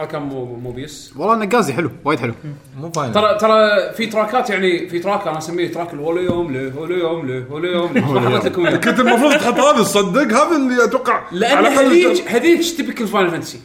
هذا 0.00 0.08
كان 0.08 0.22
مو 0.22 0.44
موبيس 0.56 1.12
والله 1.16 1.36
نقازي 1.44 1.72
حلو 1.72 1.90
وايد 2.04 2.18
حلو. 2.18 2.34
مو 2.80 2.90
فاينل 2.90 3.12
ترى 3.14 3.38
ترى 3.38 3.92
في 3.96 4.06
تراكات 4.06 4.50
يعني 4.50 4.88
في 4.88 4.98
تراك 4.98 5.26
أنا 5.28 5.38
أسميه 5.38 5.72
تراك 5.72 5.94
الهولي 5.94 6.24
يوم 6.24 6.52
له 6.52 6.72
هولي 6.78 6.94
يوم 6.98 7.26
له 7.26 7.44
هولي 7.50 7.68
يوم 7.72 7.92
له. 7.94 8.10
ما 8.20 8.38
حطيت 8.38 8.52
لكم 8.52 8.70
كنت 8.70 9.00
المفروض 9.00 9.32
تحط 9.32 9.54
هذا 9.60 9.82
تصدق 9.82 10.22
هذا 10.22 10.56
اللي 10.56 10.84
أتوقع 10.84 11.22
لأن 11.32 11.56
على 11.56 11.68
الأقل 11.68 11.86
هذيك 11.86 12.28
هذيك 12.28 12.60
تبكل 12.78 13.06
فاينل 13.06 13.30
فانتسي 13.30 13.60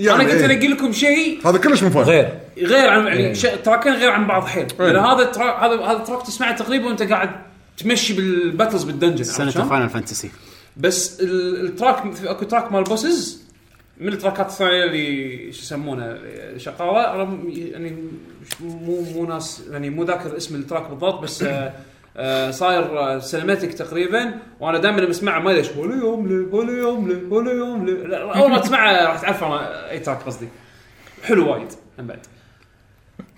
يعني 0.00 0.14
أنا 0.22 0.24
كنت 0.24 0.40
إيه. 0.42 0.44
انقي 0.56 0.68
لكم 0.68 0.92
شيء 0.92 1.40
هذا 1.48 1.58
كلش 1.58 1.82
مو 1.82 1.90
فاهم 1.90 2.04
غير. 2.04 2.28
غير 2.58 2.88
عن 2.90 3.06
إيه. 3.06 3.22
يعني 3.22 3.34
ش- 3.34 3.46
تراكين 3.64 3.92
غير 3.92 4.10
عن 4.10 4.26
بعض 4.26 4.44
حيل. 4.46 4.66
لأن 4.78 4.96
هذا 4.96 5.22
التراك 5.22 5.56
هذا 5.62 5.74
هذا 5.84 5.96
التراك 5.98 6.22
تسمعه 6.26 6.56
تقريبا 6.56 6.86
وأنت 6.86 7.02
قاعد 7.02 7.30
تمشي 7.78 8.12
بالباتلز 8.14 8.82
بالدنجن 8.82 9.24
سنة 9.24 9.44
عرفت 9.44 9.54
شلون؟ 9.58 9.68
فاينل 9.68 9.88
فانتسي 9.88 10.30
بس 10.76 11.20
ال- 11.20 11.66
التراك 11.66 12.12
في 12.14 12.30
أكو 12.30 12.44
تراك 12.44 12.72
مال 12.72 12.84
بوسز 12.84 13.43
من 14.00 14.08
التراكات 14.08 14.46
الثانية 14.46 14.84
اللي 14.84 15.52
شو 15.52 15.62
يسمونه 15.62 16.18
شغاله 16.56 17.14
أنا 17.14 17.24
م- 17.24 17.48
يعني 17.50 17.96
مو 18.60 19.00
مو 19.14 19.26
ناس 19.26 19.62
يعني 19.70 19.90
مو 19.90 20.02
ذاكر 20.04 20.36
اسم 20.36 20.54
ال 20.54 20.60
track 20.60 20.90
بالضبط 20.90 21.22
بس 21.22 21.42
آه، 21.42 21.72
آه، 22.16 22.50
صاير 22.50 23.18
cinematic 23.20 23.74
تقريبا 23.74 24.34
وأنا 24.60 24.78
دائما 24.78 25.00
لما 25.00 25.10
أسمعه 25.10 25.38
ما 25.40 25.50
ليش 25.50 25.70
ولا 25.76 25.94
يوم 25.96 26.48
ولا 26.52 26.72
يوم 26.72 27.32
ولا 27.32 27.52
يوم 27.52 27.88
أول 28.12 28.50
ما 28.50 28.58
تسمعه 28.58 29.04
راح 29.06 29.20
تعرف 29.20 29.42
أي 29.90 29.98
track 29.98 30.22
قصدي. 30.22 30.48
حلو 31.24 31.52
وايد 31.52 31.68
هم 31.98 32.06
بعد. 32.06 32.18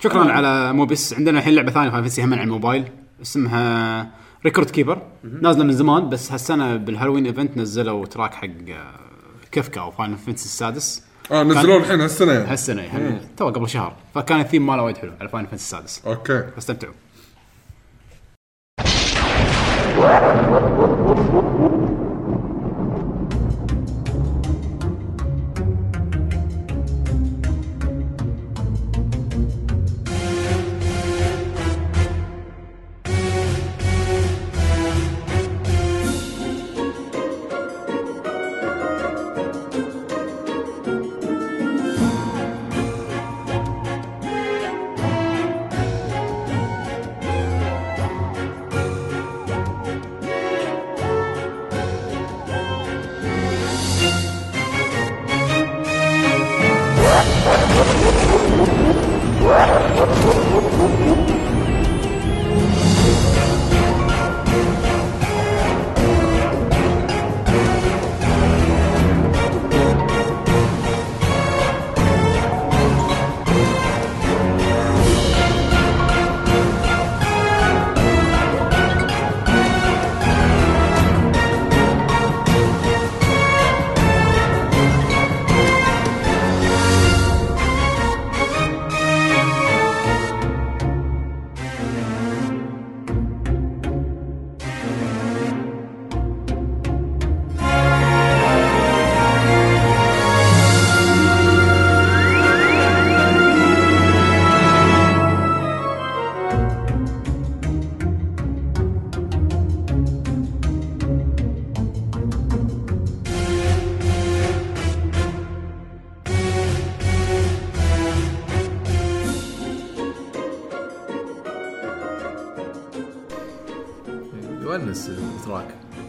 شكرا 0.00 0.32
على 0.32 0.72
Mobius 0.72 1.14
عندنا 1.14 1.38
الحين 1.38 1.54
لعبة 1.54 1.70
ثانية 1.70 1.90
Fantasy 1.90 2.24
هم 2.24 2.32
على 2.34 2.42
الموبايل 2.42 2.84
اسمها 3.22 4.10
Record 4.44 4.70
Keeper 4.70 5.02
نازلة 5.42 5.64
من 5.64 5.72
زمان 5.72 6.08
بس 6.08 6.32
هالسنة 6.32 6.76
بال 6.76 6.85
Halloween 6.85 7.26
event 7.26 7.56
نزلوا 7.56 8.06
track 8.06 8.34
حق 8.34 8.44
آه، 8.70 9.05
كفكا 9.56 9.80
أو 9.80 9.90
فاين 9.90 10.16
فانتسي 10.16 10.44
السادس؟ 10.44 11.02
آه 11.32 11.42
نزلوه 11.42 11.76
الحين 11.76 12.00
هالسنة 12.00 12.32
يعني. 12.32 12.46
هالسنة 12.46 12.82
يعني. 12.82 13.20
تو 13.36 13.46
قبل 13.48 13.68
شهر. 13.68 13.96
فكان 14.14 14.40
الثيم 14.40 14.66
ماله 14.66 14.82
وايد 14.82 14.96
حلو 14.96 15.12
على 15.20 15.28
فاين 15.28 15.46
فانتسي 15.46 15.76
السادس. 15.76 16.02
okay. 16.06 16.44
فاستمتعوا. 16.54 16.94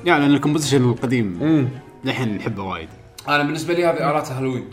يعني 0.08 0.26
لأن 0.26 0.34
ال 0.36 0.40
composition 0.40 0.90
القديم 0.90 1.70
للحين 2.04 2.36
نحبه 2.38 2.64
وايد. 2.64 2.90
أنا 3.28 3.44
بالنسبة 3.44 3.74
لي 3.74 3.86
هذه 3.86 3.94
الات 4.12 4.32
هالوين. 4.32 4.66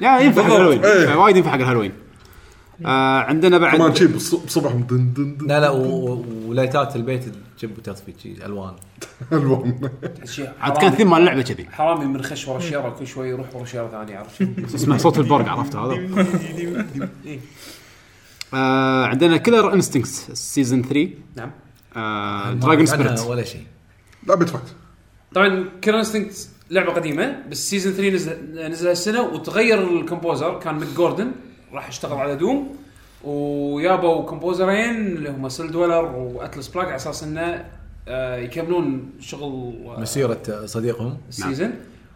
يعني 0.00 0.24
ينفع 0.24 0.42
حق 0.42 0.48
الهالوين 0.52 0.84
إيه. 0.84 1.14
وايد 1.16 1.36
ينفع 1.36 1.50
حق 1.50 1.56
الهالوين 1.58 1.92
آه 2.86 3.20
عندنا 3.20 3.58
كمان 3.58 3.78
بعد 3.78 3.96
شي 3.96 4.06
بص- 4.06 4.34
بصبح 4.34 4.72
دن 4.72 4.86
دن 4.86 5.36
دن. 5.38 5.46
لا 5.46 5.60
لا 5.60 5.70
و- 5.70 6.12
و- 6.12 6.24
ولايتات 6.46 6.96
البيت 6.96 7.24
تجيب 7.58 7.78
وتطفي 7.78 8.12
شي 8.22 8.44
ألوان. 8.46 8.72
ألوان. 9.32 9.90
شيء 10.24 10.48
عاد 10.60 10.76
كان 10.78 10.90
ثيم 10.90 11.10
مال 11.10 11.18
اللعبة 11.20 11.42
كذي. 11.42 11.66
حرامي 11.72 12.04
من 12.04 12.22
خش 12.24 12.48
ورا 12.48 12.58
الشيره 12.58 12.88
كل 12.98 13.06
شوي 13.06 13.28
يروح 13.28 13.46
ورا 13.56 13.64
شيره 13.64 13.88
ثانية 13.88 14.18
عرفت؟ 14.18 14.42
اسمه 14.74 14.96
صوت 14.96 15.18
البرق 15.18 15.48
عرفت 15.48 15.76
هذا؟ 15.76 15.94
آه 18.54 19.06
عندنا 19.06 19.36
Killer 19.36 19.72
Instinct 19.74 20.30
season 20.32 20.82
3 20.82 21.08
نعم. 21.36 21.50
آه 21.96 21.98
ما 22.50 22.54
Dragon 22.54 22.88
عنها 22.88 22.96
Spirit 22.96 23.20
ولا 23.20 23.44
شيء. 23.44 23.62
لا 24.26 24.34
بيدفعت 24.34 24.68
طبعا 25.34 25.68
Killer 25.82 25.98
Instinct 25.98 26.48
لعبة 26.70 26.92
قديمة 26.92 27.42
بس 27.50 27.70
season 27.70 27.92
3 27.92 28.10
نزل 28.14 28.70
نزل 28.70 28.88
هالسنة 28.88 29.22
وتغير 29.22 30.00
ال 30.00 30.06
composer 30.06 30.58
كان 30.58 30.74
Mick 30.74 30.88
Gordon 30.96 31.32
راح 31.72 31.88
يشتغل 31.88 32.18
على 32.18 32.36
Doom 32.36 32.76
ويابوا 33.24 34.22
composer 34.24 34.90
ين 34.90 35.06
اللي 35.06 35.30
هم 35.30 35.48
Celldweller 35.48 35.70
و 35.70 36.04
Atlas 36.04 36.68
Plug 36.68 36.86
على 36.86 36.96
أساس 36.96 37.22
إنه 37.22 37.64
آه، 38.08 38.36
يكملون 38.36 39.10
شغل 39.20 39.74
آه، 39.86 40.00
مسيرة 40.00 40.66
صديقهم. 40.66 41.18
ال 41.28 41.34
season 41.34 41.72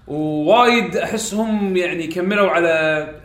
ووايد 0.06 0.96
أحسهم 0.96 1.76
يعني 1.76 2.06
كملوا 2.06 2.50
على 2.50 2.68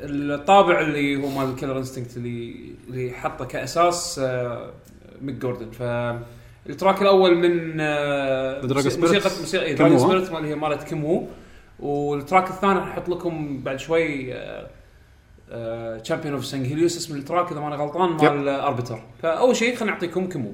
الطابع 0.04 0.82
اللي 0.82 1.16
هو 1.24 1.30
مال 1.30 1.56
Killer 1.56 1.78
Instinct 1.78 2.18
اللي 2.18 2.56
اللي 2.90 3.12
حطه 3.14 3.46
كأساس 3.46 4.20
آه، 4.24 4.72
Mick 5.22 5.36
Gordon 5.36 5.72
ف 5.72 5.82
ال 6.70 6.75
track 6.75 7.02
الأول 7.02 7.36
من 7.38 7.78
آه، 7.80 8.62
موسيقى. 8.62 9.30
موسيقى 9.40 9.74
Dragon. 9.74 10.00
Spirit 10.00 10.32
مال 10.32 10.46
هي 10.46 10.56
مالت 10.56 10.84
Kim 10.84 11.06
Wu 11.06 11.24
وال 11.80 12.00
track 12.00 12.50
الثاني 12.50 12.80
راح 12.80 12.88
أحط 12.88 13.10
لكم 13.10 13.64
بعد 13.64 13.80
شوي 13.80 14.34
Champion 16.04 16.34
of 16.34 16.46
Sanghelios 16.46 16.98
اسم 16.98 17.16
ال 17.16 17.22
track 17.22 17.52
إذا 17.52 17.60
ماني 17.60 17.76
غلطان 17.76 18.10
مال 18.10 18.50
Arbiter 18.50 19.00
فأول 19.24 19.56
شيء 19.56 19.76
خلينا 19.76 19.94
نعطيكم 19.94 20.30
Kim 20.30 20.42
Wu 20.46 20.52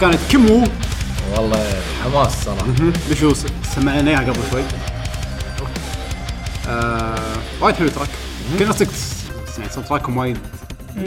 كانت 0.00 0.18
Kim 0.30 0.47
Wu. 0.47 0.64
والله 1.36 1.66
حماس 2.04 2.44
صراحة. 2.44 2.66
بشو 3.10 3.32
سمعنا 3.74 4.10
اياها 4.10 4.20
قبل 4.20 4.40
شوي. 4.50 4.62
آه 6.68 7.14
وايد 7.60 7.74
حلو 7.76 7.88
track. 7.88 8.08
كل 8.58 8.66
ناس 8.66 8.82
يعني 9.58 9.70
صوت 9.70 9.84
track 9.84 10.07
هم 10.07 10.16
وايد. 10.16 10.38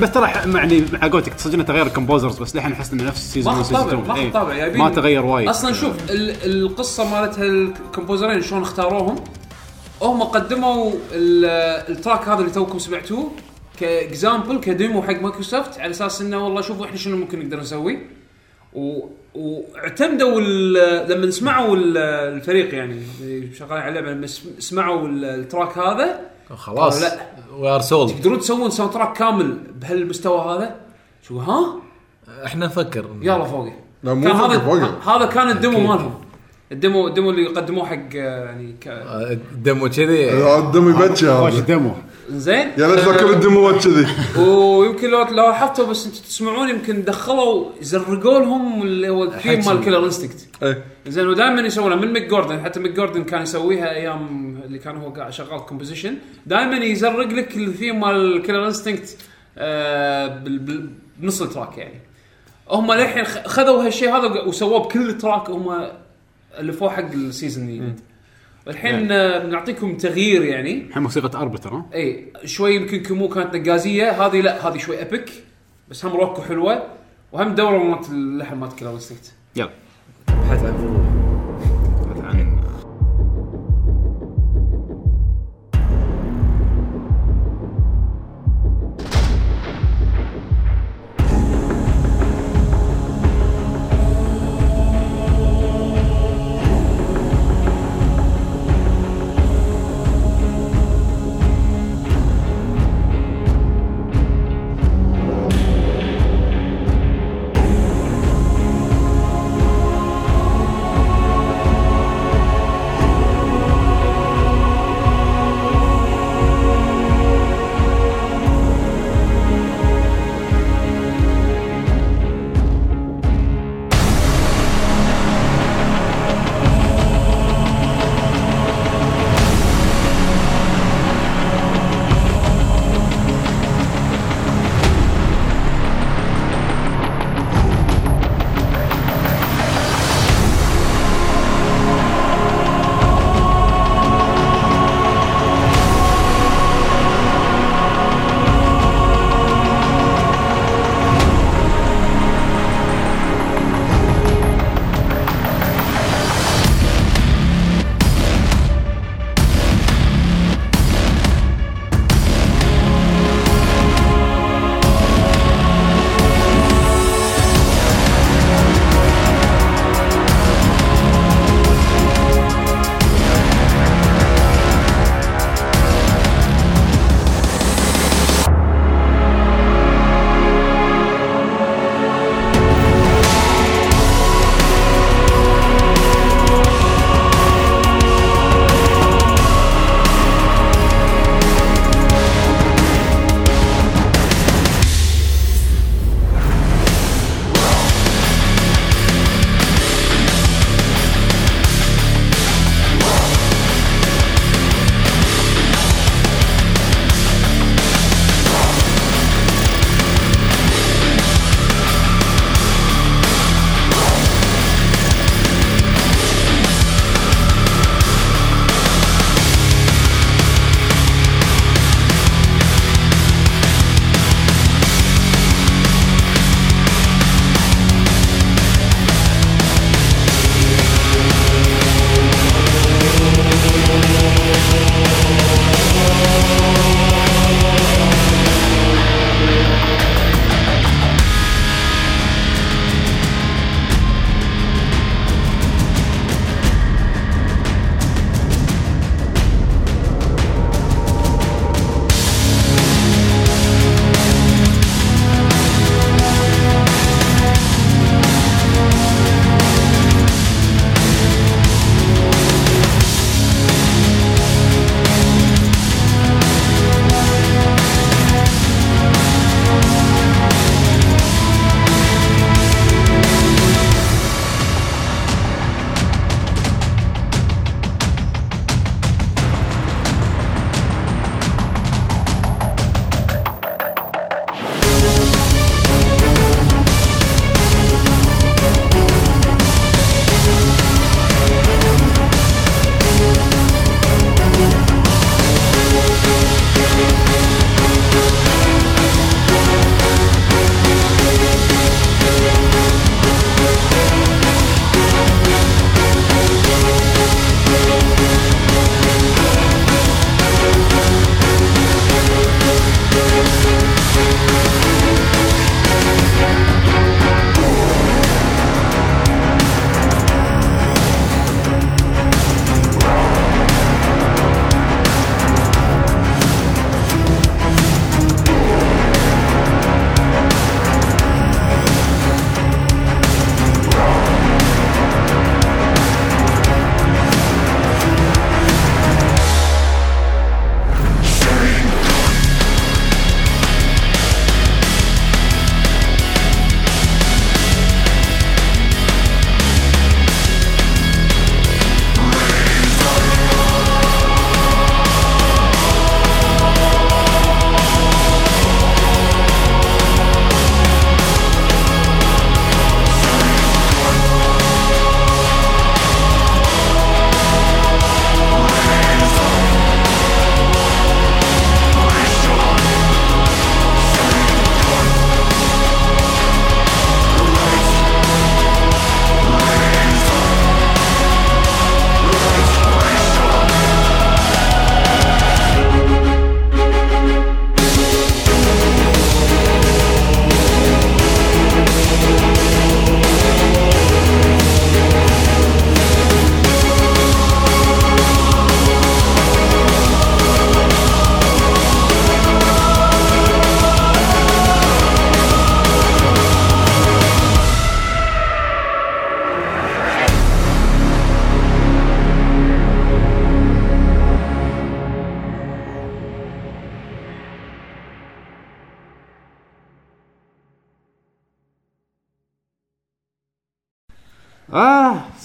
بس 0.01 0.11
ترى 0.11 0.27
ح- 0.27 0.45
يعني 0.45 0.85
مع 0.93 1.07
قولتك 1.07 1.33
صدق 1.39 1.53
انه 1.53 1.63
تغير 1.63 1.85
ال 1.87 1.92
composers 1.92 2.39
بس 2.39 2.55
للحين 2.55 2.71
احس 2.71 2.93
انه 2.93 3.03
نفس 3.03 3.33
season 3.33 3.53
ما 3.53 3.59
1 3.59 3.65
خذ 3.69 3.73
طابع 3.73 3.89
season 3.89 4.07
ما 4.07 4.15
خذ 4.15 4.31
طابع. 4.31 4.55
جايبين 4.55 4.81
ما 4.81 4.89
تغير 4.89 5.25
وايد. 5.25 5.47
أصلا 5.49 5.73
شوف 5.73 5.93
ال- 6.09 6.65
القصة 6.65 7.09
مالت 7.09 7.37
ال 7.39 7.48
composer 7.48 8.23
ين 8.23 8.41
شلون 8.41 8.61
اختاروهم؟ 8.61 9.15
هم 10.01 10.23
قدموا 10.23 10.91
ال- 11.11 11.91
ال 11.97 12.02
track 12.02 12.27
هذا 12.27 12.39
اللي 12.39 12.51
توكم 12.51 12.79
سمعتوه 12.79 13.31
ك 13.79 13.89
example 13.89 14.59
ك 14.59 14.68
demo 14.68 15.01
حق 15.03 15.21
مايكروسوفت 15.21 15.79
على 15.79 15.91
أساس 15.91 16.21
إنه 16.21 16.37
والله 16.43 16.61
شوفوا 16.61 16.85
إحنا 16.85 16.97
شنو 16.97 17.17
ممكن 17.17 17.39
نقدر 17.39 17.59
نسوي. 17.59 17.99
واعتمدوا 18.73 20.41
ال- 20.41 21.11
لما 21.11 21.31
سمعوا 21.31 21.75
ال- 21.75 21.97
الفريق 22.35 22.73
يعني 22.75 23.01
شغالين 23.59 23.77
على 23.83 23.89
اللعبة 23.89 24.11
لما 24.11 24.27
سم- 24.27 24.59
سمعوا 24.59 25.07
ال- 25.07 25.25
ال 25.25 25.34
track 25.34 25.77
هذا 25.77 26.19
خلاص. 26.55 27.01
لا. 27.01 27.19
we 27.57 27.69
are 27.69 27.81
sold 27.81 28.09
تقدرون 28.09 28.39
تسوون 28.39 28.69
soundtrack 28.69 29.17
كامل 29.17 29.57
بهالمستوى 29.81 30.39
هذا؟ 30.39 30.75
شو 31.27 31.39
ها؟ 31.39 31.75
إحنا 32.45 32.65
نفكر. 32.65 33.05
يلا 33.21 33.43
فوقي. 33.43 33.71
لا، 34.03 34.13
مو 34.13 34.23
كان 34.27 34.37
فوقي، 34.37 34.55
هذا 34.55 34.59
فوقي. 34.59 35.15
هذا 35.15 35.25
كان 35.25 35.49
ال 35.49 35.54
demo. 35.54 35.79
مالهم. 35.79 36.13
الديمو 36.71 37.07
الديمو 37.07 37.29
اللي 37.29 37.47
قدموه 37.47 37.85
حق 37.85 38.15
يعني 38.15 38.75
ك... 38.81 38.87
ال 39.51 39.59
demo 39.59 39.89
كذي. 39.89 40.29
ال 40.57 40.64
demo 40.64 40.89
يبكي 40.89 41.25
هذا. 41.25 41.59
demo 41.59 41.91
زين؟ 42.39 42.67
يا 42.77 42.87
ليت 42.87 42.99
ذاكر 42.99 43.29
ال 43.29 43.38
demo 43.38 43.74
ات 43.74 43.83
كذي. 43.87 44.07
ويمكن 44.41 45.09
لو 45.09 45.23
لاحظتوا 45.23 45.85
بس 45.85 46.05
أنتم 46.05 46.17
تسمعون 46.19 46.69
يمكن 46.69 47.03
دخلوا 47.03 47.65
زرقوا 47.81 48.39
لهم 48.39 48.81
اللي 48.81 49.09
هو 49.09 49.23
الثيم. 49.23 49.65
مال 49.65 49.83
Killer 49.83 50.05
Instinct 50.05 50.47
إيه. 50.63 50.83
زين 51.07 51.27
ودائما 51.27 51.61
يسوونها 51.61 51.95
من 51.95 52.13
Mick 52.13 52.27
Gordon 52.27 52.63
حتى 52.63 52.79
Mick 52.79 52.91
Gordon 52.91 53.23
كان 53.23 53.41
يسويها 53.41 53.91
أيام 53.91 54.57
اللي 54.65 54.79
كان 54.79 54.97
هو 54.97 55.09
قاعد 55.09 55.33
شغال 55.33 55.65
composition 55.65 56.15
دائما 56.45 56.75
يزرق 56.77 57.27
لك 57.27 57.57
الثيم 57.57 57.99
مال 57.99 58.41
Killer 58.45 58.65
Instinct 58.67 59.17
آه 59.57 60.27
بال- 60.27 60.59
بال- 60.59 60.89
بنص 61.19 61.41
ال 61.41 61.47
track 61.47 61.77
يعني. 61.77 61.99
هم 62.69 62.93
للحين 62.93 63.23
خ- 63.23 63.47
خذوا 63.47 63.85
هالشيء 63.85 64.09
هذا 64.17 64.41
وسووه 64.41 64.79
بكل 64.79 65.17
track 65.17 65.49
هم 65.49 65.87
ألفوه 66.59 66.89
حق 66.89 67.11
ال 67.13 67.20
season 67.20 67.63
الجديد 67.69 67.99
الحين 68.67 69.11
آه، 69.11 69.39
بنعطيكم 69.39 69.97
تغيير 69.97 70.43
يعني. 70.43 70.81
الحين 70.87 71.03
موسيقى 71.03 71.39
اربتر 71.41 71.73
ها؟ 71.73 71.85
اي 71.93 72.25
شوي 72.45 72.75
يمكن 72.75 73.03
كمو 73.03 73.29
كانت 73.29 73.55
نقازية. 73.55 74.25
هذه 74.25 74.41
لا 74.41 74.67
هذه 74.67 74.77
شوي 74.77 75.01
ابيك 75.01 75.31
بس 75.89 76.05
هم 76.05 76.11
روكو 76.11 76.41
حلوة 76.41 76.87
وهم 77.31 77.55
دورة 77.55 77.77
مالت 77.83 78.09
اللحن 78.09 78.57
مالت 78.57 78.73
كيلر 78.73 78.91
انستنكت 78.91 79.33
يلا. 79.55 79.69
بحث 80.27 80.63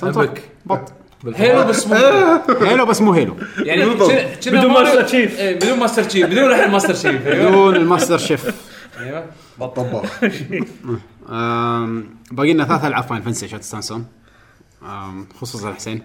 sound 0.01 0.16
epic. 0.16 0.43
but 0.66 0.93
Halo 1.35 1.64
بس 1.64 1.86
مو 1.86 1.94
Halo 2.60 2.86
بس 2.86 3.01
مو 3.01 3.12
Halo 3.12 3.36
يعني 3.59 3.85
بدون 4.47 4.73
Master 4.73 5.06
Chief. 5.06 5.39
إيه، 5.39 5.56
بدون 5.56 5.78
Master 5.78 6.09
Chief 6.09 6.27
بدون 6.27 6.51
لحن 6.51 6.70
Master 6.70 6.94
Chief 6.94 7.27
أيوه 7.27 7.48
بدون 7.51 7.77
ال 7.77 7.82
Master 7.82 8.18
Chief 8.18 8.55
أيوه 9.01 9.27
طباخ 9.59 10.20
آم، 11.31 12.16
باقي 12.31 12.52
لنا 12.52 12.64
ثلاث 12.64 12.85
العاب 12.85 13.05
Final 13.05 13.23
Fantasy 13.23 13.47
عشان 13.47 13.60
تستانسون 13.60 14.06
خصوصا 15.40 15.73
حسين 15.73 16.02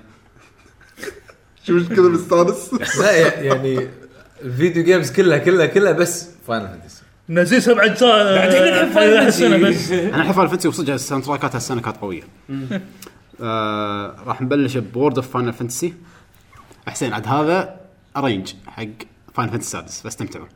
شو 1.67 1.73
مش 1.73 1.87
كذا 1.87 2.01
مستانس 2.01 2.73
لا 2.99 3.11
يعني 3.41 3.87
ال 4.41 4.48
video 4.48 4.83
games 4.83 5.11
كلها 5.11 5.37
كلها 5.37 5.65
كلها 5.65 5.91
بس 5.91 6.27
Final 6.47 6.67
Fantasy 6.67 7.01
نزيل 7.29 7.61
سبع 7.61 7.85
اجزاء 7.85 8.35
بعدين 8.35 8.61
نلعب 8.61 8.87
Final 8.91 9.31
Fantasy. 9.31 9.57
بس 9.57 9.91
أنا 9.91 10.15
الحين 10.15 10.33
Final 10.33 10.47
Fantasy 10.47 10.67
وصدق 10.67 10.93
ال 10.93 10.98
sound 10.98 11.23
track 11.23 11.50
ات 11.50 11.55
هالسنه 11.55 11.81
كانت 11.81 11.97
قويه 11.97 12.23
آه 13.41 14.23
راح 14.25 14.41
نبلش 14.41 14.77
World 14.77 15.15
of 15.15 15.29
Final 15.33 15.53
Fantasy 15.53 15.93
حسين 16.87 17.13
عاد 17.13 17.27
هذا 17.27 17.79
arrange 18.17 18.53
حق 18.67 18.83
Final 19.33 19.49
Fantasy 19.49 19.57
السادس 19.57 20.01
فاستمتعوا. 20.01 20.47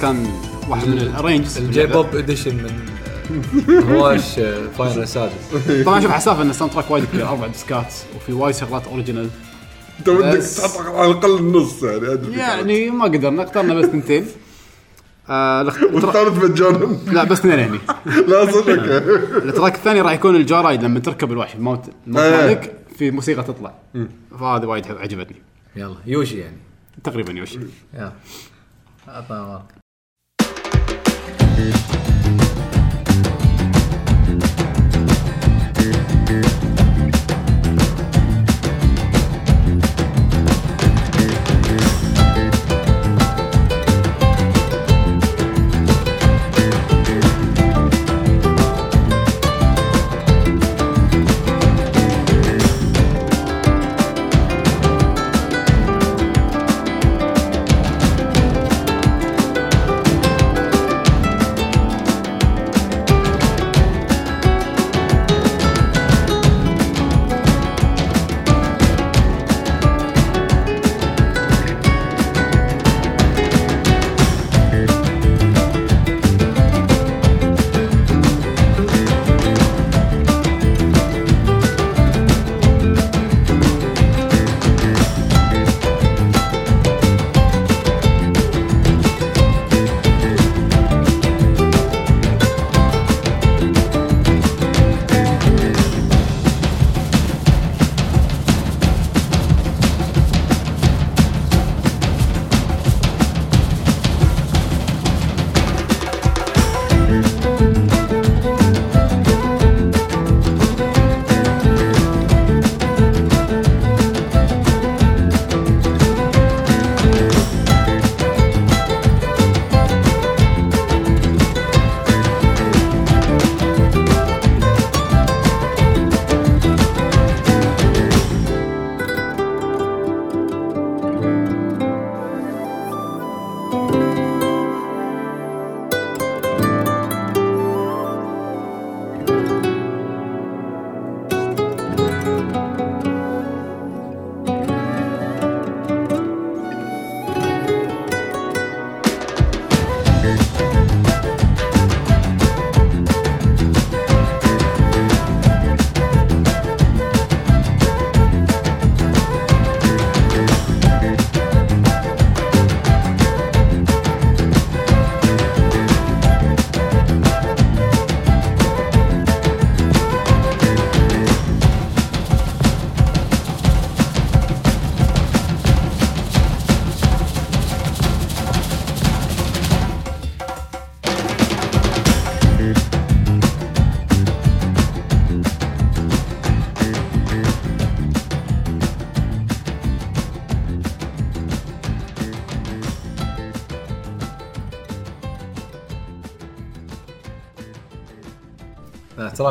كان 0.00 0.26
واحد 0.68 0.88
من 0.88 0.98
ال 0.98 1.05
arranges 1.05 1.58
ال 1.58 1.86
J-pop 1.86 2.06
edition 2.14 2.56
من 2.56 2.70
آه، 3.68 3.80
هواش 3.80 4.34
Final 4.78 5.02
السادس 5.02 5.32
طبعا 5.84 6.00
شوف 6.00 6.10
حسافه 6.10 6.42
إن 6.42 6.50
ال 6.50 6.72
soundtrack 6.72 6.90
وايد 6.90 7.04
كبير 7.04 7.28
أربع 7.28 7.46
disc 7.46 7.84
ات 7.84 7.94
وفي 8.16 8.32
وايد 8.32 8.54
شغلات 8.54 8.86
original 8.86 9.30
أنت 9.98 10.08
ودك 10.08 10.42
تحط 10.42 10.80
على 10.80 11.10
الأقل 11.10 11.38
النص 11.38 11.82
يعني. 11.82 12.38
يعني 12.38 12.90
ما 12.90 13.04
قدرنا 13.04 13.42
اخترنا 13.42 13.74
بس 13.74 13.84
اثنتين. 13.84 14.26
آه 15.30 15.62
والثالث 15.92 16.44
مجانا. 16.44 16.98
لا 17.12 17.24
بس 17.24 17.38
اثنين 17.38 17.58
هني. 17.58 17.78
لا 18.28 18.52
صدق. 18.52 18.82
ال 19.48 19.52
track 19.52 19.74
الثاني 19.74 20.00
راح 20.00 20.12
يكون 20.12 20.36
ال 20.36 20.42
joyride 20.42 20.82
لما 20.82 21.00
تركب 21.00 21.32
الوحش 21.32 21.54
الموت. 21.54 21.84
مالك 22.06 22.74
في 22.98 23.10
موسيقى 23.10 23.42
تطلع. 23.42 23.74
فهذه 24.40 24.66
وايد 24.66 24.86
عجبتني. 24.86 25.42
يلا 25.76 25.96
يوشي 26.06 26.38
يعني. 26.38 26.56
تقريبا 27.04 27.32
يوشي. 27.32 27.58
يلا. 27.94 28.12
عطنا 29.08 29.66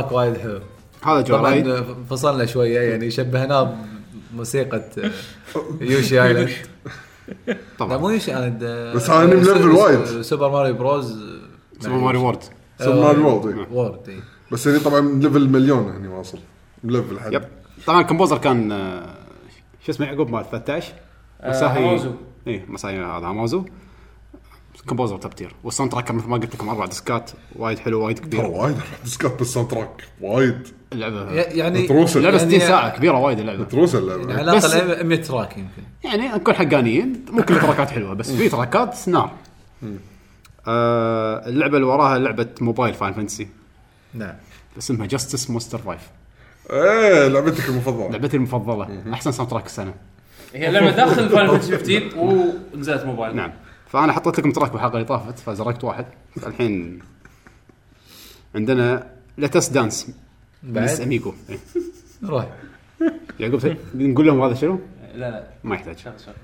تراك 0.02 0.12
وايد 0.12 0.38
حلو. 0.38 0.60
هذا 1.04 1.22
جو 1.22 1.36
رايد 1.36 1.66
طبعا 1.66 2.04
فصلنا 2.10 2.46
شوية 2.46 2.80
يعني 2.80 3.12
شبهناه 3.12 3.76
بموسيقى 4.32 4.78
آه، 4.98 5.12
يوشي 5.82 6.24
آيلاند. 6.24 6.50
لا 7.48 7.58
طبعا 7.80 7.98
مو 7.98 8.10
يوشي 8.10 8.36
آيلاند 8.36 8.64
آه، 8.64 8.94
بس 8.94 9.10
ليفل 9.10 9.46
س- 9.46 9.80
وايد. 9.80 10.22
سوبر 10.22 10.50
ماريو 10.52 10.74
بروز. 10.74 11.24
سوبر 11.80 11.96
ماريو 11.98 12.22
وورد. 12.24 12.44
سوبر 12.80 13.02
ماريو 13.02 13.28
وورلد 13.28 13.58
إي. 13.60 13.66
وورد 13.72 14.10
إي. 14.10 14.20
بس 14.52 14.68
هني 14.68 14.80
طبعا 14.80 15.20
ليفل 15.22 15.50
مليون 15.50 15.92
هني 15.92 16.08
واصل. 16.08 16.40
ليفل 16.84 17.20
حد 17.20 17.34
يب. 17.34 17.44
طبعا 17.88 18.02
الكومبوزر 18.02 18.38
كان 18.38 18.72
آه، 18.72 19.06
شو 19.86 19.92
اسمه 19.92 20.06
يعقوب 20.08 20.30
مال 20.30 20.50
13 20.52 20.94
مساهي. 21.44 22.00
اي 22.48 22.66
مساهي 22.68 22.98
هذا 22.98 23.26
هاموزو. 23.28 23.66
كومبوزر 24.88 25.18
توب 25.18 25.36
تير. 25.36 25.56
والساوند 25.64 25.91
تراك 25.91 26.12
مثل 26.12 26.28
ما 26.28 26.38
قلت 26.38 26.56
لكم 26.56 26.70
أربع 26.70 26.86
ديسكات 26.86 27.32
وايد 27.56 27.80
حلو 27.80 28.06
وايد 28.06 28.18
ترى 28.18 28.26
كبير 28.28 28.45
وايد 28.45 28.76
disc 29.03 29.20
ات 29.20 29.24
بال 29.24 29.32
soundtrack 29.40 30.03
وايد. 30.22 30.68
اللعبة 30.94 31.32
يعني 31.34 31.84
متروسه 31.84 32.18
اللعبة 32.18 32.38
60 32.38 32.52
يعني- 32.52 32.64
ساعة 32.66 32.98
كبيرة 32.98 33.20
وايد 33.20 33.40
اللعبة. 33.40 33.62
متروسه 33.62 33.99
اللعبة. 33.99 34.38
على 34.40 34.56
بس- 34.56 34.76
الاقل 34.76 35.03
100 35.07 35.22
track 35.22 35.57
يمكن. 35.57 35.82
يعني 36.03 36.28
نكون 36.28 36.53
حقانيين 36.53 37.26
مو 37.32 37.44
كل 37.44 37.53
ال 37.56 37.60
track 37.60 37.85
ات 37.85 37.90
حلوة 37.90 38.14
بس 38.14 38.32
في 38.32 38.49
track 38.49 38.99
ات 38.99 39.10
نار 39.10 39.32
آه 40.68 41.48
اللعبة 41.49 41.78
اللي 41.78 41.88
وراها 41.88 42.20
لعبة 42.20 42.48
موبايل 42.62 42.94
Final 42.94 43.14
Fantasy. 43.14 43.48
نعم. 44.14 44.34
اسمها 44.78 45.07
Justice 45.07 45.49
Monsters 45.49 45.78
5 45.78 45.98
إيه 46.72 47.28
لعبتك 47.28 47.70
المفضلة. 47.70 48.10
لعبتي 48.10 48.38
المفضلة. 48.38 49.03
أحسن 49.14 49.32
soundtrack 49.32 49.66
السنة. 49.66 49.94
هي 50.53 50.72
لعبة 50.72 50.91
داخل 50.91 51.30
Final 51.30 51.49
Fantasy 51.60 51.78
15 52.10 52.18
ونزلت 52.74 53.06
موبايل. 53.06 53.36
نعم. 53.36 53.52
فأنا 53.96 54.14
حطيت 54.14 54.40
لكم 54.40 54.52
track 54.52 54.72
بالحلقة 54.72 54.94
اللي 54.94 55.06
طافت 55.06 55.40
فزرقت 55.40 55.84
واحد. 55.84 56.06
الحين 56.48 57.00
عندنا 58.56 59.12
لتس 59.38 59.70
دانس. 59.70 60.12
بعد؟ 60.64 60.84
بس 60.84 61.02
اميجو 61.02 61.34
إيه. 61.50 61.58
روح 62.24 62.50
يعقوب 63.40 63.78
نقول 63.96 64.26
لهم 64.26 64.42
هذا 64.42 64.54
شنو؟ 64.54 64.80
لا 65.14 65.32
لا. 65.32 65.48
ما 65.64 65.76
يحتاج. 65.76 65.98
شغل 65.98 66.20
شغل. 66.20 66.36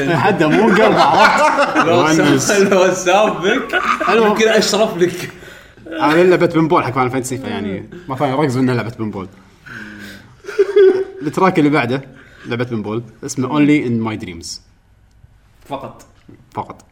احسن 0.00 0.16
حدا 0.26 0.46
مو 0.46 0.66
قلب 0.68 0.96
عرفت. 0.98 2.50
لو 2.60 2.90
سابك 2.94 3.80
يمكن 4.10 4.48
أشرف 4.48 4.96
لك. 4.96 5.30
أنا 5.86 6.22
لعبه 6.22 6.46
بنبول 6.46 6.84
حق 6.84 6.90
فاين 6.92 7.08
فانتسي 7.08 7.38
فيعني 7.38 7.90
ما 8.08 8.16
فاهم 8.16 8.40
ركز 8.40 8.56
انها 8.56 8.74
لعبه 8.74 8.92
بنبول 8.98 9.28
التراك 11.22 11.58
اللي 11.58 11.70
بعده 11.70 12.02
لعبه 12.46 12.64
بنبول 12.64 13.02
اسمه 13.24 13.48
اونلي 13.48 13.86
ان 13.86 14.00
ماي 14.00 14.16
دريمز 14.16 14.62
فقط. 15.68 16.06
فقط. 16.54 16.82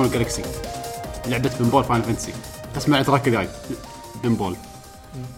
تنقذون 0.00 0.06
ال 0.06 0.11
galaxy 0.11 0.42
لعبة 1.26 1.50
pinball 1.60 1.84
Final 1.84 2.02
Fantasy 2.02 2.32
اسمع 2.76 2.96
اللي 2.96 3.06
تركز 3.06 3.32
جاي 3.32 3.48
pinball 4.24 4.56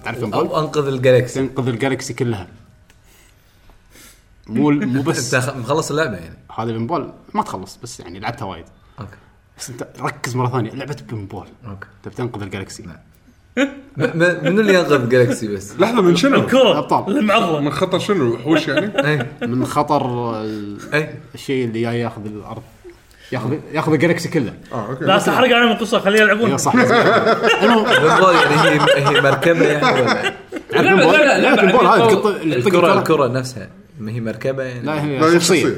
تعرف 0.05 0.19
pinball؟ 0.19 0.47
أو 0.47 0.61
أنقذ 0.61 0.87
ال 0.87 0.94
galaxy. 0.94 1.47
تنقذ 1.49 1.69
ال 1.69 1.76
galaxy 1.76 2.15
كلها. 2.15 2.49
مو 4.47 4.71
مو 4.71 5.03
بس. 5.03 5.35
أنت 5.35 5.57
مخلص 5.57 5.91
اللعبة 5.91 6.17
يعني. 6.17 6.37
هذا 6.59 6.73
pinball 6.73 7.13
ما 7.35 7.43
تخلص 7.43 7.79
بس 7.83 8.01
يعني 8.01 8.21
لعبتها 8.21 8.45
وايد. 8.45 8.65
okay. 9.01 9.17
بس 9.59 9.71
أنت 9.71 9.89
ركز 10.01 10.37
مرة 10.37 10.49
ثانية. 10.49 10.71
لعبة 10.71 10.97
pinball 11.11 11.47
okay. 11.67 11.87
تبي 12.03 12.15
تنقذ 12.15 12.43
ال 12.43 12.48
galaxy. 12.48 12.83
م- 12.83 12.93
م- 13.97 14.45
منو 14.45 14.61
اللي 14.61 14.75
ينقذ 14.75 15.09
galaxy 15.09 15.49
بس؟ 15.49 15.73
لحظة 15.79 16.03
من 16.03 16.17
شنو؟ 16.17 16.37
الكره 16.41 16.79
أبطال. 16.79 17.19
المعضله 17.19 17.61
من 17.61 17.71
خطر 17.73 17.99
شنو؟ 17.99 18.35
وحوش 18.35 18.69
يعني؟ 18.69 19.07
اي 19.09 19.47
من 19.47 19.67
خطر 19.67 20.35
اي 20.95 21.15
الشيء 21.35 21.65
اللي 21.65 21.81
جاي 21.83 22.01
ياخذ 22.01 22.27
الأرض. 22.27 22.63
ياخذ 23.33 23.59
ياخذ 23.73 23.93
ال 23.93 23.98
galaxy 23.98 24.29
كله. 24.29 24.55
آه 24.73 24.89
okay. 24.91 25.05
لا 25.05 25.19
تحرق 25.19 25.57
عليهم 25.57 25.73
القصة 25.73 25.99
خليه 25.99 26.21
يلعبون. 26.21 26.57
صح 26.57 26.75
يعني 26.75 26.91
هي 28.61 28.81
هي 28.97 29.21
مركبة 29.21 29.67
يعني. 29.67 30.35
لا،؟ 30.73 30.81
لا، 30.83 31.39
لا، 31.39 31.63
اللي 31.63 32.13
تطق 32.17 32.27
الكره 32.27 32.57
الكرة. 32.57 32.99
الكرة 32.99 33.29
نفسها. 33.29 33.69
ما 34.01 34.13
هي 34.13 34.21
مركبة 34.21 34.63
يعني. 34.63 34.87
لا 34.87 35.05
هي 35.05 35.21
شخصية. 35.21 35.39
شخصية. 35.39 35.77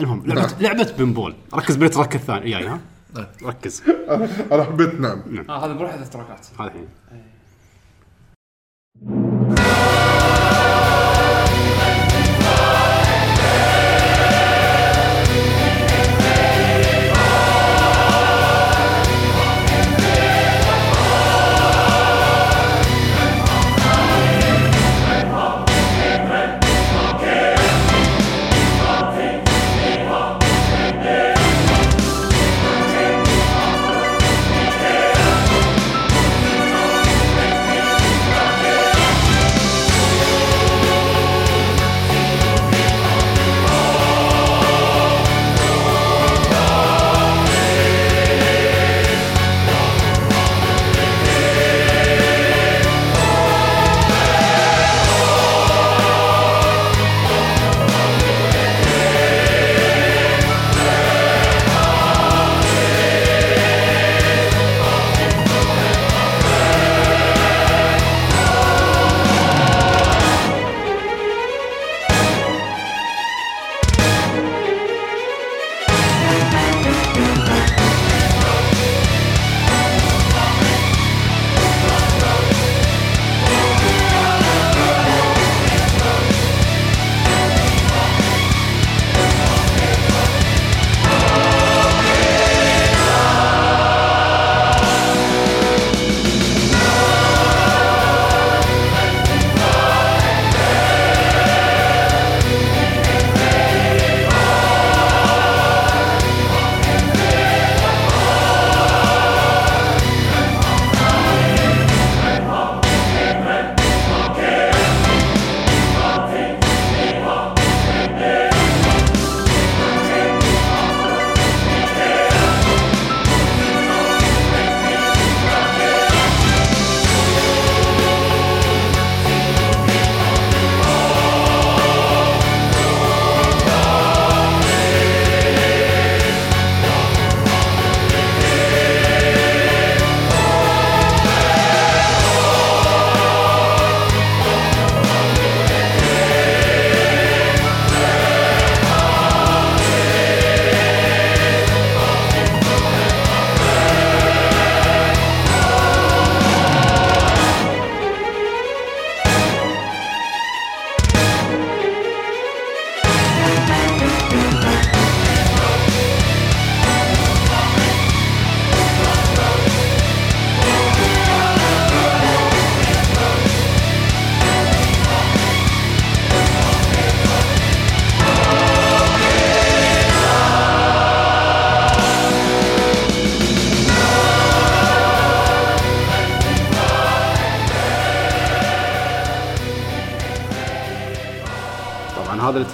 المهم 0.00 0.26
لعبه 0.26 0.48
لعبة 0.60 0.92
pinball 0.98 1.34
ركز 1.54 1.76
بال 1.76 1.87
track 1.87 2.14
الثاني 2.14 2.50
جاي 2.50 2.66
ها؟ 2.66 2.80
ركز. 3.44 3.82
أنا 4.52 4.64
حبيت 4.64 5.00
نعم. 5.00 5.22
آه 5.48 5.66
هذا 5.66 5.72
بروحه 5.72 5.96
ثلاث 5.96 6.10
track 6.10 6.36
ات. 6.36 6.46
هذا 6.60 6.66
الحين. 6.66 6.88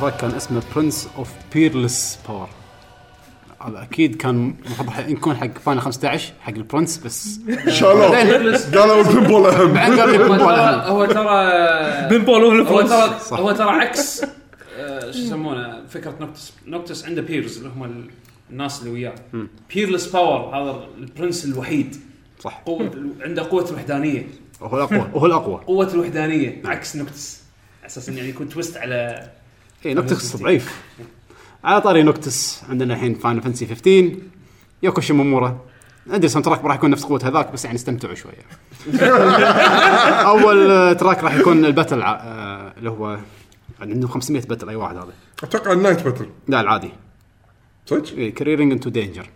ال 0.09 0.11
track 0.11 0.21
كان 0.21 0.31
اسمه 0.37 0.63
Prince 0.77 1.09
of 1.19 1.29
Peerless 1.55 2.19
Power 2.29 2.49
هذا 3.63 3.83
أكيد 3.83 4.17
كان 4.17 4.55
المفروض 4.67 5.09
يكون 5.09 5.37
حق 5.37 5.59
Final 5.59 5.81
15 5.81 6.33
حق 6.41 6.53
ال 6.53 6.59
prince 6.59 6.99
بس 6.99 7.41
شالوه 7.69 8.09
قالوا 8.81 9.01
ال 9.01 9.06
pinball 9.06 9.47
أهم. 9.47 9.73
بعدين 9.73 10.01
قال 10.01 10.11
لي 10.11 10.19
هو 10.19 10.23
pinball 10.29 10.39
ترى 10.39 10.55
أهم. 10.55 10.81
هو 10.93 11.07
ترى 11.07 12.09
pinball 12.19 12.45
هو 12.67 12.79
هو 12.79 13.53
ترى. 13.53 13.69
هو 13.69 13.71
عكس 13.71 14.25
آه، 14.79 15.11
شو 15.11 15.19
يسمونه 15.19 15.87
فكرة 15.89 16.15
Noctis 16.21 16.53
Noctis 16.67 17.05
عنده 17.05 17.23
peers 17.23 17.57
اللي 17.57 17.69
هم 17.69 17.85
ال- 17.85 18.11
الناس 18.51 18.81
اللي 18.81 18.91
وياه. 18.93 19.15
Peerless 19.75 20.07
Power 20.07 20.57
هذا 20.57 20.87
ال 20.99 21.05
prince 21.05 21.45
الوحيد. 21.45 21.97
صح. 22.41 22.63
قوة 22.67 22.91
عنده 23.21 23.43
قوة 23.43 23.69
الوحدانية. 23.71 24.27
وهو 24.61 24.77
الأقوى 24.77 24.99
وهو 25.15 25.27
الأقوى. 25.27 25.61
قوة 25.67 25.93
الوحدانية 25.95 26.63
عكس 26.65 26.97
Noctis 26.97 27.41
على 27.81 27.87
أساس 27.87 28.09
إنه 28.09 28.19
يعني 28.19 28.29
يكون 28.31 28.49
twist 28.49 28.77
على 28.77 29.29
اي 29.87 29.95
Noctis 29.95 30.37
ضعيف. 30.37 30.83
على 31.65 31.81
طاري 31.81 32.03
Noctis 32.03 32.63
عندنا 32.69 32.95
الحين 32.95 33.15
Final 33.15 33.43
Fantasy 33.43 33.67
15 33.67 34.17
Yoko 34.83 35.01
Shimomura 35.01 35.61
أدري 36.11 36.29
soundtrack 36.29 36.65
راح 36.65 36.75
يكون 36.77 36.91
نفس 36.91 37.05
قوة 37.05 37.21
هذاك 37.25 37.53
بس 37.53 37.65
يعني 37.65 37.77
استمتعوا 37.77 38.15
شوية. 38.15 38.45
أول 40.33 40.69
track 40.97 41.25
راح 41.25 41.35
يكون 41.35 41.65
ال 41.65 41.70
battle 41.70 42.03
آه، 42.03 42.73
اللي 42.79 42.91
هو 42.91 43.19
عنده 43.81 44.09
500 44.09 44.43
battle 44.43 44.69
أي 44.69 44.77
واحد 44.77 44.97
هذا. 44.97 45.13
أتوقع 45.43 45.73
ال 45.73 45.78
night 45.78 46.03
battle 46.03 46.27
لا 46.49 46.61
العادي. 46.61 46.91
صدق؟ 47.87 48.29
Careening 48.29 48.73
into 48.73 48.91
Danger 48.91 49.29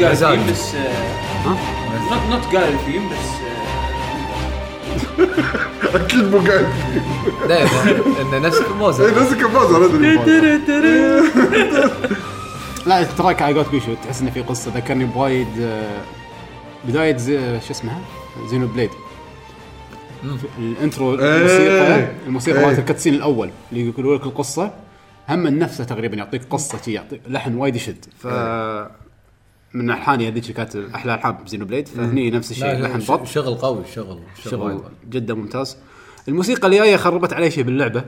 نوت 0.00 0.24
قال. 0.24 0.38
الثيم 0.38 0.52
بس 0.52 0.74
نوت 2.10 2.22
نوت 2.30 2.44
قال 2.56 2.74
الثيم 2.74 3.08
بس 3.08 3.28
آه، 5.20 5.96
أكيد 5.96 6.24
مو 6.24 6.38
قاعد 6.38 6.66
لا 7.48 7.62
انه 8.20 8.38
نفس 8.38 8.56
اي 8.58 8.66
الموزه 8.66 9.22
نفس 9.22 9.32
أدري. 9.32 11.22
لا 12.86 13.00
التراك 13.00 13.42
على 13.42 13.54
قولت 13.54 13.68
بيشو 13.70 13.94
تحس 13.94 14.20
إنه 14.20 14.30
في 14.30 14.40
قصة 14.40 14.70
ذكرني 14.74 15.04
بوايد 15.04 15.48
آه، 15.60 16.00
بداية 16.84 17.16
زي 17.16 17.60
شو 17.60 17.70
اسمها؟ 17.70 18.00
زينو 18.50 18.66
بليد. 18.66 18.90
الانترو 20.58 21.14
الموسيقى 21.14 22.08
الموسيقى 22.26 22.60
إيه. 22.60 22.66
مالت 22.66 22.78
الكاتسين 22.78 23.14
الأول 23.14 23.50
اللي 23.72 23.88
يقولوا 23.88 24.16
لك 24.16 24.22
القصة 24.26 24.74
هم 25.28 25.46
نفسه 25.46 25.84
تقريبا 25.84 26.16
يعطيك 26.16 26.42
قصة 26.50 26.80
يعطيك 26.92 27.20
لحن 27.28 27.54
وايد 27.54 27.76
يشد. 27.76 28.04
ف 28.18 28.26
من 29.74 29.90
الحاني 29.90 30.28
هذيك 30.28 30.52
كانت 30.52 30.76
أحلى 30.76 31.14
الحان 31.14 31.32
ب 31.32 31.64
Xenoblade 31.64 31.88
فهني 31.88 32.30
نفس 32.30 32.50
الشيء 32.50 32.78
لحن 32.80 32.98
بط 32.98 33.26
شغل 33.26 33.54
قوي 33.54 33.84
شغل 33.94 34.20
شغل 34.44 34.60
وايد. 34.72 34.80
جدا 35.10 35.34
ممتاز. 35.34 35.76
الموسيقى 36.28 36.66
اللي 36.66 36.78
جاية 36.78 36.96
خربت 36.96 37.32
علي 37.32 37.50
شيء 37.50 37.64
باللعبة 37.64 38.04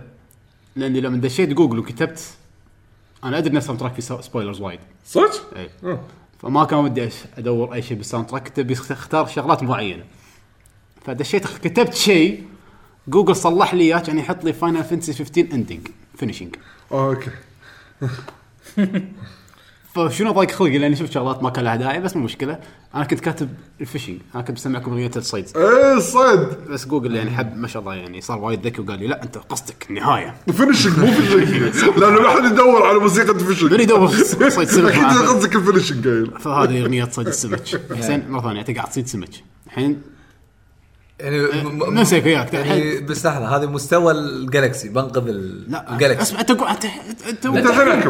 لأني 0.76 1.00
لما 1.00 1.16
دشيت 1.16 1.48
جوجل 1.48 1.78
وكتبت 1.78 2.20
أنا 3.24 3.38
أدري 3.38 3.50
إن 3.52 3.56
ال 3.56 3.80
soundtrack 3.80 3.94
فيه 3.94 4.20
spoilers 4.20 4.60
وايد. 4.60 4.80
صدق؟ 5.06 5.56
اي. 5.56 5.98
فما 6.38 6.64
كان 6.64 6.78
ودي 6.78 7.08
أدور 7.38 7.74
أي 7.74 7.82
شيء 7.82 7.96
بال 7.96 8.26
soundtrack 8.26 8.48
كنت 8.48 8.58
أبي 8.58 8.74
أختار 8.74 9.26
شغلات 9.26 9.62
معينة. 9.62 10.04
فدشيت 11.04 11.46
كتبت 11.46 11.94
شيء 11.94 12.44
جوجل 13.08 13.36
صلح 13.36 13.74
لي 13.74 13.82
إياه 13.84 13.98
كان 13.98 14.18
يحط 14.18 14.44
لي 14.44 14.52
Final 14.52 14.84
Fantasy 14.84 15.12
15 15.24 15.40
ending 15.54 15.88
finishing 16.16 16.56
آه 16.92 17.08
okay. 17.10 17.30
فشنو 19.94 20.32
ضايق 20.32 20.50
خلقي 20.50 20.78
لأني 20.78 20.96
شفت 20.96 21.12
شغلات 21.12 21.42
ما 21.42 21.50
كان 21.50 21.64
لها 21.64 21.76
داعي 21.76 22.00
بس 22.00 22.16
مو 22.16 22.24
مشكلة. 22.24 22.58
أنا 22.94 23.04
كنت 23.04 23.20
كاتب 23.20 23.48
ال 23.80 23.85
fishing 23.85 24.18
أنا 24.34 24.42
كنت 24.42 24.56
بسمعكم 24.56 24.90
اغنيه 24.90 25.10
الصيد 25.16 25.46
إيه 25.56 25.96
الصيد 25.96 26.40
بس 26.70 26.86
جوجل 26.86 27.14
يعني 27.14 27.30
حب 27.30 27.56
ما 27.56 27.68
شاء 27.68 27.82
الله 27.82 27.94
يعني 27.94 28.20
صار 28.20 28.38
وايد 28.38 28.66
ذكي 28.66 28.82
وقال 28.82 28.98
لي 28.98 29.06
لا 29.06 29.22
أنت 29.22 29.38
قصدك 29.38 29.86
النهاية. 29.90 30.34
finishing 30.52 30.98
مو 30.98 31.06
fishing 31.06 31.98
لأنه 32.00 32.20
ما 32.20 32.28
حد 32.30 32.44
يدور 32.52 32.86
على 32.86 32.98
موسيقى 32.98 33.30
ال 33.30 33.35
fishing 33.36 33.72
من 33.72 33.80
يدور؟ 33.80 34.08
صيد 34.48 34.68
سمك 34.68 34.92
أكيد. 34.92 35.04
قصدك 35.28 35.56
ال 35.56 35.64
finishing 35.64 36.30
فهذه 36.38 36.82
أغنية 36.82 37.04
صيد 37.04 37.26
السمك. 37.26 37.60
حسين 37.98 38.30
مرة 38.30 38.40
ثانية 38.40 38.60
انت 38.60 38.70
قاعد 38.70 38.88
تصيد 38.90 39.06
سمك. 39.06 39.28
الحين 39.66 40.02
يعني 41.20 41.38
م- 41.62 41.78
م- 41.78 41.98
نسيك 42.00 42.24
وياك 42.26 42.54
يعني 42.54 43.00
بس 43.00 43.26
لحظه 43.26 43.56
هذا 43.56 43.66
مستوى 43.66 44.12
الجالكسي 44.12 44.88
بنقذ 44.88 45.28
ال- 45.28 45.70
لا 45.70 45.92
الجالكسي. 45.92 46.22
أسمع 46.22 46.40
أنت 46.40 46.50
انت 46.50 46.84
أنت 47.46 47.46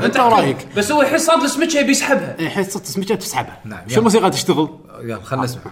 أنت 0.05 0.17
ورايك 0.21 0.57
بس 0.77 0.93
هو 0.93 1.03
الحين 1.03 1.19
صار 1.19 1.37
السمكه 1.45 1.79
يبي 1.79 1.91
يسحبها. 1.91 2.37
الحين 2.41 2.65
إيه، 2.65 2.71
صرت 2.71 2.87
سمكه 2.87 3.15
بتسحبها 3.15 3.59
نعم، 3.65 3.89
شو. 3.89 3.99
الموسيقى 3.99 4.31
تشتغل؟ 4.31 4.69
يلا 5.03 5.21
خلينا 5.23 5.45
نسمع. 5.45 5.63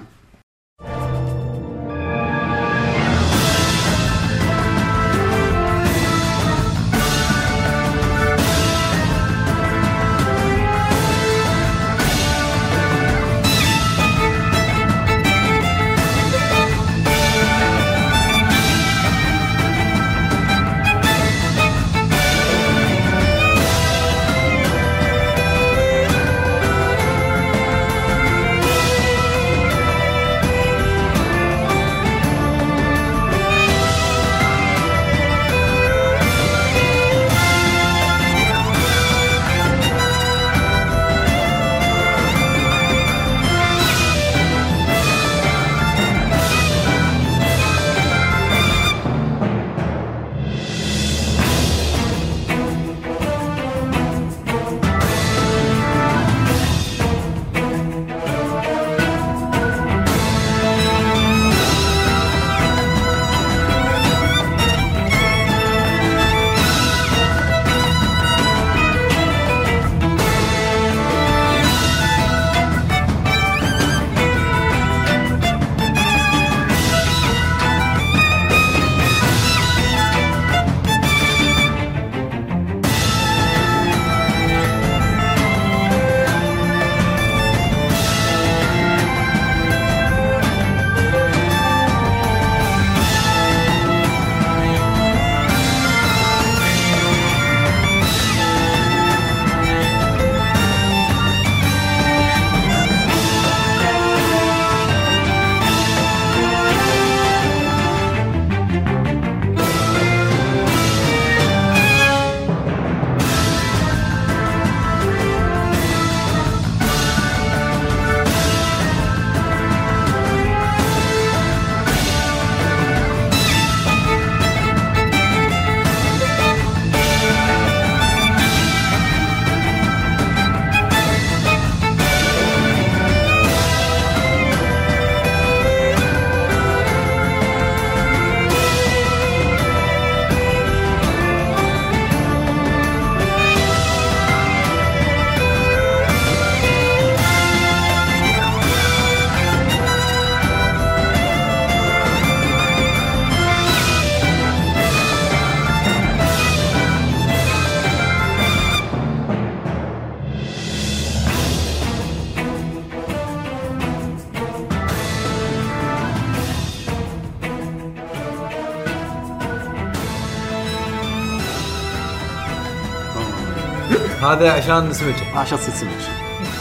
هذا 174.32 174.50
عشان 174.50 174.92
سمكه 174.92 175.38
عشان 175.38 175.58
تصيد 175.58 175.74
سمك 175.74 175.90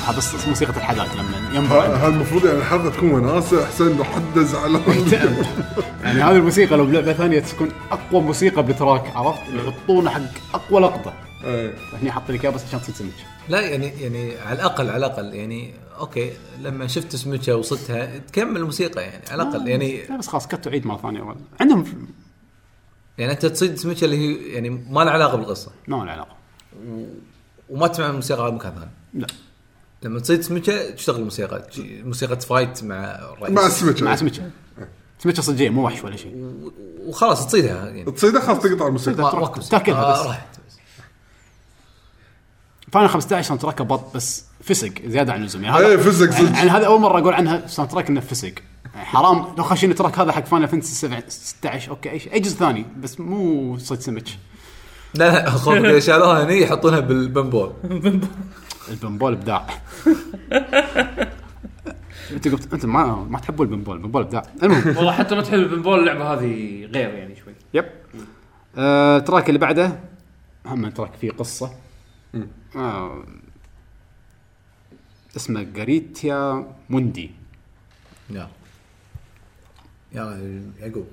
هذا 0.08 0.18
بس 0.18 0.48
موسيقى 0.48 0.78
الحدث 0.78 1.16
لما 1.16 1.56
ينبع 1.56 1.86
هذا 1.86 2.08
المفروض 2.08 2.46
يعني 2.46 2.58
الحلقة 2.58 2.90
تكون 2.90 3.10
وناسة 3.10 3.64
احسن 3.64 3.92
انه 3.92 4.04
حد 4.04 4.40
زعلان 4.40 4.82
يعني 6.04 6.22
هذه 6.22 6.36
الموسيقى 6.36 6.78
لو 6.78 6.86
بلعبة 6.86 7.14
ثانية 7.14 7.40
تكون 7.40 7.72
أقوى 7.92 8.22
موسيقى 8.22 8.64
بتراك 8.64 9.16
عرفت؟ 9.16 9.42
يحطونه 9.54 10.10
حق 10.10 10.22
أقوى 10.54 10.82
لقطة. 10.82 11.14
إيه. 11.44 11.74
هني 12.02 12.12
حاط 12.12 12.32
لك 12.32 12.46
بس 12.46 12.64
عشان 12.64 12.82
تصيد 12.82 12.96
سمك. 12.96 13.14
لا 13.50 13.60
يعني 13.60 13.88
يعني 13.88 14.40
على 14.40 14.60
الاقل 14.60 14.90
على 14.90 15.06
الأقل 15.06 15.34
يعني 15.34 15.74
أوكي 16.00 16.32
لما 16.62 16.88
شفت 16.88 17.16
سمكة 17.16 17.56
وصدتها 17.56 18.18
تكمل 18.18 18.58
الموسيقى 18.58 19.02
يعني 19.02 19.24
على 19.32 19.44
الأقل 19.44 19.68
يعني 19.68 20.06
لا 20.10 20.18
بس 20.18 20.28
خلاص 20.28 20.48
كت 20.48 20.68
وعيد 20.68 20.88
مرة 20.88 20.98
ثانية؟ 20.98 21.36
عندهم 21.60 21.86
يعني 23.18 23.32
أنت 23.32 23.46
تصيد 23.46 23.76
سمكة 23.76 24.06
اللي 24.06 24.18
هي 24.18 24.54
يعني 24.54 24.70
ما 24.70 25.02
لها 25.04 25.14
علاقة 25.14 25.38
بالقصة. 25.38 25.72
ما 25.88 25.96
له 25.96 26.12
علاقة. 26.12 26.38
وما 27.70 27.88
تسمع 27.88 28.10
الموسيقى 28.10 28.44
على 28.44 28.52
مكان 28.52 28.74
ثاني. 28.74 28.92
لا. 29.14 29.28
لما 30.04 30.20
تصيد 30.20 30.42
سمكة 30.42 30.90
تشتغل 30.92 31.24
موسيقى 31.24 31.68
موسيقى 31.80 32.40
fight 32.40 32.84
مع 32.84 32.96
الرئيس. 33.06 33.56
مع 33.56 33.66
السمكه 33.66 34.06
مع 34.06 34.16
سمكة. 34.16 34.52
سمكة 35.20 35.42
صجية 35.42 35.70
مو 35.70 35.86
وحش 35.86 36.04
ولا 36.04 36.16
شيء. 36.16 36.62
وخلاص 37.06 37.48
تصيدها 37.48 37.90
يعني. 37.90 38.12
تصيدها 38.12 38.42
خلاص 38.42 38.60
تقطع 38.60 38.88
الموسيقى. 38.88 39.62
تاكلها 39.70 40.12
بس. 40.12 40.20
آه، 40.20 40.28
راحت 40.28 40.48
Final 42.92 43.10
15 43.10 43.48
soundtrack 43.48 43.62
ه 43.62 43.84
بط 43.84 44.16
بس 44.16 44.44
فسق 44.64 44.94
زيادة 45.06 45.34
عن 45.34 45.42
اللزوم. 45.42 45.64
يعني 45.64 45.78
إيه 45.78 45.98
فسق 45.98 46.32
صدق. 46.32 46.58
يعني 46.58 46.70
هذا 46.70 46.86
أول 46.86 47.02
مرة 47.02 47.20
أقول 47.20 47.34
عنها 47.34 47.68
soundtrack 47.68 48.10
إنه 48.10 48.22
فسق. 48.22 48.54
يعني 48.94 49.06
حرام. 49.06 49.56
لو 49.58 49.64
خاشين 49.64 49.92
ال 49.92 49.97
track 49.97 50.20
هذا 50.20 50.32
حق 50.32 50.46
Final 50.46 50.68
Fantasy 50.68 51.22
16 51.30 51.92
okay 51.92 52.12
اي 52.12 52.20
شيء 52.20 52.34
أي 52.34 52.40
جزء 52.40 52.58
ثاني 52.58 52.86
بس 52.98 53.20
مو 53.20 53.78
صيد 53.78 54.00
سمك. 54.00 54.28
لا 55.14 55.32
لا 55.32 55.50
خوفك 55.50 55.78
إذا 55.86 56.00
شالوها 56.00 56.44
هني 56.44 56.62
يحطونها 56.62 57.00
بال 57.00 57.15
pinball. 57.15 57.74
ال 58.90 58.95
pinball 58.95 59.34
إبداع. 59.34 59.68
أنت 62.32 62.48
قلت 62.48 62.74
أنت 62.74 62.86
ما 62.86 63.16
ما 63.16 63.40
تحبوا 63.40 63.66
ال 63.66 63.70
pinball 63.70 63.98
ال 63.98 64.01
pinball 64.01 64.22
إبداع. 64.22 64.42
المهم. 64.64 64.98
والله 64.98 65.12
حتى 65.12 65.36
ما 65.36 65.42
تحب 65.42 65.54
ال 65.60 65.65
pinball 65.65 66.00
اللعبة 66.00 66.34
هذه 66.34 66.86
غير 66.86 67.10
يعني 67.10 67.36
شوي. 67.36 67.54
yep. 67.74 67.86
آه، 68.78 69.18
ال 69.18 69.23
track 69.23 69.48
اللي 69.50 69.60
بعده. 69.60 70.00
هم 70.66 70.90
track 70.90 71.14
فيه 71.14 71.32
قصة. 71.32 71.72
آه. 72.76 73.24
اسمه 75.36 75.64
جاريتيا 75.64 76.68
موندي. 76.90 77.32
يلا 78.30 78.48
يلا 80.12 80.62
يعقوب 80.80 81.08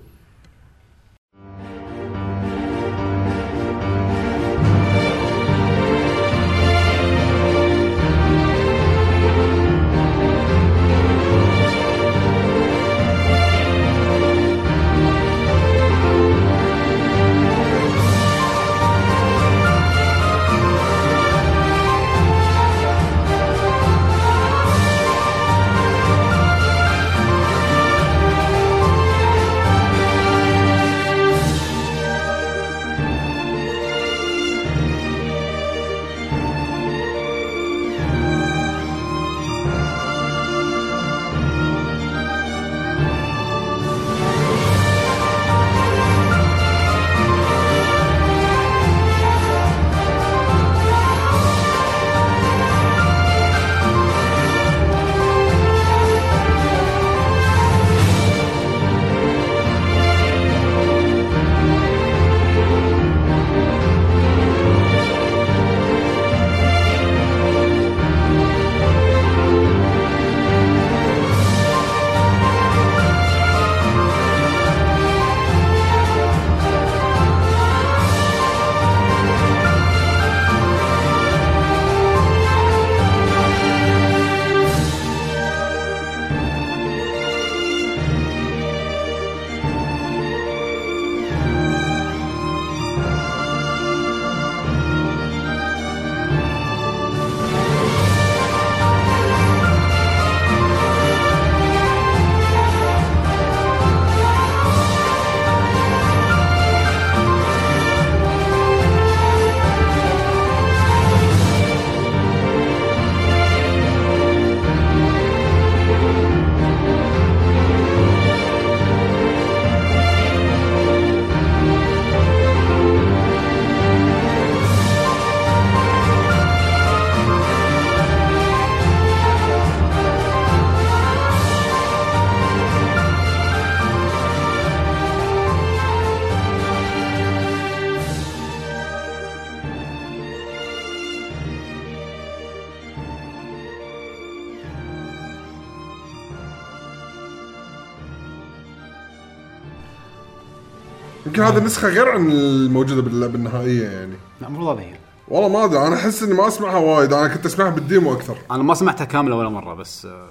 يمكن 151.26 151.42
هذه 151.42 151.59
النسخة 151.59 151.88
غير 151.88 152.09
عن 152.09 152.30
الموجودة 152.30 153.02
باللعبه 153.02 153.34
النهائيه 153.34 153.88
يعني. 153.88 154.14
لا 154.40 154.46
المفروض 154.48 154.68
هذا 154.68 154.80
هي 154.86 154.94
والله 155.28 155.48
ما 155.48 155.64
أدري 155.64 155.86
أنا 155.86 155.94
أحس 155.96 156.22
إني 156.22 156.34
ما 156.34 156.48
أسمعها 156.48 156.76
وايد 156.76 157.12
أنا 157.12 157.28
كنت 157.34 157.46
أسمعها 157.46 157.70
بال 157.70 157.84
demo 157.84 158.12
أكثر. 158.12 158.36
أنا 158.51 158.62
ما 158.62 158.74
سمعتها 158.74 159.05
كاملة 159.05 159.36
ولا 159.36 159.48
مرة 159.48 159.74
بس 159.74 160.06
آه، 160.06 160.28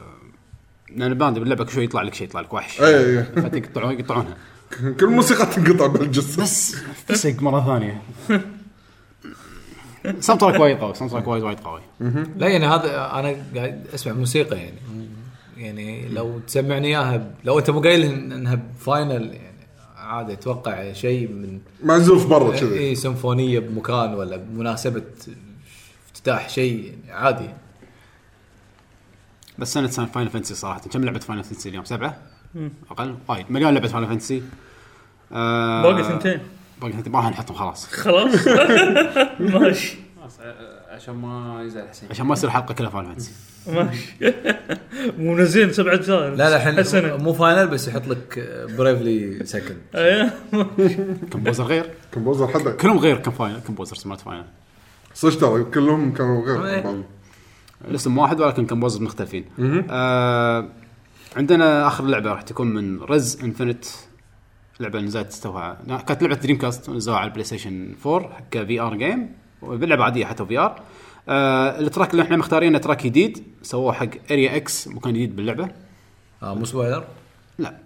لأن 0.95 1.13
باندي 1.13 1.39
باللعبه 1.39 1.63
كل 1.63 1.71
شوي 1.71 1.83
يطلع 1.83 2.01
لك 2.01 2.13
شيء 2.13 2.27
يطلع 2.27 2.41
لك 2.41 2.53
وحش. 2.53 2.81
اي 2.81 3.19
اي 3.19 3.23
فتقطعون 3.23 3.99
يقطعونها. 3.99 4.37
كل 4.99 5.07
موسيقى 5.07 5.45
تنقطع 5.45 5.87
بالجسم. 5.87 6.41
بس 6.43 6.75
فسق 7.07 7.41
مرة 7.41 7.65
ثانية. 7.65 8.01
soundtrack 10.19 10.59
وايد 10.59 10.77
قوي 10.77 10.93
soundtrack 10.95 11.27
وايد 11.27 11.43
وايد 11.43 11.59
قوي. 11.59 11.81
لا 12.37 12.47
يعني 12.47 12.65
هذا 12.67 13.11
أنا 13.19 13.35
قاعد 13.55 13.87
أسمع 13.93 14.13
موسيقى 14.13 14.57
يعني. 14.57 14.77
يعني 15.57 16.07
لو 16.09 16.39
تسمعني 16.47 16.87
إياها 16.87 17.17
ب- 17.17 17.31
لو 17.43 17.59
أنت 17.59 17.69
مو 17.69 17.81
قايل 17.81 18.01
إن- 18.03 18.33
إنها 18.33 18.55
ب 18.55 18.65
Final 18.65 19.11
يعني. 19.33 19.52
عادي 20.03 20.33
أتوقع 20.33 20.93
شيء 20.93 21.27
من 21.27 21.59
معزوف 21.83 22.27
برا 22.27 22.57
كذي. 22.57 22.79
اي 22.79 22.95
سيمفونية 22.95 23.59
بمكان 23.59 24.13
ولا 24.13 24.37
بمناسبة 24.37 25.03
افتتاح 26.07 26.49
شيء 26.49 26.97
يعني 27.07 27.11
عادي. 27.11 27.49
بس 29.57 29.73
سنه 29.73 29.87
سنه 29.87 30.05
Final 30.05 30.29
Fantasy 30.29 30.55
صراحة. 30.55 30.79
كم 30.79 31.03
لعبة 31.03 31.19
Final 31.19 31.43
Fantasy 31.43 31.69
اليوم؟ 31.69 31.85
سبعة؟ 31.85 32.17
أقل؟ 32.91 33.17
وايد. 33.27 33.51
مليون 33.51 33.73
لعبة 33.73 33.87
Final 33.87 34.07
Fantasy 34.07 34.43
آه 35.31 35.81
باقي 35.81 36.03
ثنتين. 36.03 36.39
باقي 36.81 36.93
ثنتين. 36.93 37.13
ما 37.13 37.19
راح 37.19 37.29
نحطهم 37.29 37.57
خلاص. 37.57 37.85
خلاص. 37.85 38.47
ماشي. 39.39 39.97
عشان 40.89 41.15
ما 41.15 41.63
يزعل 41.63 41.89
حسين. 41.89 42.09
عشان 42.09 42.25
ما 42.25 42.33
يصير 42.33 42.49
حلقة 42.49 42.73
كلها 42.73 42.89
Final 42.89 43.07
Fantasy 43.07 43.31
ماشي. 43.67 44.15
مو 45.17 45.33
منزلين 45.33 45.73
سبع 45.73 45.93
أجزاء. 45.93 46.29
لا 46.29 46.35
لا 46.35 46.55
الحين 46.55 47.23
مو 47.23 47.33
Final 47.33 47.67
بس 47.67 47.87
يحط 47.87 48.07
لك 48.07 48.39
Bravely 48.77 49.45
Second 49.45 49.77
composer 51.31 51.63
غير؟ 51.63 51.89
كمبوزر 52.11 52.47
حدا 52.47 52.71
كلهم 52.71 52.97
غير 52.99 53.17
كم 53.17 53.31
Final؟ 53.31 53.59
composers 53.67 54.07
مالت 54.07 54.21
Final. 54.21 54.45
صدق 55.13 55.39
ترى 55.39 55.63
كلهم 55.63 56.13
كانوا 56.13 56.45
غير. 56.45 57.03
الاسم 57.87 58.17
واحد 58.17 58.41
ولكن 58.41 58.65
composers 58.65 59.01
مختلفين. 59.01 59.45
آه 59.89 60.69
عندنا 61.35 61.87
آخر 61.87 62.05
لعبة 62.05 62.29
راح 62.29 62.41
تكون 62.41 62.67
من 62.67 63.01
Rez 63.01 63.43
Infinite 63.43 63.85
لعبة 64.79 64.99
نزلت 64.99 65.27
استوها 65.27 65.77
كانت 66.07 66.23
لعبة 66.23 66.35
Dreamcast 66.35 66.89
نزلوها 66.89 67.19
على 67.19 67.27
ال 67.27 67.43
PlayStation 67.43 67.95
4 68.05 68.33
حق 68.33 68.57
VR 68.57 68.95
game 68.95 69.29
باللعبه 69.61 70.03
عادية 70.03 70.25
حتى 70.25 70.45
VR 70.45 70.81
آه 71.29 71.79
ال 71.79 71.85
track 71.85 72.11
اللي 72.11 72.23
إحنا 72.23 72.37
مختارينه 72.37 72.77
track 72.77 73.03
جديد 73.03 73.43
سووه 73.61 73.93
حق 73.93 74.07
Area 74.31 74.55
X 74.55 74.87
مكان 74.87 75.13
جديد 75.13 75.35
باللعبة. 75.35 75.69
آه 76.43 76.53
مو 76.55 76.65
spoiler 76.65 77.03
لا. 77.59 77.77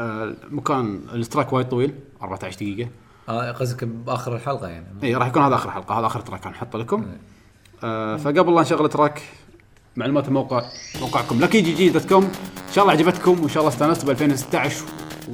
آه 0.00 0.34
مكان 0.50 1.00
ال 1.14 1.20
track 1.20 1.52
وايد 1.52 1.68
طويل 1.68 1.94
14 2.22 2.56
دقيقة. 2.56 2.88
آه 3.28 3.52
قصدك 3.52 3.84
بآخر 3.84 4.36
الحلقة 4.36 4.68
يعني. 4.68 4.86
إي 5.02 5.14
راح 5.14 5.26
يكون 5.28 5.42
هذا 5.42 5.54
آخر 5.54 5.70
حلقة. 5.70 5.98
هذا 5.98 6.06
آخر 6.06 6.20
track 6.20 6.46
نحطه 6.46 6.78
لكم. 6.78 7.06
آه 7.84 8.16
فقبل 8.16 8.54
لا 8.54 8.60
نشغل 8.60 8.88
track 8.88 9.22
معلومات 9.96 10.28
الموقع 10.28 10.62
موقعكم. 11.00 11.40
لكي 11.40 11.60
GG 11.60 11.88
dot 11.88 12.08
com 12.08 12.24
إن 12.68 12.72
شاء 12.74 12.84
الله 12.84 12.92
عجبتكم 12.94 13.40
وإن 13.40 13.48
شاء 13.48 13.58
الله 13.62 13.74
استانستوا 13.74 14.08
ب 14.08 14.10
2016 14.10 14.84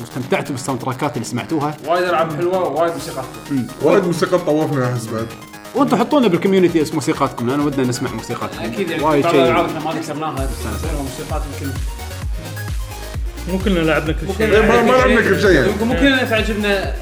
واستمتعتوا 0.00 0.50
بال 0.54 0.80
soundtrack 0.80 1.11
ات 1.11 1.14
اللي 1.14 1.24
سمعتوها. 1.24 1.76
وايد 1.86 2.04
ألعاب 2.04 2.32
حلوة 2.32 2.58
ووايد 2.68 2.92
موسيقى 2.92 3.24
وايد 3.82 4.04
موسيقى 4.04 4.38
طوفنا 4.38 4.92
احس 4.92 5.06
بعد 5.06 5.26
وأنتم 5.74 5.96
حطونا 5.96 6.28
بال 6.28 6.38
community 6.38 6.82
اسم 6.82 6.94
موسيقاتكم 6.94 7.48
لأن 7.50 7.60
ودنا 7.60 7.86
نسمع 7.86 8.10
موسيقاتكم. 8.12 8.64
أكيد 8.64 8.90
يعني 8.90 9.02
وايد 9.02 9.22
بعض 9.22 9.32
شيء. 9.34 9.42
الالعاب 9.42 9.66
إحنا 9.66 9.80
ما 9.80 9.90
ذكرناها 9.92 10.48
غيرها 10.84 11.02
موسيقات 11.02 11.42
يمكن 11.62 11.72
مو 13.52 13.58
كلنا 13.58 13.78
لعبنا 13.80 14.12
كل 14.12 14.26
شيء. 14.38 14.46
ما- 14.48 14.90
لعبنا 14.90 15.20
كل 15.20 15.40
شيء. 15.40 15.50
يعني. 15.50 15.68
يمكن 15.68 15.86
مو 15.86 15.94
كلنا 15.94 16.24
تعجبنا 16.24 16.94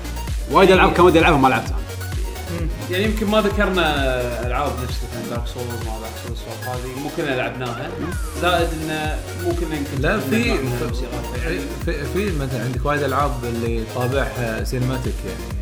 وايد 0.50 0.70
ألعاب 0.70 0.92
كان 0.92 1.04
ودي 1.04 1.18
ألعبها 1.18 1.38
ما 1.38 1.48
لعبتها. 1.48 1.76
يعني 2.90 3.04
يمكن 3.04 3.26
ما 3.26 3.40
ذكرنا 3.40 3.86
ألعاب 4.46 4.72
نفس 4.82 4.94
مثلا 4.94 5.30
Dark 5.30 5.46
Souls 5.46 5.86
ما 5.86 5.98
Dark 6.00 6.12
Souls 6.26 6.38
هذه 6.68 7.00
مو 7.02 7.10
كلنا 7.16 7.36
لعبناها. 7.36 7.90
زائد 8.42 8.68
انه 8.82 9.18
مو 9.44 9.52
كلنا 9.60 9.76
يمكن 9.76 10.00
لا 10.02 10.20
في. 10.20 10.42
في, 10.58 11.60
في, 11.84 12.04
في 12.14 12.38
مثلا 12.38 12.64
عندك 12.64 12.86
وايد 12.86 13.02
ألعاب 13.02 13.32
اللي 13.44 13.84
طابعها 13.94 14.64
cinematic 14.64 15.14
يعني. 15.26 15.59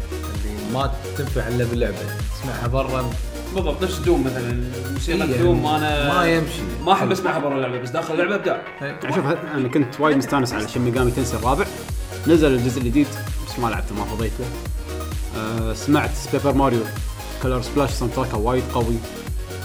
ما 0.75 0.93
تنفع 1.19 1.49
إلا 1.49 1.65
باللعبة. 1.65 1.97
تسمعها 2.41 2.67
برا. 2.67 3.11
بالضبط 3.55 3.83
نفس 3.83 3.99
Doom 3.99 4.25
مثلا. 4.25 4.65
موسيقى 4.93 5.29
إيه، 5.29 5.43
Doom 5.43 5.63
ما 5.63 5.77
أنا 5.77 6.15
ما 6.15 6.27
يمشي. 6.27 6.63
ما 6.87 6.93
أحب 6.93 7.13
أسمعها 7.13 7.39
برا 7.39 7.57
اللعبة 7.57 7.79
بس 7.79 7.91
داخل 7.91 8.15
اللعبة 8.15 8.35
ابداع 8.35 8.63
يعني 8.81 9.15
شوف 9.15 9.25
أنا 9.55 9.69
كنت 9.69 10.01
وايد 10.01 10.17
مستانس 10.17 10.53
على 10.53 10.69
Shin 10.69 10.81
Megami 10.81 11.11
Tensei 11.11 11.37
الرابع. 11.37 11.65
نزل 12.27 12.53
الجزء 12.55 12.81
الجديد 12.81 13.07
بس 13.49 13.59
ما 13.59 13.69
لعبته 13.69 13.95
ما 13.95 14.05
فضيت 14.05 14.33
له. 14.41 14.47
أه 15.41 15.75
سمعت 15.75 16.11
Paper 16.15 16.53
Mario 16.53 16.81
Color 17.43 17.63
Splash 17.63 17.91
soundtrack 17.91 18.15
ه 18.15 18.37
وايد 18.39 18.63
قوي. 18.75 18.97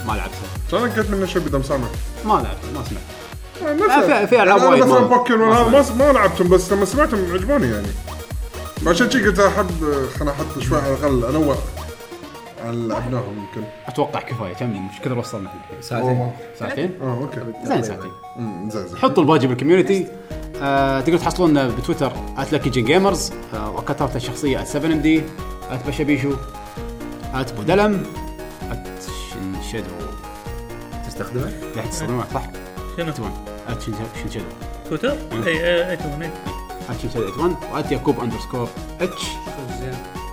ما 0.06 0.12
لعبته. 0.12 0.78
أنا 0.84 0.94
قلت 0.96 1.10
منه 1.10 1.26
شوي 1.26 1.42
بدم 1.42 1.62
سامع. 1.62 1.86
ما 2.24 2.32
لعبته 2.32 2.72
ما 2.74 2.84
سمعت. 2.84 3.74
نفسه. 3.80 4.20
في- 4.20 4.26
في 4.26 4.42
ألعاب 4.42 4.58
يعني 4.58 4.70
وايد 4.70 4.82
مثلا 4.84 5.00
ما- 5.00 5.06
بوكيمون 5.06 5.48
ما 5.48 5.84
ما 5.98 6.12
لعبتهم 6.12 6.48
بس 6.48 6.72
لما 6.72 6.84
سمعتهم 6.84 7.32
عجبوني 7.32 7.66
يعني. 7.70 7.86
فعشان 8.84 9.08
كذا 9.08 9.26
قلت 9.26 9.38
احب 9.38 9.68
خلنا 10.18 10.30
أحط 10.30 10.58
شوي 10.58 10.78
على 10.78 10.94
الأقل. 10.94 11.24
انوع 11.24 11.56
على 12.64 12.98
ابنائهم 12.98 13.38
يمكن. 13.38 13.68
أتوقع 13.86 14.20
كفاية. 14.20 14.54
كم 14.54 14.72
يعني؟ 14.72 14.88
مش 14.88 15.00
كثر 15.00 15.18
وصلنا 15.18 15.50
ساعتين. 15.80 16.32
ساعتين؟ 16.58 16.98
آه 17.02 17.18
okay. 17.20 17.40
زين 17.64 17.82
ساعتين. 17.82 18.10
طيب، 18.10 18.12
طيب. 18.38 18.70
زين 18.70 18.86
زين. 18.88 18.96
حطوا 18.96 19.22
الباجي 19.22 19.46
بال 19.46 19.57
community 19.57 20.06
آه، 20.62 21.00
تقدروا 21.00 21.18
تحصلونا 21.18 21.68
بتويتر 21.68 22.12
@لكيجن 22.52 22.84
Gamers 22.84 23.32
آه، 23.54 23.68
الشخصية 24.16 24.64
7 24.64 24.86
MD 24.86 25.22
@بشبيشو 25.86 26.36
@بودلم 27.56 28.06
@شنشدو 29.32 29.94
تستخدمه؟ 31.06 31.52
لا 31.76 31.82
تستخدمه 31.82 32.24
صح؟ 32.34 32.50
شنو؟ 32.96 33.12
شنشدو 34.22 34.44
تويتر؟ 34.88 35.16
اي 35.46 35.90
اي 35.90 35.96
تويتر 35.96 36.30
@شمسيد81 36.88 37.72
وات 37.72 37.92
يعقوب 37.92 38.20
اندرسكور 38.20 38.68
اتش 39.00 39.22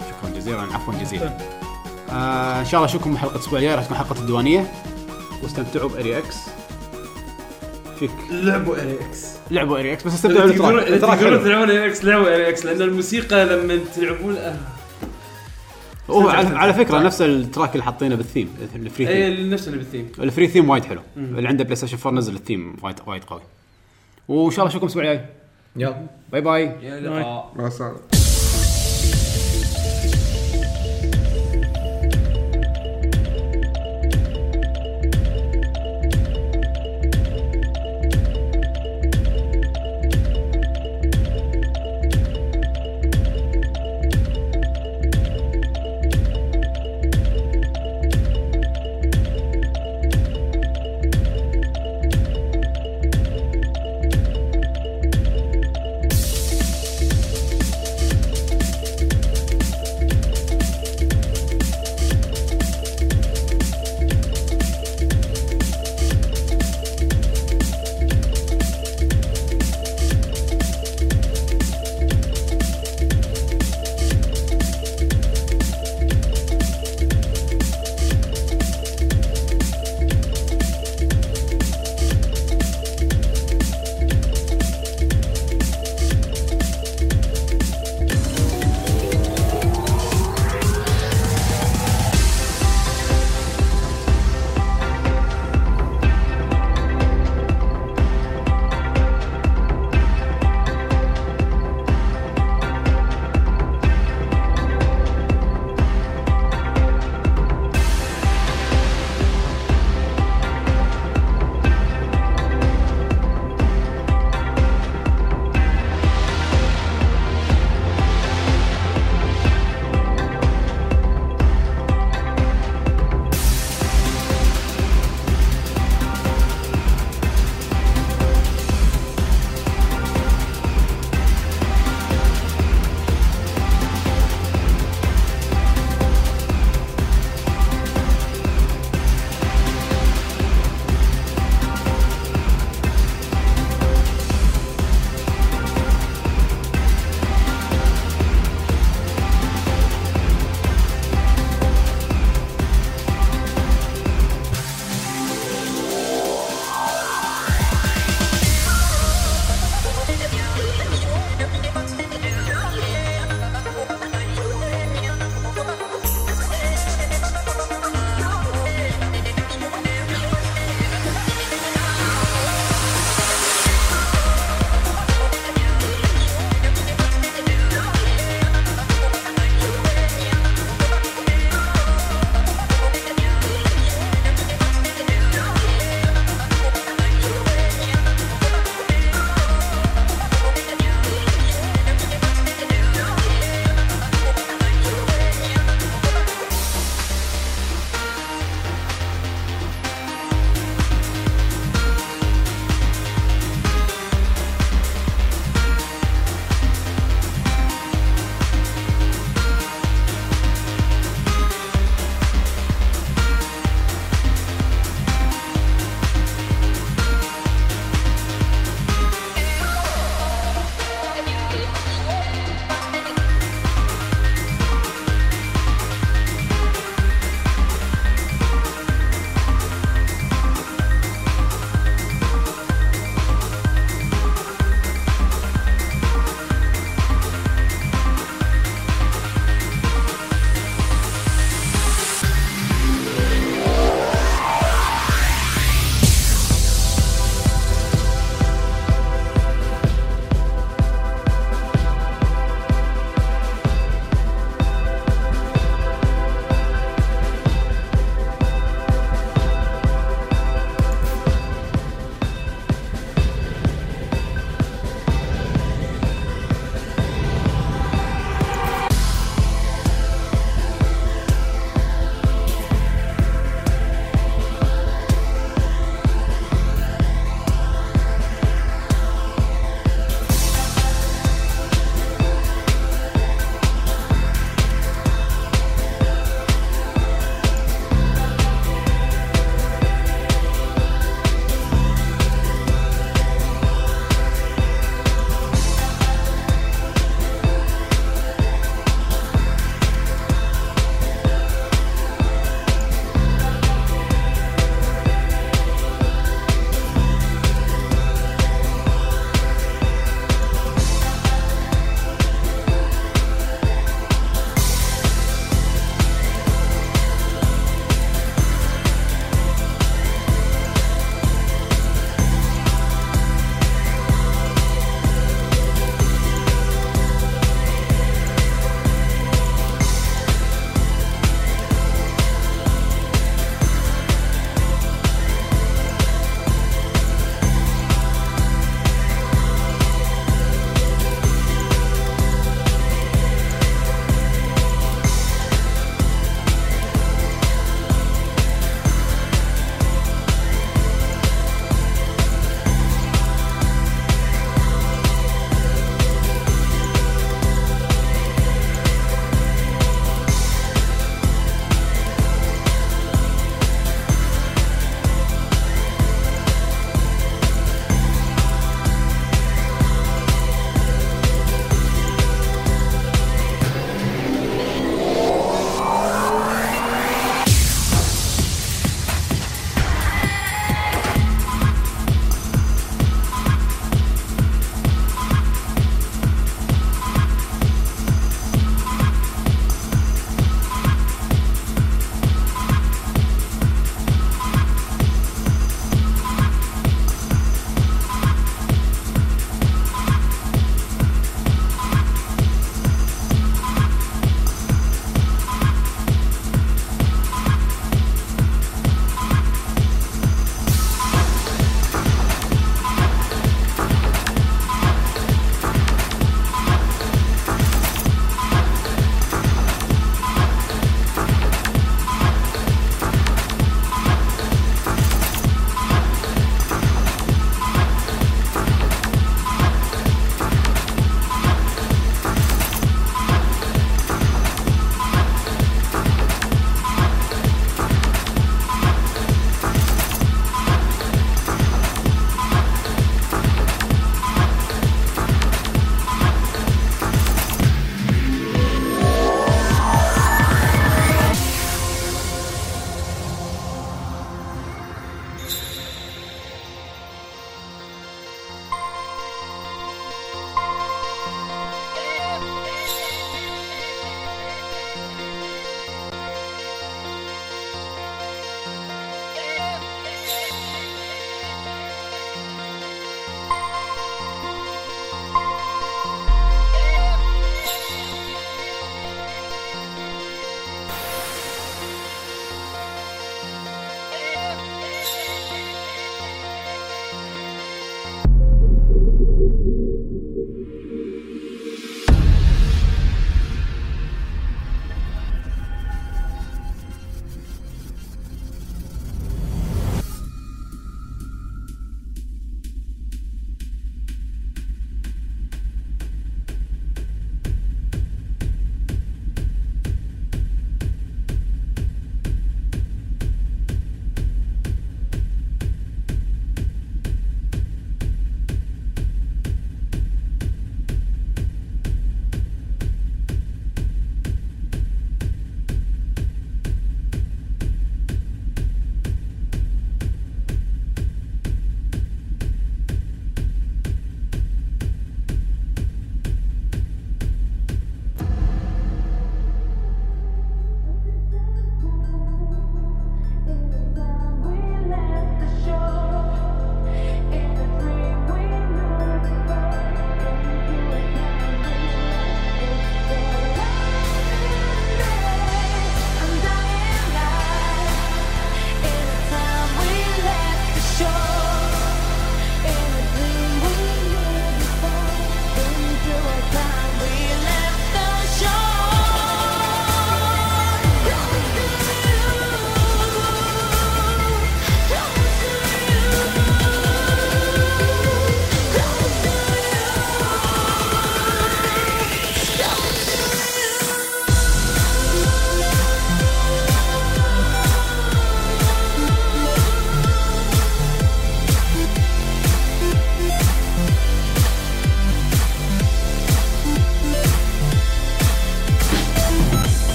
شكرا 0.00 0.30
جزيلا 0.36 0.60
عفوا 0.62 0.94
جزيلا 0.94 1.38
آه 2.10 2.60
ان 2.60 2.64
شاء 2.64 2.80
الله 2.80 2.90
اشوفكم 2.90 3.16
حلقه 3.16 3.34
الأسبوع 3.34 3.58
الجاي 3.58 3.74
راح 3.74 3.84
تكون 3.84 3.96
حلقه 3.96 4.20
الديوانيه 4.20 4.72
واستمتعوا 5.42 5.88
باري 5.88 6.18
إكس 6.18 6.36
فيك 7.98 8.10
لعبوا 8.30 8.76
اري 8.82 8.94
إكس 9.00 9.26
لعبوا 9.50 9.78
اري 9.78 9.92
إكس 9.92 10.06
بس 10.06 10.14
استمتعوا 10.14 10.46
بالتراك 10.46 11.18
تقدرون 11.18 11.44
تلعبون 11.44 11.70
اري 11.70 11.86
إكس 11.86 12.04
لعبوا 12.04 12.34
اري 12.34 12.48
إكس 12.48 12.66
لأن 12.66 12.82
الموسيقى 12.82 13.44
لما 13.44 13.80
تلعبون 13.96 14.36
هو 16.10 16.28
على, 16.28 16.48
على 16.48 16.74
فكره 16.74 16.98
نفس 16.98 17.22
ال 17.22 17.30
track 17.30 17.72
اللي 17.72 17.84
حاطينه 17.84 18.14
بال 18.14 18.25
theme 18.25 18.54
ال 18.74 18.80
free 18.80 19.06
theme 19.06 19.08
اي 19.08 19.48
نفس 19.48 19.68
اللي 19.68 19.78
بال 19.78 19.88
theme 19.88 20.12
ال 20.18 20.24
free 20.24 20.48
theme 20.48 20.70
وايد 20.70 20.84
حلو 20.84 21.00
اللي 21.16 21.48
عنده 21.48 21.64
بلاي 21.64 21.76
ستيشن 21.76 21.98
4 22.04 22.18
نزل 22.18 22.34
الثيم 22.34 22.76
وايد 22.82 22.96
وايد 23.06 23.24
قوي 23.24 23.40
وان 24.28 24.50
شاء 24.50 24.58
الله 24.58 24.70
اشوفكم 24.70 24.86
الأسبوع 24.86 25.04
الجاي 25.04 25.24
يلا 25.76 26.06
bye 26.32 26.40
bye 26.40 26.72
يا 26.82 27.00
لقاء 27.00 27.52
مع 27.56 27.68